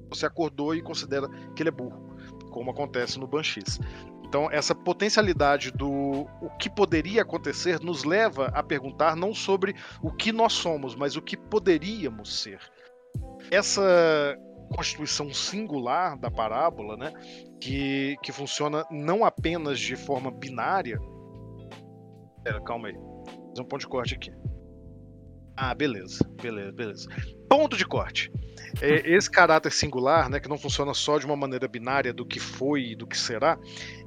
você 0.10 0.26
acordou 0.26 0.74
e 0.74 0.82
considera 0.82 1.28
que 1.56 1.62
ele 1.62 1.70
é 1.70 1.72
burro, 1.72 2.16
como 2.52 2.72
acontece 2.72 3.20
no 3.20 3.28
Banshees. 3.28 3.80
Então, 4.24 4.50
essa 4.52 4.76
potencialidade 4.76 5.72
do 5.72 5.90
o 6.42 6.50
que 6.60 6.70
poderia 6.70 7.22
acontecer 7.22 7.80
nos 7.80 8.04
leva 8.04 8.48
a 8.48 8.62
perguntar 8.62 9.16
não 9.16 9.34
sobre 9.34 9.74
o 10.02 10.12
que 10.12 10.34
nós 10.34 10.54
somos, 10.54 10.96
mas 10.96 11.16
o 11.16 11.22
que 11.22 11.38
poderíamos 11.38 12.42
ser. 12.42 12.60
Essa 13.50 14.38
constituição 14.76 15.34
singular 15.34 16.18
da 16.18 16.30
parábola, 16.30 16.98
né, 16.98 17.14
que, 17.62 18.18
que 18.22 18.34
funciona 18.34 18.86
não 18.92 19.24
apenas 19.24 19.80
de 19.80 19.96
forma 19.96 20.30
binária. 20.30 21.00
Pera, 22.44 22.62
calma 22.62 22.90
aí. 22.90 22.96
Vou 22.96 23.50
fazer 23.50 23.62
um 23.62 23.66
ponto 23.66 23.80
de 23.80 23.88
corte 23.88 24.16
aqui. 24.16 24.32
Ah, 25.58 25.74
beleza, 25.74 26.24
beleza, 26.40 26.72
beleza. 26.72 27.10
Ponto 27.50 27.76
de 27.76 27.84
corte. 27.84 28.32
É, 28.80 29.16
esse 29.16 29.30
caráter 29.30 29.72
singular, 29.72 30.30
né, 30.30 30.40
que 30.40 30.48
não 30.48 30.58
funciona 30.58 30.94
só 30.94 31.18
de 31.18 31.26
uma 31.26 31.36
maneira 31.36 31.68
binária 31.68 32.14
do 32.14 32.24
que 32.24 32.40
foi 32.40 32.92
e 32.92 32.96
do 32.96 33.08
que 33.08 33.18
será, 33.18 33.58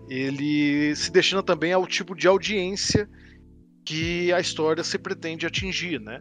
ele 0.09 0.95
se 0.95 1.11
destina 1.11 1.43
também 1.43 1.73
ao 1.73 1.87
tipo 1.89 2.15
de 2.15 2.29
audiência 2.29 3.09
que 3.85 4.33
a 4.33 4.39
história 4.39 4.85
se 4.85 4.97
pretende 4.97 5.45
atingir, 5.45 6.01
né? 6.01 6.21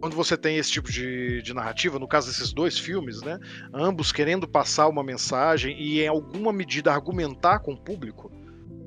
Quando 0.00 0.16
você 0.16 0.36
tem 0.36 0.56
esse 0.56 0.72
tipo 0.72 0.90
de, 0.90 1.40
de, 1.42 1.54
narrativa, 1.54 1.98
no 1.98 2.08
caso 2.08 2.26
desses 2.26 2.52
dois 2.52 2.76
filmes, 2.76 3.22
né, 3.22 3.38
ambos 3.72 4.10
querendo 4.10 4.48
passar 4.48 4.88
uma 4.88 5.04
mensagem 5.04 5.80
e 5.80 6.00
em 6.00 6.08
alguma 6.08 6.52
medida 6.52 6.92
argumentar 6.92 7.60
com 7.60 7.74
o 7.74 7.80
público, 7.80 8.32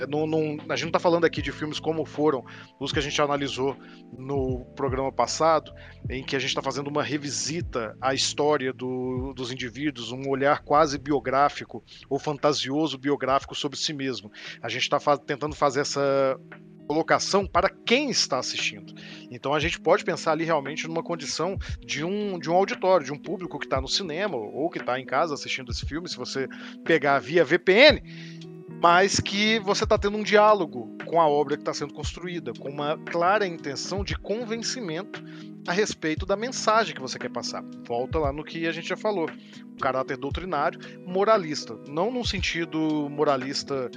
não, 0.07 0.25
não, 0.25 0.57
a 0.69 0.75
gente 0.75 0.83
não 0.83 0.89
está 0.89 0.99
falando 0.99 1.25
aqui 1.25 1.41
de 1.41 1.51
filmes 1.51 1.79
como 1.79 2.05
foram 2.05 2.43
os 2.79 2.91
que 2.91 2.99
a 2.99 3.01
gente 3.01 3.21
analisou 3.21 3.77
no 4.17 4.65
programa 4.75 5.11
passado, 5.11 5.71
em 6.09 6.23
que 6.23 6.35
a 6.35 6.39
gente 6.39 6.49
está 6.49 6.61
fazendo 6.61 6.87
uma 6.87 7.03
revisita 7.03 7.95
à 8.01 8.13
história 8.13 8.73
do, 8.73 9.33
dos 9.35 9.51
indivíduos, 9.51 10.11
um 10.11 10.27
olhar 10.29 10.63
quase 10.63 10.97
biográfico 10.97 11.83
ou 12.09 12.19
fantasioso 12.19 12.97
biográfico 12.97 13.55
sobre 13.55 13.77
si 13.77 13.93
mesmo. 13.93 14.31
A 14.61 14.69
gente 14.69 14.83
está 14.83 14.99
fa 14.99 15.17
tentando 15.17 15.55
fazer 15.55 15.81
essa 15.81 16.39
colocação 16.87 17.45
para 17.47 17.69
quem 17.69 18.09
está 18.09 18.37
assistindo. 18.39 18.93
Então 19.31 19.53
a 19.53 19.59
gente 19.59 19.79
pode 19.79 20.03
pensar 20.03 20.31
ali 20.31 20.43
realmente 20.43 20.87
numa 20.87 21.03
condição 21.03 21.57
de 21.79 22.03
um, 22.03 22.37
de 22.37 22.49
um 22.49 22.53
auditório, 22.53 23.05
de 23.05 23.13
um 23.13 23.17
público 23.17 23.57
que 23.57 23.65
está 23.65 23.79
no 23.79 23.87
cinema 23.87 24.35
ou 24.35 24.69
que 24.69 24.79
está 24.79 24.99
em 24.99 25.05
casa 25.05 25.33
assistindo 25.33 25.71
esse 25.71 25.85
filme. 25.85 26.09
Se 26.09 26.17
você 26.17 26.47
pegar 26.83 27.19
via 27.19 27.45
VPN, 27.45 28.01
mas 28.83 29.21
que 29.21 29.59
você 29.59 29.85
está 29.85 29.97
tendo 29.97 30.17
um 30.17 30.23
diálogo 30.23 30.93
com 31.05 31.21
a 31.21 31.25
obra 31.25 31.55
que 31.55 31.61
está 31.61 31.73
sendo 31.73 31.93
construída, 31.93 32.51
com 32.51 32.69
uma 32.69 32.97
clara 32.97 33.47
intenção 33.47 34.03
de 34.03 34.13
convencimento 34.17 35.23
a 35.65 35.71
respeito 35.71 36.25
da 36.25 36.35
mensagem 36.35 36.93
que 36.93 36.99
você 36.99 37.17
quer 37.17 37.29
passar. 37.29 37.63
Volta 37.87 38.19
lá 38.19 38.33
no 38.33 38.43
que 38.43 38.67
a 38.67 38.73
gente 38.73 38.89
já 38.89 38.97
falou: 38.97 39.29
o 39.71 39.77
caráter 39.77 40.17
doutrinário, 40.17 40.81
moralista. 41.07 41.79
Não 41.87 42.11
num 42.11 42.25
sentido 42.25 43.07
moralista 43.09 43.89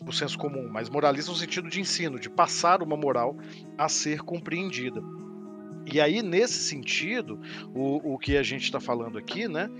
do 0.00 0.12
senso 0.12 0.38
comum, 0.38 0.68
mas 0.70 0.88
moralista 0.88 1.32
no 1.32 1.36
sentido 1.36 1.68
de 1.68 1.80
ensino, 1.80 2.20
de 2.20 2.30
passar 2.30 2.80
uma 2.80 2.96
moral 2.96 3.36
a 3.76 3.88
ser 3.88 4.20
compreendida. 4.20 5.02
E 5.90 6.00
aí, 6.00 6.22
nesse 6.22 6.54
sentido, 6.54 7.40
o, 7.74 8.14
o 8.14 8.18
que 8.18 8.36
a 8.36 8.42
gente 8.42 8.64
está 8.64 8.78
falando 8.78 9.16
aqui, 9.16 9.48
né, 9.48 9.70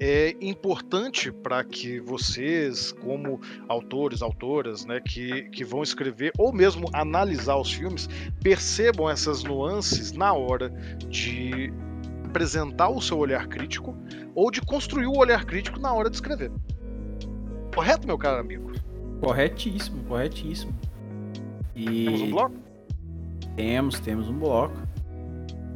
é 0.00 0.34
importante 0.40 1.30
para 1.30 1.62
que 1.62 2.00
vocês, 2.00 2.92
como 2.92 3.40
autores, 3.68 4.22
autoras, 4.22 4.86
né, 4.86 5.00
que, 5.00 5.44
que 5.50 5.64
vão 5.64 5.82
escrever 5.82 6.32
ou 6.38 6.52
mesmo 6.52 6.88
analisar 6.92 7.56
os 7.56 7.72
filmes, 7.72 8.08
percebam 8.42 9.10
essas 9.10 9.42
nuances 9.44 10.12
na 10.12 10.32
hora 10.32 10.70
de 11.08 11.72
apresentar 12.24 12.88
o 12.88 13.00
seu 13.00 13.18
olhar 13.18 13.46
crítico 13.48 13.96
ou 14.34 14.50
de 14.50 14.60
construir 14.60 15.06
o 15.06 15.16
olhar 15.16 15.44
crítico 15.44 15.78
na 15.80 15.92
hora 15.92 16.08
de 16.08 16.16
escrever. 16.16 16.50
Correto, 17.74 18.06
meu 18.06 18.16
caro 18.16 18.40
amigo? 18.40 18.72
Corretíssimo, 19.20 20.04
corretíssimo. 20.04 20.72
E... 21.74 22.04
Temos 22.04 22.20
um 22.22 22.30
bloco? 22.30 22.54
Temos, 23.56 24.00
temos 24.00 24.28
um 24.28 24.38
bloco. 24.38 24.76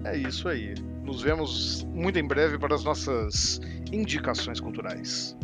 É 0.04 0.16
isso 0.16 0.48
aí. 0.48 0.74
Nos 1.04 1.22
vemos 1.22 1.84
muito 1.84 2.18
em 2.18 2.26
breve 2.26 2.58
para 2.58 2.74
as 2.74 2.82
nossas 2.82 3.60
indicações 3.92 4.60
culturais. 4.60 5.36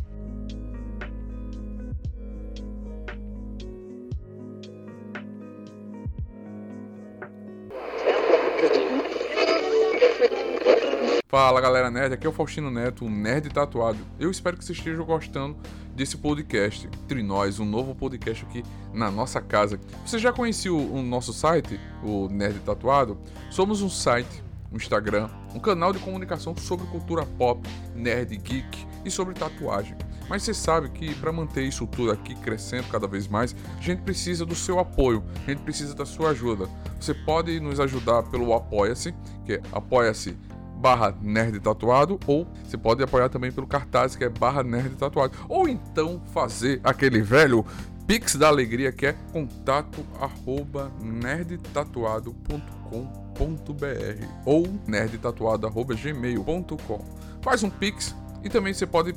Fala 11.28 11.61
galera 11.61 11.90
nerd, 11.90 12.14
aqui 12.14 12.26
é 12.26 12.30
o 12.30 12.32
Faustino 12.32 12.70
Neto, 12.70 13.04
um 13.04 13.11
nerd 13.11 13.50
tatuado. 13.50 13.98
Eu 14.18 14.30
espero 14.30 14.56
que 14.56 14.64
vocês 14.64 14.78
estejam 14.78 15.04
gostando 15.04 15.56
desse 15.94 16.16
podcast. 16.16 16.88
Entre 17.04 17.22
nós, 17.22 17.61
um 17.61 17.64
novo 17.64 17.94
podcast 17.94 18.44
aqui 18.44 18.64
na 18.92 19.11
nossa 19.11 19.40
casa. 19.40 19.78
Você 20.04 20.18
já 20.18 20.32
conhecia 20.32 20.72
o, 20.72 20.94
o 20.94 21.02
nosso 21.02 21.32
site, 21.32 21.78
o 22.02 22.28
Nerd 22.28 22.59
Tatuado? 22.61 23.18
Somos 23.50 23.82
um 23.82 23.90
site 23.90 24.47
um 24.73 24.77
Instagram, 24.77 25.29
um 25.55 25.59
canal 25.59 25.93
de 25.93 25.99
comunicação 25.99 26.55
sobre 26.57 26.87
cultura 26.87 27.25
pop, 27.25 27.69
nerd, 27.95 28.37
geek 28.37 28.87
e 29.05 29.11
sobre 29.11 29.35
tatuagem. 29.35 29.97
Mas 30.29 30.43
você 30.43 30.53
sabe 30.53 30.91
que 30.91 31.14
para 31.14 31.33
manter 31.33 31.62
isso 31.62 31.87
tudo 31.87 32.11
aqui 32.11 32.35
crescendo 32.35 32.89
cada 32.89 33.07
vez 33.07 33.27
mais, 33.27 33.57
a 33.79 33.81
gente 33.81 34.03
precisa 34.03 34.45
do 34.45 34.55
seu 34.55 34.79
apoio, 34.79 35.25
a 35.47 35.51
gente 35.51 35.62
precisa 35.62 35.95
da 35.95 36.05
sua 36.05 36.31
ajuda. 36.31 36.69
Você 37.01 37.14
pode 37.14 37.59
nos 37.61 37.81
ajudar 37.81 38.25
pelo 38.25 38.53
Apoia-se, 38.53 39.14
que 39.47 39.55
é 39.55 39.62
apoia-se 39.73 40.37
barra 40.77 41.16
nerd 41.21 41.59
tatuado, 41.61 42.21
ou 42.27 42.47
você 42.64 42.77
pode 42.77 43.03
apoiar 43.03 43.29
também 43.29 43.51
pelo 43.51 43.66
cartaz, 43.66 44.14
que 44.14 44.23
é 44.23 44.29
barra 44.29 44.62
nerd 44.62 44.95
tatuado. 44.97 45.33
Ou 45.49 45.69
então 45.69 46.21
fazer 46.33 46.81
aquele 46.85 47.21
velho 47.21 47.64
Pix 48.09 48.34
da 48.34 48.48
Alegria, 48.48 48.90
que 48.90 49.06
é 49.06 49.12
contato 49.32 50.04
arroba 50.18 50.90
nerdtatuado.com 51.00 53.28
nerdtatuado.com.br 53.38 54.26
ou 54.44 54.66
nerdtatuado.gmail.com. 54.86 57.04
Faz 57.42 57.62
um 57.62 57.70
Pix 57.70 58.16
e 58.42 58.48
também 58.48 58.74
você 58.74 58.86
pode 58.86 59.14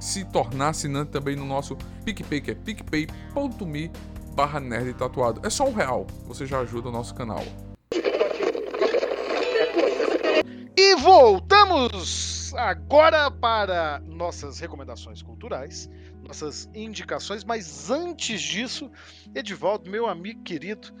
se 0.00 0.24
tornar 0.26 0.68
assinante 0.70 1.10
também 1.10 1.36
no 1.36 1.44
nosso 1.44 1.76
PicPay, 2.04 2.40
que 2.40 2.52
é 2.52 2.54
picpay.me 2.54 3.92
barra 4.34 4.58
nerdtatuado. 4.60 5.40
É 5.44 5.50
só 5.50 5.68
um 5.68 5.74
real, 5.74 6.06
você 6.24 6.46
já 6.46 6.60
ajuda 6.60 6.88
o 6.88 6.92
nosso 6.92 7.14
canal. 7.14 7.44
E 10.76 10.94
voltamos 10.96 12.54
agora 12.54 13.30
para 13.30 14.00
nossas 14.06 14.58
recomendações 14.60 15.22
culturais, 15.22 15.88
nossas 16.28 16.70
indicações, 16.74 17.42
mas 17.42 17.90
antes 17.90 18.40
disso, 18.40 18.90
Edivaldo, 19.34 19.90
meu 19.90 20.06
amigo 20.06 20.42
querido, 20.42 20.92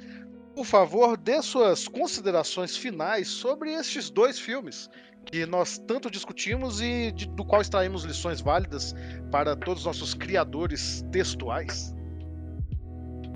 por 0.56 0.64
favor, 0.64 1.16
dê 1.16 1.40
suas 1.42 1.86
considerações 1.86 2.76
finais 2.76 3.28
sobre 3.28 3.72
estes 3.72 4.10
dois 4.10 4.40
filmes 4.40 4.90
que 5.26 5.44
nós 5.44 5.78
tanto 5.78 6.10
discutimos 6.10 6.80
e 6.80 7.12
de, 7.12 7.28
do 7.28 7.44
qual 7.44 7.60
extraímos 7.60 8.04
lições 8.04 8.40
válidas 8.40 8.94
para 9.30 9.54
todos 9.54 9.80
os 9.80 9.86
nossos 9.86 10.14
criadores 10.14 11.04
textuais. 11.12 11.94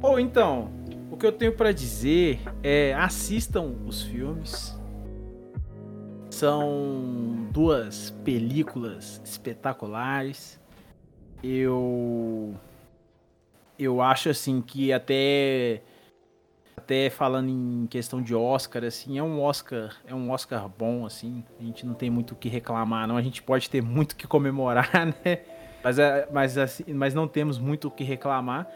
Ou 0.00 0.18
então, 0.18 0.72
o 1.10 1.16
que 1.16 1.26
eu 1.26 1.32
tenho 1.32 1.54
para 1.54 1.70
dizer 1.70 2.40
é 2.62 2.94
assistam 2.94 3.76
os 3.86 4.02
filmes, 4.02 4.74
São 6.30 7.46
duas 7.52 8.10
películas 8.24 9.20
espetaculares. 9.22 10.61
Eu 11.42 12.54
eu 13.78 14.00
acho 14.00 14.28
assim 14.28 14.60
que 14.62 14.92
até 14.92 15.82
até 16.76 17.10
falando 17.10 17.48
em 17.48 17.86
questão 17.86 18.22
de 18.22 18.34
Oscar 18.34 18.84
assim, 18.84 19.18
é 19.18 19.22
um 19.22 19.40
Oscar, 19.40 19.96
é 20.06 20.14
um 20.14 20.30
Oscar 20.30 20.68
bom 20.68 21.06
assim. 21.06 21.44
A 21.60 21.62
gente 21.62 21.86
não 21.86 21.94
tem 21.94 22.10
muito 22.10 22.32
o 22.32 22.36
que 22.36 22.48
reclamar, 22.48 23.06
não. 23.06 23.16
A 23.16 23.22
gente 23.22 23.42
pode 23.42 23.68
ter 23.68 23.82
muito 23.82 24.12
o 24.12 24.16
que 24.16 24.26
comemorar, 24.26 24.90
né? 25.24 25.40
Mas, 25.82 25.98
é, 25.98 26.28
mas, 26.32 26.56
assim, 26.56 26.84
mas 26.92 27.12
não 27.12 27.26
temos 27.26 27.58
muito 27.58 27.88
o 27.88 27.90
que 27.90 28.04
reclamar. 28.04 28.68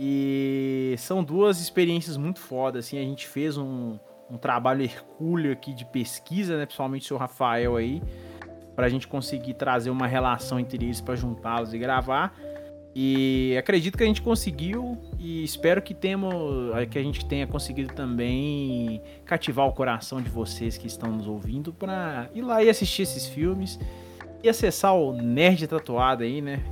E 0.00 0.94
são 0.98 1.22
duas 1.24 1.60
experiências 1.60 2.16
muito 2.16 2.40
fodas, 2.40 2.86
assim. 2.86 2.98
A 2.98 3.02
gente 3.02 3.26
fez 3.26 3.56
um, 3.56 3.98
um 4.30 4.36
trabalho 4.36 4.82
hercúleo 4.82 5.52
aqui 5.52 5.72
de 5.72 5.84
pesquisa, 5.84 6.56
né? 6.56 6.66
Principalmente 6.66 7.02
o 7.02 7.06
seu 7.06 7.16
Rafael 7.16 7.76
aí, 7.76 8.02
para 8.78 8.86
a 8.86 8.88
gente 8.88 9.08
conseguir 9.08 9.54
trazer 9.54 9.90
uma 9.90 10.06
relação 10.06 10.60
entre 10.60 10.84
eles 10.84 11.00
para 11.00 11.16
juntá-los 11.16 11.74
e 11.74 11.78
gravar. 11.78 12.32
E 12.94 13.56
acredito 13.58 13.98
que 13.98 14.04
a 14.04 14.06
gente 14.06 14.22
conseguiu 14.22 14.96
e 15.18 15.42
espero 15.42 15.82
que 15.82 15.92
temos, 15.92 16.32
que 16.88 16.96
a 16.96 17.02
gente 17.02 17.26
tenha 17.26 17.44
conseguido 17.44 17.92
também 17.92 19.02
cativar 19.24 19.66
o 19.66 19.72
coração 19.72 20.22
de 20.22 20.30
vocês 20.30 20.78
que 20.78 20.86
estão 20.86 21.10
nos 21.10 21.26
ouvindo 21.26 21.72
para 21.72 22.30
ir 22.32 22.42
lá 22.42 22.62
e 22.62 22.70
assistir 22.70 23.02
esses 23.02 23.26
filmes 23.26 23.80
e 24.44 24.48
acessar 24.48 24.94
o 24.94 25.12
Nerd 25.12 25.66
Tatuado 25.66 26.22
aí, 26.22 26.40
né? 26.40 26.62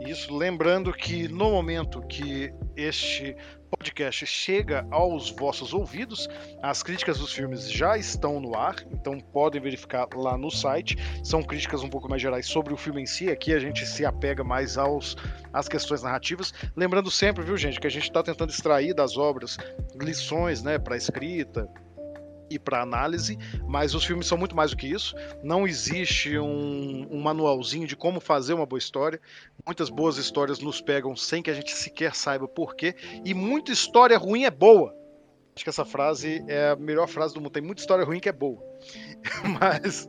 Isso, 0.00 0.34
lembrando 0.34 0.94
que 0.94 1.28
no 1.28 1.50
momento 1.50 2.00
que 2.00 2.54
este 2.74 3.36
podcast 3.70 4.26
chega 4.26 4.86
aos 4.90 5.30
vossos 5.30 5.72
ouvidos, 5.72 6.28
as 6.62 6.82
críticas 6.82 7.18
dos 7.18 7.32
filmes 7.32 7.70
já 7.70 7.96
estão 7.96 8.40
no 8.40 8.56
ar, 8.56 8.76
então 8.90 9.20
podem 9.20 9.60
verificar 9.60 10.08
lá 10.14 10.36
no 10.36 10.50
site. 10.50 10.96
São 11.22 11.42
críticas 11.42 11.82
um 11.82 11.88
pouco 11.88 12.08
mais 12.08 12.20
gerais 12.20 12.46
sobre 12.46 12.72
o 12.72 12.76
filme 12.76 13.02
em 13.02 13.06
si. 13.06 13.30
Aqui 13.30 13.52
a 13.52 13.58
gente 13.58 13.86
se 13.86 14.04
apega 14.04 14.42
mais 14.42 14.78
aos 14.78 15.16
às 15.52 15.68
questões 15.68 16.02
narrativas. 16.02 16.52
Lembrando 16.76 17.10
sempre, 17.10 17.44
viu, 17.44 17.56
gente, 17.56 17.80
que 17.80 17.86
a 17.86 17.90
gente 17.90 18.04
está 18.04 18.22
tentando 18.22 18.50
extrair 18.50 18.94
das 18.94 19.16
obras 19.16 19.58
lições, 20.00 20.62
né, 20.62 20.78
para 20.78 20.96
escrita, 20.96 21.68
e 22.50 22.58
para 22.58 22.82
análise, 22.82 23.38
mas 23.66 23.94
os 23.94 24.04
filmes 24.04 24.26
são 24.26 24.38
muito 24.38 24.56
mais 24.56 24.70
do 24.70 24.76
que 24.76 24.86
isso. 24.86 25.14
Não 25.42 25.66
existe 25.66 26.38
um, 26.38 27.06
um, 27.10 27.20
manualzinho 27.20 27.86
de 27.86 27.96
como 27.96 28.20
fazer 28.20 28.54
uma 28.54 28.66
boa 28.66 28.78
história. 28.78 29.20
Muitas 29.64 29.88
boas 29.90 30.16
histórias 30.16 30.58
nos 30.58 30.80
pegam 30.80 31.14
sem 31.16 31.42
que 31.42 31.50
a 31.50 31.54
gente 31.54 31.72
sequer 31.72 32.14
saiba 32.14 32.48
porquê, 32.48 32.94
e 33.24 33.34
muita 33.34 33.72
história 33.72 34.16
ruim 34.16 34.44
é 34.44 34.50
boa. 34.50 34.94
Acho 35.54 35.64
que 35.64 35.70
essa 35.70 35.84
frase 35.84 36.44
é 36.46 36.70
a 36.70 36.76
melhor 36.76 37.08
frase 37.08 37.34
do 37.34 37.40
mundo. 37.40 37.50
Tem 37.50 37.62
muita 37.62 37.80
história 37.80 38.04
ruim 38.04 38.20
que 38.20 38.28
é 38.28 38.32
boa. 38.32 38.62
mas 39.60 40.08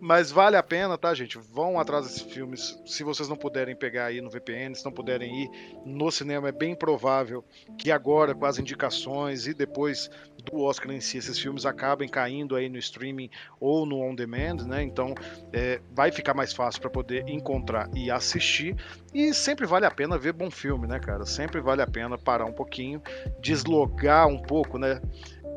mas 0.00 0.30
vale 0.30 0.56
a 0.56 0.62
pena, 0.62 0.96
tá, 0.96 1.14
gente? 1.14 1.38
Vão 1.38 1.78
atrás 1.78 2.04
desses 2.04 2.22
filmes. 2.22 2.78
Se 2.86 3.02
vocês 3.02 3.28
não 3.28 3.36
puderem 3.36 3.74
pegar 3.74 4.06
aí 4.06 4.20
no 4.20 4.30
VPN, 4.30 4.74
se 4.74 4.84
não 4.84 4.92
puderem 4.92 5.44
ir 5.44 5.50
no 5.84 6.10
cinema, 6.10 6.48
é 6.48 6.52
bem 6.52 6.74
provável 6.74 7.44
que 7.78 7.90
agora, 7.90 8.34
com 8.34 8.44
as 8.44 8.58
indicações 8.58 9.46
e 9.46 9.54
depois 9.54 10.10
do 10.44 10.60
Oscar 10.60 10.92
em 10.92 11.00
si, 11.00 11.18
esses 11.18 11.38
filmes 11.38 11.64
acabem 11.64 12.08
caindo 12.08 12.54
aí 12.54 12.68
no 12.68 12.78
streaming 12.78 13.30
ou 13.58 13.86
no 13.86 14.00
on 14.00 14.14
demand, 14.14 14.66
né? 14.66 14.82
Então 14.82 15.14
é, 15.52 15.80
vai 15.92 16.12
ficar 16.12 16.34
mais 16.34 16.52
fácil 16.52 16.80
para 16.80 16.90
poder 16.90 17.28
encontrar 17.28 17.88
e 17.94 18.10
assistir. 18.10 18.76
E 19.12 19.32
sempre 19.32 19.66
vale 19.66 19.86
a 19.86 19.90
pena 19.90 20.18
ver 20.18 20.32
bom 20.32 20.50
filme, 20.50 20.86
né, 20.86 20.98
cara? 20.98 21.24
Sempre 21.24 21.60
vale 21.60 21.82
a 21.82 21.86
pena 21.86 22.18
parar 22.18 22.44
um 22.44 22.52
pouquinho, 22.52 23.00
deslogar 23.40 24.26
um 24.26 24.38
pouco, 24.38 24.78
né? 24.78 25.00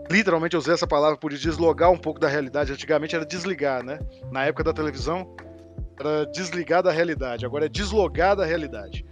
Literalmente 0.10 0.56
eu 0.56 0.60
usei 0.60 0.74
essa 0.74 0.88
palavra 0.88 1.18
por 1.18 1.32
deslogar 1.32 1.92
um 1.92 1.98
pouco 1.98 2.20
da 2.20 2.28
realidade. 2.28 2.72
Antigamente 2.72 3.16
era 3.16 3.26
desligar, 3.26 3.84
né? 3.84 4.00
Na 4.32 4.46
época 4.46 4.64
da 4.64 4.74
televisão 4.74 5.36
era 6.00 6.26
desligar 6.28 6.84
da 6.84 6.92
realidade, 6.92 7.46
agora 7.46 7.66
é 7.66 7.70
deslogar 7.70 8.36
da 8.36 8.46
realidade. 8.46 9.06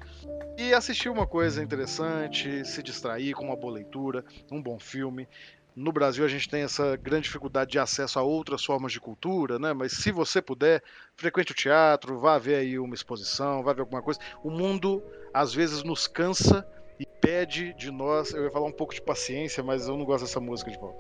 E 0.58 0.74
assistir 0.74 1.10
uma 1.10 1.28
coisa 1.28 1.62
interessante, 1.62 2.64
se 2.64 2.82
distrair 2.82 3.34
com 3.34 3.46
uma 3.46 3.58
boa 3.58 3.74
leitura, 3.74 4.24
um 4.50 4.62
bom 4.62 4.80
filme. 4.80 5.28
No 5.76 5.92
Brasil 5.92 6.24
a 6.24 6.30
gente 6.30 6.48
tem 6.48 6.62
essa 6.62 6.96
grande 6.96 7.24
dificuldade 7.24 7.72
de 7.72 7.80
acesso 7.80 8.18
a 8.18 8.22
outras 8.22 8.64
formas 8.64 8.94
de 8.94 9.02
cultura, 9.02 9.60
né? 9.60 9.74
Mas 9.74 9.92
se 9.92 10.12
você 10.12 10.42
puder, 10.42 10.82
frequente 11.18 11.52
o 11.52 11.56
teatro, 11.56 12.18
vá 12.18 12.38
ver 12.38 12.56
aí 12.56 12.80
uma 12.80 12.96
exposição, 12.96 13.62
vá 13.62 13.74
ver 13.74 13.82
alguma 13.82 14.02
coisa. 14.02 14.20
O 14.42 14.50
mundo 14.50 15.04
às 15.34 15.54
vezes 15.54 15.84
nos 15.84 16.08
cansa 16.08 16.66
e 17.00 17.06
pede 17.06 17.74
de 17.74 17.92
nós, 17.92 18.34
eu 18.34 18.44
ia 18.44 18.52
falar 18.52 18.68
um 18.68 18.72
pouco 18.72 18.94
de 18.94 19.02
paciência, 19.02 19.64
mas 19.64 19.88
eu 19.88 19.98
não 19.98 20.06
gosto 20.06 20.26
dessa 20.26 20.40
música 20.40 20.72
de 20.72 20.78
volta. 20.78 20.98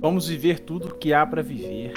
Vamos 0.00 0.28
viver 0.28 0.60
tudo 0.60 0.94
que 0.94 1.12
há 1.12 1.26
para 1.26 1.42
viver. 1.42 1.92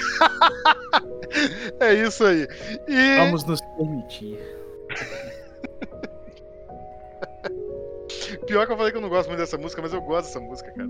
é 1.80 1.94
isso 1.94 2.24
aí. 2.24 2.48
E... 2.88 3.16
Vamos 3.18 3.44
nos 3.44 3.60
permitir. 3.60 4.38
Pior 8.46 8.66
que 8.66 8.72
eu 8.72 8.76
falei 8.76 8.90
que 8.92 8.98
eu 8.98 9.00
não 9.00 9.08
gosto 9.08 9.28
muito 9.28 9.40
dessa 9.40 9.58
música, 9.58 9.82
mas 9.82 9.92
eu 9.92 10.00
gosto 10.00 10.26
dessa 10.26 10.40
música, 10.40 10.72
cara. 10.72 10.88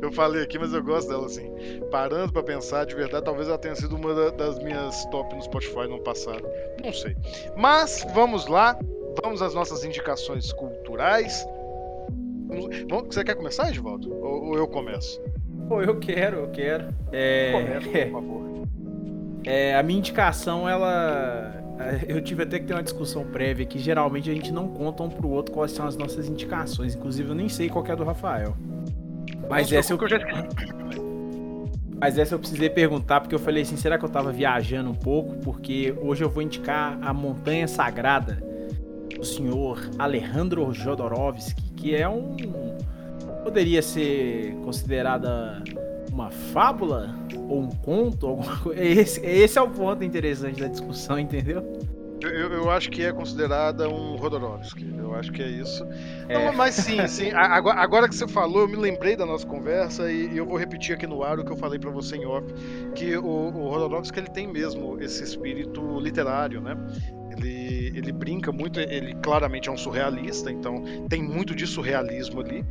Eu 0.00 0.12
falei 0.12 0.42
aqui, 0.42 0.58
mas 0.58 0.72
eu 0.72 0.82
gosto 0.82 1.08
dela, 1.08 1.26
assim. 1.26 1.50
Parando 1.90 2.32
para 2.32 2.42
pensar, 2.42 2.86
de 2.86 2.94
verdade, 2.94 3.24
talvez 3.24 3.48
ela 3.48 3.58
tenha 3.58 3.74
sido 3.74 3.96
uma 3.96 4.32
das 4.32 4.58
minhas 4.58 5.04
top 5.06 5.34
no 5.34 5.42
Spotify 5.42 5.88
no 5.88 6.00
passado. 6.02 6.46
Não 6.82 6.92
sei. 6.92 7.16
Mas, 7.56 8.06
vamos 8.14 8.46
lá. 8.46 8.78
Vamos 9.20 9.42
às 9.42 9.54
nossas 9.54 9.84
indicações 9.84 10.52
culturais. 10.52 11.46
Você 13.06 13.24
quer 13.24 13.34
começar, 13.34 13.68
Edvaldo? 13.68 14.12
Ou 14.14 14.56
eu 14.56 14.66
começo? 14.66 15.20
Pô, 15.68 15.82
eu 15.82 15.98
quero, 15.98 16.38
eu 16.38 16.48
quero. 16.48 16.94
É... 17.10 17.52
Começa, 17.52 17.88
por 17.88 18.12
favor. 18.12 18.42
É, 19.44 19.74
a 19.74 19.82
minha 19.82 19.98
indicação, 19.98 20.68
ela. 20.68 21.58
Eu 22.06 22.20
tive 22.20 22.44
até 22.44 22.60
que 22.60 22.66
ter 22.66 22.74
uma 22.74 22.82
discussão 22.82 23.24
prévia 23.24 23.66
que 23.66 23.78
geralmente 23.78 24.30
a 24.30 24.34
gente 24.34 24.52
não 24.52 24.68
conta 24.68 25.02
um 25.02 25.08
pro 25.08 25.28
outro 25.28 25.52
quais 25.52 25.72
são 25.72 25.86
as 25.86 25.96
nossas 25.96 26.28
indicações. 26.28 26.94
Inclusive, 26.94 27.30
eu 27.30 27.34
nem 27.34 27.48
sei 27.48 27.68
qual 27.68 27.84
é 27.86 27.92
a 27.92 27.94
do 27.94 28.04
Rafael. 28.04 28.54
Mas 29.48 29.62
Nossa, 29.62 29.76
essa 29.76 29.92
eu. 29.92 29.98
eu 29.98 30.08
já 30.08 30.18
Mas 31.98 32.18
essa 32.18 32.34
eu 32.34 32.38
precisei 32.38 32.70
perguntar 32.70 33.20
porque 33.20 33.34
eu 33.34 33.38
falei 33.38 33.62
assim: 33.62 33.76
será 33.76 33.98
que 33.98 34.04
eu 34.04 34.08
tava 34.08 34.30
viajando 34.30 34.90
um 34.90 34.94
pouco? 34.94 35.36
Porque 35.36 35.92
hoje 36.00 36.22
eu 36.22 36.28
vou 36.28 36.42
indicar 36.42 36.98
a 37.02 37.12
Montanha 37.12 37.66
Sagrada 37.66 38.51
do 39.22 39.26
senhor 39.26 39.78
Alejandro 40.00 40.74
Jodorowsky, 40.74 41.62
que 41.76 41.94
é 41.94 42.08
um. 42.08 42.36
poderia 43.44 43.80
ser 43.80 44.52
considerada 44.64 45.62
uma 46.10 46.28
fábula 46.30 47.14
ou 47.48 47.60
um 47.60 47.70
conto, 47.70 48.26
alguma 48.26 48.56
coisa. 48.58 48.82
Esse, 48.82 49.24
esse 49.24 49.56
é 49.56 49.62
o 49.62 49.70
ponto 49.70 50.02
interessante 50.02 50.60
da 50.60 50.66
discussão, 50.66 51.20
entendeu? 51.20 51.62
Eu, 52.20 52.52
eu, 52.52 52.70
acho 52.70 52.90
que 52.90 53.04
é 53.04 53.12
considerada 53.12 53.88
um 53.88 54.16
Rodorovsky. 54.16 54.92
Eu 54.96 55.14
acho 55.14 55.32
que 55.32 55.42
é 55.42 55.48
isso. 55.48 55.84
É. 56.28 56.46
Não, 56.46 56.52
mas 56.52 56.74
sim, 56.74 57.04
sim. 57.08 57.30
Agora, 57.32 57.80
agora, 57.80 58.08
que 58.08 58.14
você 58.14 58.28
falou, 58.28 58.62
eu 58.62 58.68
me 58.68 58.76
lembrei 58.76 59.16
da 59.16 59.26
nossa 59.26 59.46
conversa 59.46 60.10
e, 60.10 60.32
e 60.32 60.36
eu 60.36 60.46
vou 60.46 60.56
repetir 60.56 60.94
aqui 60.94 61.06
no 61.06 61.22
ar 61.22 61.38
o 61.38 61.44
que 61.44 61.50
eu 61.50 61.56
falei 61.56 61.78
para 61.80 61.90
você 61.90 62.16
em 62.16 62.26
off, 62.26 62.46
que 62.94 63.16
o, 63.16 63.24
o 63.24 63.68
Rodorovsky 63.68 64.20
ele 64.20 64.30
tem 64.30 64.46
mesmo 64.46 65.00
esse 65.00 65.22
espírito 65.24 65.98
literário, 65.98 66.60
né? 66.60 66.76
Ele, 67.42 67.98
ele 67.98 68.12
brinca 68.12 68.52
muito, 68.52 68.80
ele 68.80 69.14
claramente 69.16 69.68
é 69.68 69.72
um 69.72 69.76
surrealista, 69.76 70.50
então 70.50 70.82
tem 71.08 71.22
muito 71.22 71.54
de 71.54 71.66
surrealismo 71.66 72.40
ali. 72.40 72.64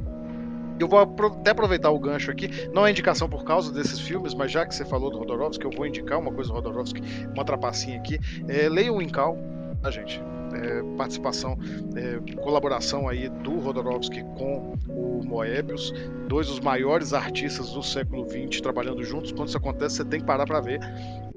Eu 0.79 0.87
vou 0.87 0.99
até 0.99 1.51
aproveitar 1.51 1.91
o 1.91 1.99
gancho 1.99 2.31
aqui, 2.31 2.49
não 2.73 2.87
é 2.87 2.89
indicação 2.89 3.29
por 3.29 3.43
causa 3.43 3.71
desses 3.71 3.99
filmes, 3.99 4.33
mas 4.33 4.51
já 4.51 4.65
que 4.65 4.73
você 4.73 4.83
falou 4.83 5.11
do 5.11 5.19
Rodorovsky, 5.19 5.63
eu 5.63 5.71
vou 5.71 5.85
indicar 5.85 6.19
uma 6.19 6.31
coisa 6.31 6.49
do 6.49 6.55
Rodorovsky, 6.55 7.01
uma 7.35 7.45
trapacinha 7.45 7.99
aqui. 7.99 8.19
É, 8.47 8.67
leia 8.67 8.91
o 8.91 8.99
Incal, 8.99 9.37
tá, 9.79 9.91
gente? 9.91 10.19
É, 10.53 10.81
participação, 10.97 11.57
é, 11.95 12.35
colaboração 12.41 13.07
aí 13.07 13.29
do 13.29 13.59
Rodorovsky 13.59 14.23
com 14.35 14.73
o 14.89 15.21
Moebius, 15.23 15.93
dois 16.27 16.47
dos 16.47 16.59
maiores 16.59 17.13
artistas 17.13 17.69
do 17.69 17.83
século 17.83 18.27
XX 18.27 18.59
trabalhando 18.59 19.03
juntos. 19.03 19.31
Quando 19.31 19.49
isso 19.49 19.57
acontece, 19.57 19.97
você 19.97 20.05
tem 20.05 20.19
que 20.19 20.25
parar 20.25 20.47
para 20.47 20.59
ver. 20.61 20.79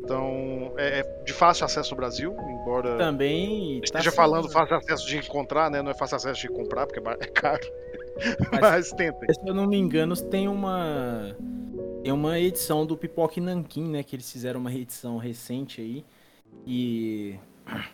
Então, 0.05 0.74
é, 0.76 1.00
é, 1.00 1.22
de 1.24 1.32
fácil 1.32 1.64
acesso 1.64 1.92
no 1.92 1.96
Brasil, 1.96 2.36
embora. 2.46 2.98
Também. 2.98 3.80
Tá 3.80 3.84
esteja 3.84 4.12
falando 4.12 4.50
fácil 4.50 4.76
acesso 4.76 5.07
de 5.07 5.16
encontrar, 5.16 5.70
né? 5.70 5.80
Não 5.80 5.90
é 5.90 5.94
fácil 5.94 6.16
acesso 6.16 6.42
de 6.42 6.48
comprar, 6.48 6.86
porque 6.86 7.00
é 7.24 7.26
caro. 7.26 7.66
Mas, 8.52 8.61
Mas 8.61 8.92
tentem. 8.92 9.32
Se 9.32 9.48
eu 9.48 9.55
não 9.55 9.66
me 9.66 9.78
engano, 9.78 10.14
tem 10.14 10.46
uma. 10.46 11.34
Tem 12.02 12.12
uma 12.12 12.38
edição 12.38 12.84
do 12.84 12.98
Pipoque 12.98 13.40
Nankin, 13.40 13.88
né? 13.88 14.02
Que 14.02 14.16
eles 14.16 14.30
fizeram 14.30 14.61
uma 14.61 14.68
reedição 14.68 15.16
recente 15.16 15.80
aí. 15.80 16.05
E. 16.66 17.36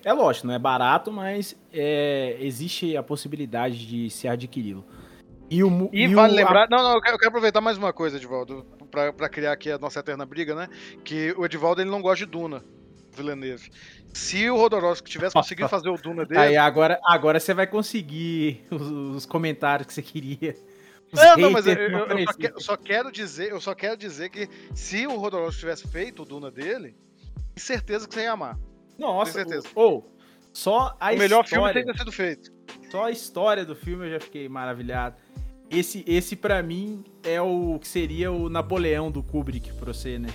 É 0.04 0.12
lógico, 0.12 0.48
não 0.48 0.54
é 0.54 0.58
barato, 0.58 1.12
mas 1.12 1.56
é, 1.72 2.36
existe 2.40 2.96
a 2.96 3.04
possibilidade 3.04 3.86
de 3.86 4.10
se 4.10 4.26
adquiri-lo. 4.26 4.84
E, 5.48 5.62
o, 5.62 5.88
e, 5.92 6.06
e 6.06 6.14
vale 6.14 6.32
o, 6.32 6.36
lembrar. 6.36 6.68
Não, 6.68 6.82
não, 6.82 6.94
eu 6.94 7.00
quero, 7.00 7.14
eu 7.14 7.18
quero, 7.18 7.28
aproveitar 7.28 7.60
mais 7.60 7.78
uma 7.78 7.92
coisa, 7.92 8.16
Edvaldo, 8.16 8.66
para 8.90 9.28
criar 9.28 9.52
aqui 9.52 9.70
a 9.70 9.78
nossa 9.78 10.00
eterna 10.00 10.26
briga, 10.26 10.54
né? 10.54 10.68
Que 11.04 11.32
o 11.36 11.44
Edvaldo 11.44 11.80
ele 11.80 11.90
não 11.90 12.02
gosta 12.02 12.24
de 12.24 12.30
Duna. 12.30 12.64
Villeneuve. 13.12 13.70
Se 14.12 14.48
o 14.48 14.56
Rodorovsky 14.56 15.10
tivesse 15.10 15.34
conseguido 15.34 15.68
fazer 15.70 15.88
o 15.88 15.96
Duna 15.96 16.24
dele. 16.24 16.40
Aí 16.40 16.56
agora, 16.56 17.00
agora 17.04 17.40
você 17.40 17.52
vai 17.52 17.66
conseguir 17.66 18.64
os, 18.70 18.82
os 18.82 19.26
comentários 19.26 19.86
que 19.86 19.94
você 19.94 20.02
queria. 20.02 20.56
É, 21.16 21.36
não, 21.36 21.50
mas 21.50 21.66
eu, 21.66 21.74
eu, 21.74 22.06
eu, 22.06 22.26
só 22.26 22.32
quero, 22.34 22.54
eu, 22.54 22.60
só 22.60 22.76
quero, 22.76 23.12
dizer, 23.12 23.50
eu 23.50 23.60
só 23.60 23.74
quero 23.74 23.96
dizer 23.96 24.30
que 24.30 24.48
se 24.74 25.08
o 25.08 25.16
Rodolfo 25.16 25.58
tivesse 25.58 25.88
feito 25.88 26.22
o 26.22 26.24
Duna 26.24 26.52
dele, 26.52 26.94
tenho 27.52 27.66
certeza 27.66 28.06
que 28.06 28.14
você 28.14 28.22
ia 28.22 28.32
amar. 28.32 28.56
Nossa, 28.96 29.32
certeza. 29.32 29.66
Ou, 29.74 30.06
oh, 30.06 30.20
só 30.52 30.96
a 31.00 31.12
o 31.12 31.16
melhor 31.18 31.44
história, 31.44 31.72
filme 31.72 31.84
tenha 31.84 31.98
sido 31.98 32.12
feito. 32.12 32.52
Só 32.90 33.06
a 33.06 33.10
história 33.10 33.64
do 33.64 33.74
filme 33.74 34.06
eu 34.06 34.10
já 34.12 34.20
fiquei 34.20 34.48
maravilhado. 34.48 35.16
Esse, 35.70 36.04
esse 36.04 36.34
para 36.34 36.60
mim 36.64 37.04
é 37.22 37.40
o 37.40 37.78
que 37.78 37.86
seria 37.86 38.32
o 38.32 38.48
Napoleão 38.48 39.08
do 39.08 39.22
Kubrick 39.22 39.72
pra 39.74 39.92
você, 39.92 40.18
né? 40.18 40.28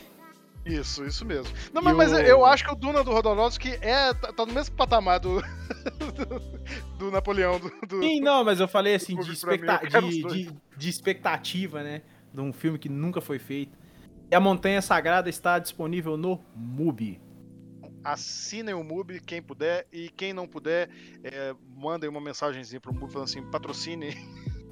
Isso, 0.66 1.06
isso 1.06 1.26
mesmo. 1.26 1.54
Não, 1.74 1.82
mas, 1.82 1.96
mas, 1.96 2.12
eu 2.28 2.44
acho 2.44 2.64
que 2.64 2.72
o 2.72 2.76
Duna 2.76 3.04
do 3.04 3.12
Rodolowski 3.12 3.78
é, 3.82 4.14
tá, 4.14 4.34
tá, 4.34 4.46
no 4.46 4.54
mesmo 4.54 4.76
patamar 4.76 5.20
do, 5.20 5.40
do, 6.16 6.98
do 6.98 7.12
Napoleão. 7.12 7.60
Do, 7.60 7.70
do, 7.86 8.02
Sim, 8.02 8.20
não, 8.22 8.44
mas 8.44 8.60
eu 8.60 8.68
falei 8.68 8.96
assim, 8.96 9.16
de, 9.16 9.32
expecta 9.32 9.80
de, 10.02 10.24
de, 10.24 10.52
de, 10.76 10.90
expectativa, 10.90 11.84
né? 11.84 12.02
De 12.34 12.42
um 12.42 12.52
filme 12.52 12.80
que 12.80 12.90
nunca 12.90 13.22
foi 13.22 13.38
feito. 13.38 13.78
E 14.32 14.36
a 14.36 14.40
Montanha 14.40 14.82
Sagrada 14.82 15.30
está 15.30 15.60
disponível 15.60 16.18
no 16.18 16.44
MUBI. 16.56 17.22
Assinem 18.04 18.74
o 18.74 18.84
MUBI, 18.84 19.20
quem 19.20 19.42
puder, 19.42 19.86
e 19.92 20.10
quem 20.10 20.34
não 20.34 20.48
puder, 20.48 20.90
é, 21.24 21.54
mandem 21.76 22.10
uma 22.10 22.22
mensagenzinha 22.22 22.80
pro 22.80 22.94
MUBI 22.94 23.12
falando 23.12 23.28
assim, 23.28 23.44
patrocine 23.52 24.16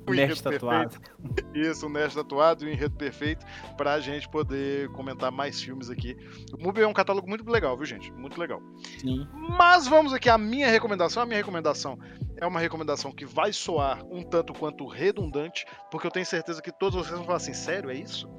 o 0.07 0.13
Nerd 0.13 0.41
tatuado. 0.41 0.97
Isso, 1.53 1.85
o 1.85 1.89
Nerd 1.89 2.13
tatuado 2.13 2.63
e 2.63 2.67
o 2.67 2.71
enredo 2.71 2.95
perfeito 2.95 3.45
pra 3.77 3.99
gente 3.99 4.27
poder 4.29 4.89
comentar 4.89 5.31
mais 5.31 5.61
filmes 5.61 5.89
aqui. 5.89 6.15
O 6.53 6.61
MUBI 6.61 6.81
é 6.81 6.87
um 6.87 6.93
catálogo 6.93 7.27
muito 7.27 7.49
legal, 7.49 7.75
viu, 7.77 7.85
gente? 7.85 8.11
Muito 8.13 8.39
legal. 8.39 8.61
Sim. 8.99 9.27
Mas 9.33 9.87
vamos 9.87 10.13
aqui, 10.13 10.29
a 10.29 10.37
minha 10.37 10.69
recomendação. 10.69 11.23
A 11.23 11.25
minha 11.25 11.37
recomendação 11.37 11.97
é 12.37 12.45
uma 12.45 12.59
recomendação 12.59 13.11
que 13.11 13.25
vai 13.25 13.53
soar 13.53 14.03
um 14.05 14.21
tanto 14.21 14.53
quanto 14.53 14.85
redundante, 14.87 15.65
porque 15.89 16.07
eu 16.07 16.11
tenho 16.11 16.25
certeza 16.25 16.61
que 16.61 16.71
todos 16.71 16.95
vocês 16.95 17.15
vão 17.15 17.25
falar 17.25 17.37
assim: 17.37 17.53
sério, 17.53 17.89
é 17.89 17.95
isso? 17.95 18.29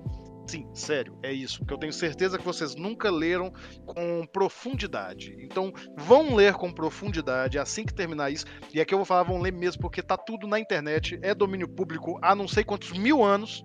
Sim, 0.47 0.69
sério, 0.75 1.19
é 1.23 1.33
isso. 1.33 1.59
Porque 1.59 1.75
eu 1.75 1.79
tenho 1.79 1.93
certeza 1.93 2.39
que 2.39 2.45
vocês 2.45 2.75
nunca 2.75 3.11
leram 3.11 3.53
com 3.87 4.27
profundidade. 4.27 5.35
Então, 5.41 5.73
vão 5.97 6.35
ler 6.35 6.55
com 6.55 6.71
profundidade 6.73 7.59
assim 7.59 7.85
que 7.85 7.95
terminar 7.95 8.31
isso. 8.31 8.45
E 8.73 8.81
aqui 8.81 8.93
eu 8.93 8.99
vou 8.99 9.07
falar, 9.07 9.23
vão 9.23 9.41
ler 9.41 9.53
mesmo, 9.53 9.81
porque 9.81 10.03
tá 10.03 10.17
tudo 10.17 10.47
na 10.47 10.61
internet, 10.61 11.19
é 11.23 11.35
domínio 11.35 11.69
público 11.69 12.19
há 12.23 12.35
não 12.35 12.47
sei 12.47 12.63
quantos 12.63 12.93
mil 12.93 13.25
anos. 13.25 13.65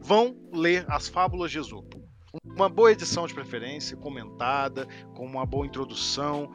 Vão 0.00 0.36
ler 0.52 0.86
as 0.88 1.08
fábulas 1.08 1.50
de 1.50 1.58
Esopo. 1.58 2.02
Uma 2.44 2.68
boa 2.68 2.92
edição 2.92 3.26
de 3.26 3.34
preferência, 3.34 3.96
comentada, 3.96 4.86
com 5.14 5.24
uma 5.24 5.44
boa 5.44 5.66
introdução. 5.66 6.50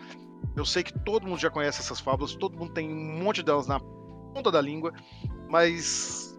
Eu 0.55 0.65
sei 0.65 0.83
que 0.83 0.97
todo 0.99 1.27
mundo 1.27 1.39
já 1.39 1.49
conhece 1.49 1.81
essas 1.81 1.99
fábulas, 1.99 2.35
todo 2.35 2.57
mundo 2.57 2.73
tem 2.73 2.91
um 2.91 3.23
monte 3.23 3.41
delas 3.41 3.67
na 3.67 3.79
ponta 3.79 4.51
da 4.51 4.59
língua, 4.61 4.93
mas 5.49 6.32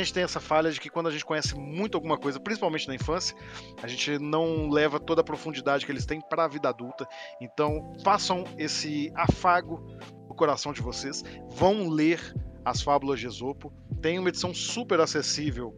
a 0.00 0.02
gente 0.02 0.12
tem 0.12 0.22
essa 0.22 0.40
falha 0.40 0.70
de 0.70 0.80
que 0.80 0.88
quando 0.88 1.08
a 1.08 1.10
gente 1.10 1.24
conhece 1.24 1.54
muito 1.54 1.96
alguma 1.96 2.16
coisa, 2.16 2.40
principalmente 2.40 2.88
na 2.88 2.94
infância, 2.94 3.36
a 3.82 3.86
gente 3.86 4.18
não 4.18 4.70
leva 4.70 4.98
toda 4.98 5.20
a 5.20 5.24
profundidade 5.24 5.84
que 5.84 5.92
eles 5.92 6.06
têm 6.06 6.20
para 6.20 6.44
a 6.44 6.48
vida 6.48 6.68
adulta. 6.68 7.06
Então, 7.40 7.92
façam 8.02 8.44
esse 8.56 9.12
afago 9.14 9.84
no 10.28 10.34
coração 10.34 10.72
de 10.72 10.80
vocês, 10.80 11.22
vão 11.50 11.88
ler 11.88 12.34
as 12.64 12.80
fábulas 12.80 13.20
de 13.20 13.26
Esopo. 13.26 13.72
Tem 14.00 14.18
uma 14.18 14.28
edição 14.28 14.54
super 14.54 15.00
acessível. 15.00 15.74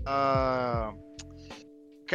Uh, 0.00 1.12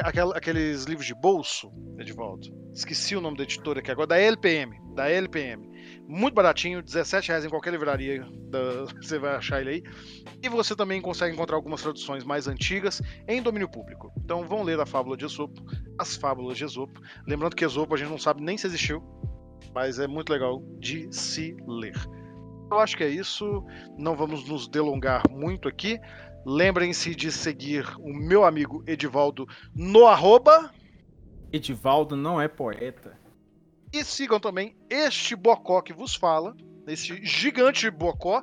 aqueles 0.02 0.86
livros 0.86 1.06
de 1.06 1.14
bolso, 1.14 1.72
Edvaldo. 1.98 2.48
Esqueci 2.74 3.16
o 3.16 3.22
nome 3.22 3.38
da 3.38 3.44
editora 3.44 3.80
aqui 3.80 3.92
agora, 3.92 4.08
da 4.08 4.18
LPM. 4.18 4.80
Da 4.94 5.10
LPM. 5.10 5.68
Muito 6.08 6.34
baratinho, 6.34 6.82
17 6.82 7.30
reais 7.30 7.46
em 7.46 7.50
qualquer 7.50 7.72
livraria, 7.72 8.26
da, 8.50 8.86
você 9.02 9.20
vai 9.20 9.36
achar 9.36 9.62
ele 9.62 9.70
aí. 9.70 9.84
E 10.42 10.50
você 10.50 10.76
também 10.76 11.02
consegue 11.02 11.34
encontrar 11.34 11.56
algumas 11.56 11.82
traduções 11.82 12.24
mais 12.24 12.48
antigas 12.48 13.02
em 13.28 13.42
domínio 13.42 13.70
público. 13.70 14.12
Então 14.18 14.48
vão 14.48 14.64
ler 14.64 14.80
a 14.80 14.86
Fábula 14.86 15.18
de 15.18 15.26
Esopo, 15.26 15.62
as 16.00 16.16
Fábulas 16.16 16.58
de 16.58 16.66
Esopo. 16.66 17.00
Lembrando 17.28 17.56
que 17.56 17.66
Esopo 17.66 17.94
a 17.94 17.98
gente 17.98 18.10
não 18.10 18.18
sabe 18.18 18.42
nem 18.42 18.58
se 18.58 18.68
existiu, 18.68 19.04
mas 19.74 20.00
é 20.00 20.08
muito 20.08 20.32
legal 20.32 20.62
de 20.80 21.08
se 21.12 21.56
ler. 21.68 21.96
Eu 22.72 22.80
acho 22.80 22.98
que 22.98 23.04
é 23.04 23.10
isso. 23.10 23.64
Não 23.98 24.16
vamos 24.16 24.48
nos 24.48 24.68
delongar 24.68 25.24
muito 25.30 25.68
aqui. 25.68 26.00
Lembrem-se 26.50 27.14
de 27.14 27.30
seguir 27.30 27.86
o 28.00 28.14
meu 28.14 28.46
amigo 28.46 28.82
Edivaldo 28.88 29.46
no 29.76 30.08
arroba. 30.08 30.74
Edivaldo 31.52 32.16
não 32.16 32.40
é 32.40 32.48
poeta. 32.48 33.20
E 33.92 34.02
sigam 34.02 34.40
também 34.40 34.74
este 34.90 35.36
bocó 35.36 35.82
que 35.82 35.92
vos 35.92 36.16
fala, 36.16 36.56
esse 36.88 37.22
gigante 37.22 37.92
bocó, 37.92 38.42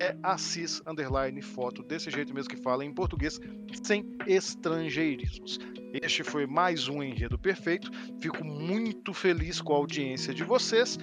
é 0.00 0.16
Assis 0.22 0.80
Underline 0.86 1.42
Foto, 1.42 1.82
desse 1.82 2.10
jeito 2.10 2.32
mesmo 2.32 2.48
que 2.48 2.62
fala 2.62 2.82
em 2.82 2.94
português, 2.94 3.38
sem 3.82 4.16
estrangeirismos. 4.26 5.58
Este 5.92 6.24
foi 6.24 6.46
mais 6.46 6.88
um 6.88 7.02
Enredo 7.02 7.38
Perfeito. 7.38 7.90
Fico 8.18 8.42
muito 8.42 9.12
feliz 9.12 9.60
com 9.60 9.74
a 9.74 9.76
audiência 9.76 10.32
de 10.32 10.42
vocês. 10.42 10.98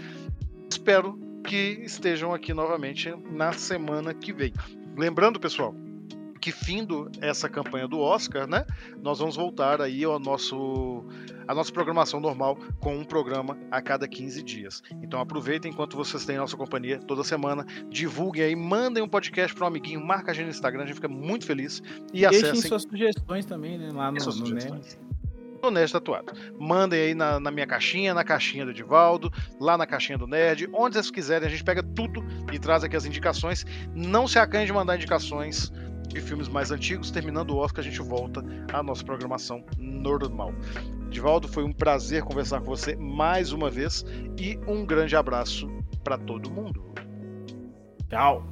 Espero 0.67 1.15
que 1.45 1.79
estejam 1.84 2.34
aqui 2.34 2.55
novamente 2.55 3.13
na 3.31 3.53
semana 3.53 4.15
que 4.15 4.34
vem. 4.34 4.51
Lembrando, 4.97 5.39
pessoal, 5.39 5.75
que 6.44 6.52
findo 6.52 7.10
essa 7.22 7.48
campanha 7.48 7.88
do 7.88 8.02
Oscar, 8.02 8.46
né? 8.46 8.66
Nós 9.02 9.20
vamos 9.20 9.38
voltar 9.38 9.82
aí 9.82 10.04
ao 10.04 10.20
nosso 10.20 11.06
a 11.48 11.56
nossa 11.56 11.72
programação 11.72 12.20
normal 12.20 12.58
com 12.82 12.98
um 12.98 13.06
programa 13.06 13.58
a 13.72 13.82
cada 13.82 14.06
15 14.10 14.44
dias. 14.44 14.84
Então 15.02 15.22
aproveitem 15.22 15.72
enquanto 15.72 15.96
vocês 15.96 16.26
têm 16.26 16.36
nossa 16.36 16.58
companhia 16.58 17.00
toda 17.00 17.24
semana, 17.24 17.66
divulguem 17.89 18.44
aí, 18.44 18.56
mandem 18.58 19.02
um 19.02 19.08
podcast 19.08 19.56
para 19.56 19.64
um 19.64 19.68
amiguinho, 19.68 20.06
marca 20.06 20.32
a 20.32 20.34
gente 20.34 20.48
no 20.48 20.52
Instagram, 20.52 20.84
a 20.84 20.86
gente 20.86 20.96
fica 20.96 21.08
muito 21.08 21.46
feliz 21.46 21.82
e, 22.12 22.20
e 22.20 22.26
acessem. 22.26 22.52
Deixem 22.52 22.68
suas 22.68 22.82
sugestões 22.82 23.46
também, 23.46 23.78
né, 23.78 23.89
lá 23.94 24.12
no, 24.12 24.18
no 24.20 24.82
no 25.64 25.72
Nerd 25.72 25.94
Tatuado. 25.94 26.34
Mandem 26.60 27.00
aí 27.00 27.16
na, 27.16 27.39
na, 27.39 27.50
minha 27.50 27.66
caixinha, 27.66 28.14
na 28.14 28.26
caixinha 28.26 28.66
do 28.66 28.72
Edivaldo, 28.72 29.32
lá 29.62 29.78
na 29.78 29.88
caixinha 29.88 30.18
do 30.18 30.28
Nerd, 30.28 30.68
onde 30.74 30.96
vocês 30.96 31.10
quiserem, 31.10 31.48
a 31.48 31.50
gente 31.50 31.64
pega 31.64 31.82
tudo 31.82 32.22
e 32.52 32.60
traz 32.60 32.84
aqui 32.84 32.98
as 32.98 33.06
indicações. 33.06 33.66
Não 33.96 34.28
se 34.28 34.38
acanhe 34.38 34.66
de 34.66 34.74
mandar 34.74 34.98
indicações 34.98 35.72
de 36.14 36.22
filmes 36.22 36.47
mais 36.47 36.72
antigos. 36.72 37.11
Terminando 37.11 37.51
o 37.51 37.57
Oscar, 37.57 37.84
a 37.84 37.88
gente 37.88 38.01
volta 38.01 38.43
à 38.72 38.82
nossa 38.84 39.03
programação 39.03 39.64
normal. 39.78 40.53
Divaldo, 41.09 41.47
foi 41.47 41.64
um 41.64 41.72
prazer 41.72 42.24
conversar 42.24 42.59
com 42.61 42.66
você 42.66 42.95
mais 42.95 43.51
uma 43.51 43.70
vez 43.70 44.05
e 44.38 44.59
um 44.68 44.86
grande 44.86 45.16
abraço 45.16 45.68
para 46.03 46.18
todo 46.18 46.49
mundo. 46.49 46.93
Tchau. 48.09 48.47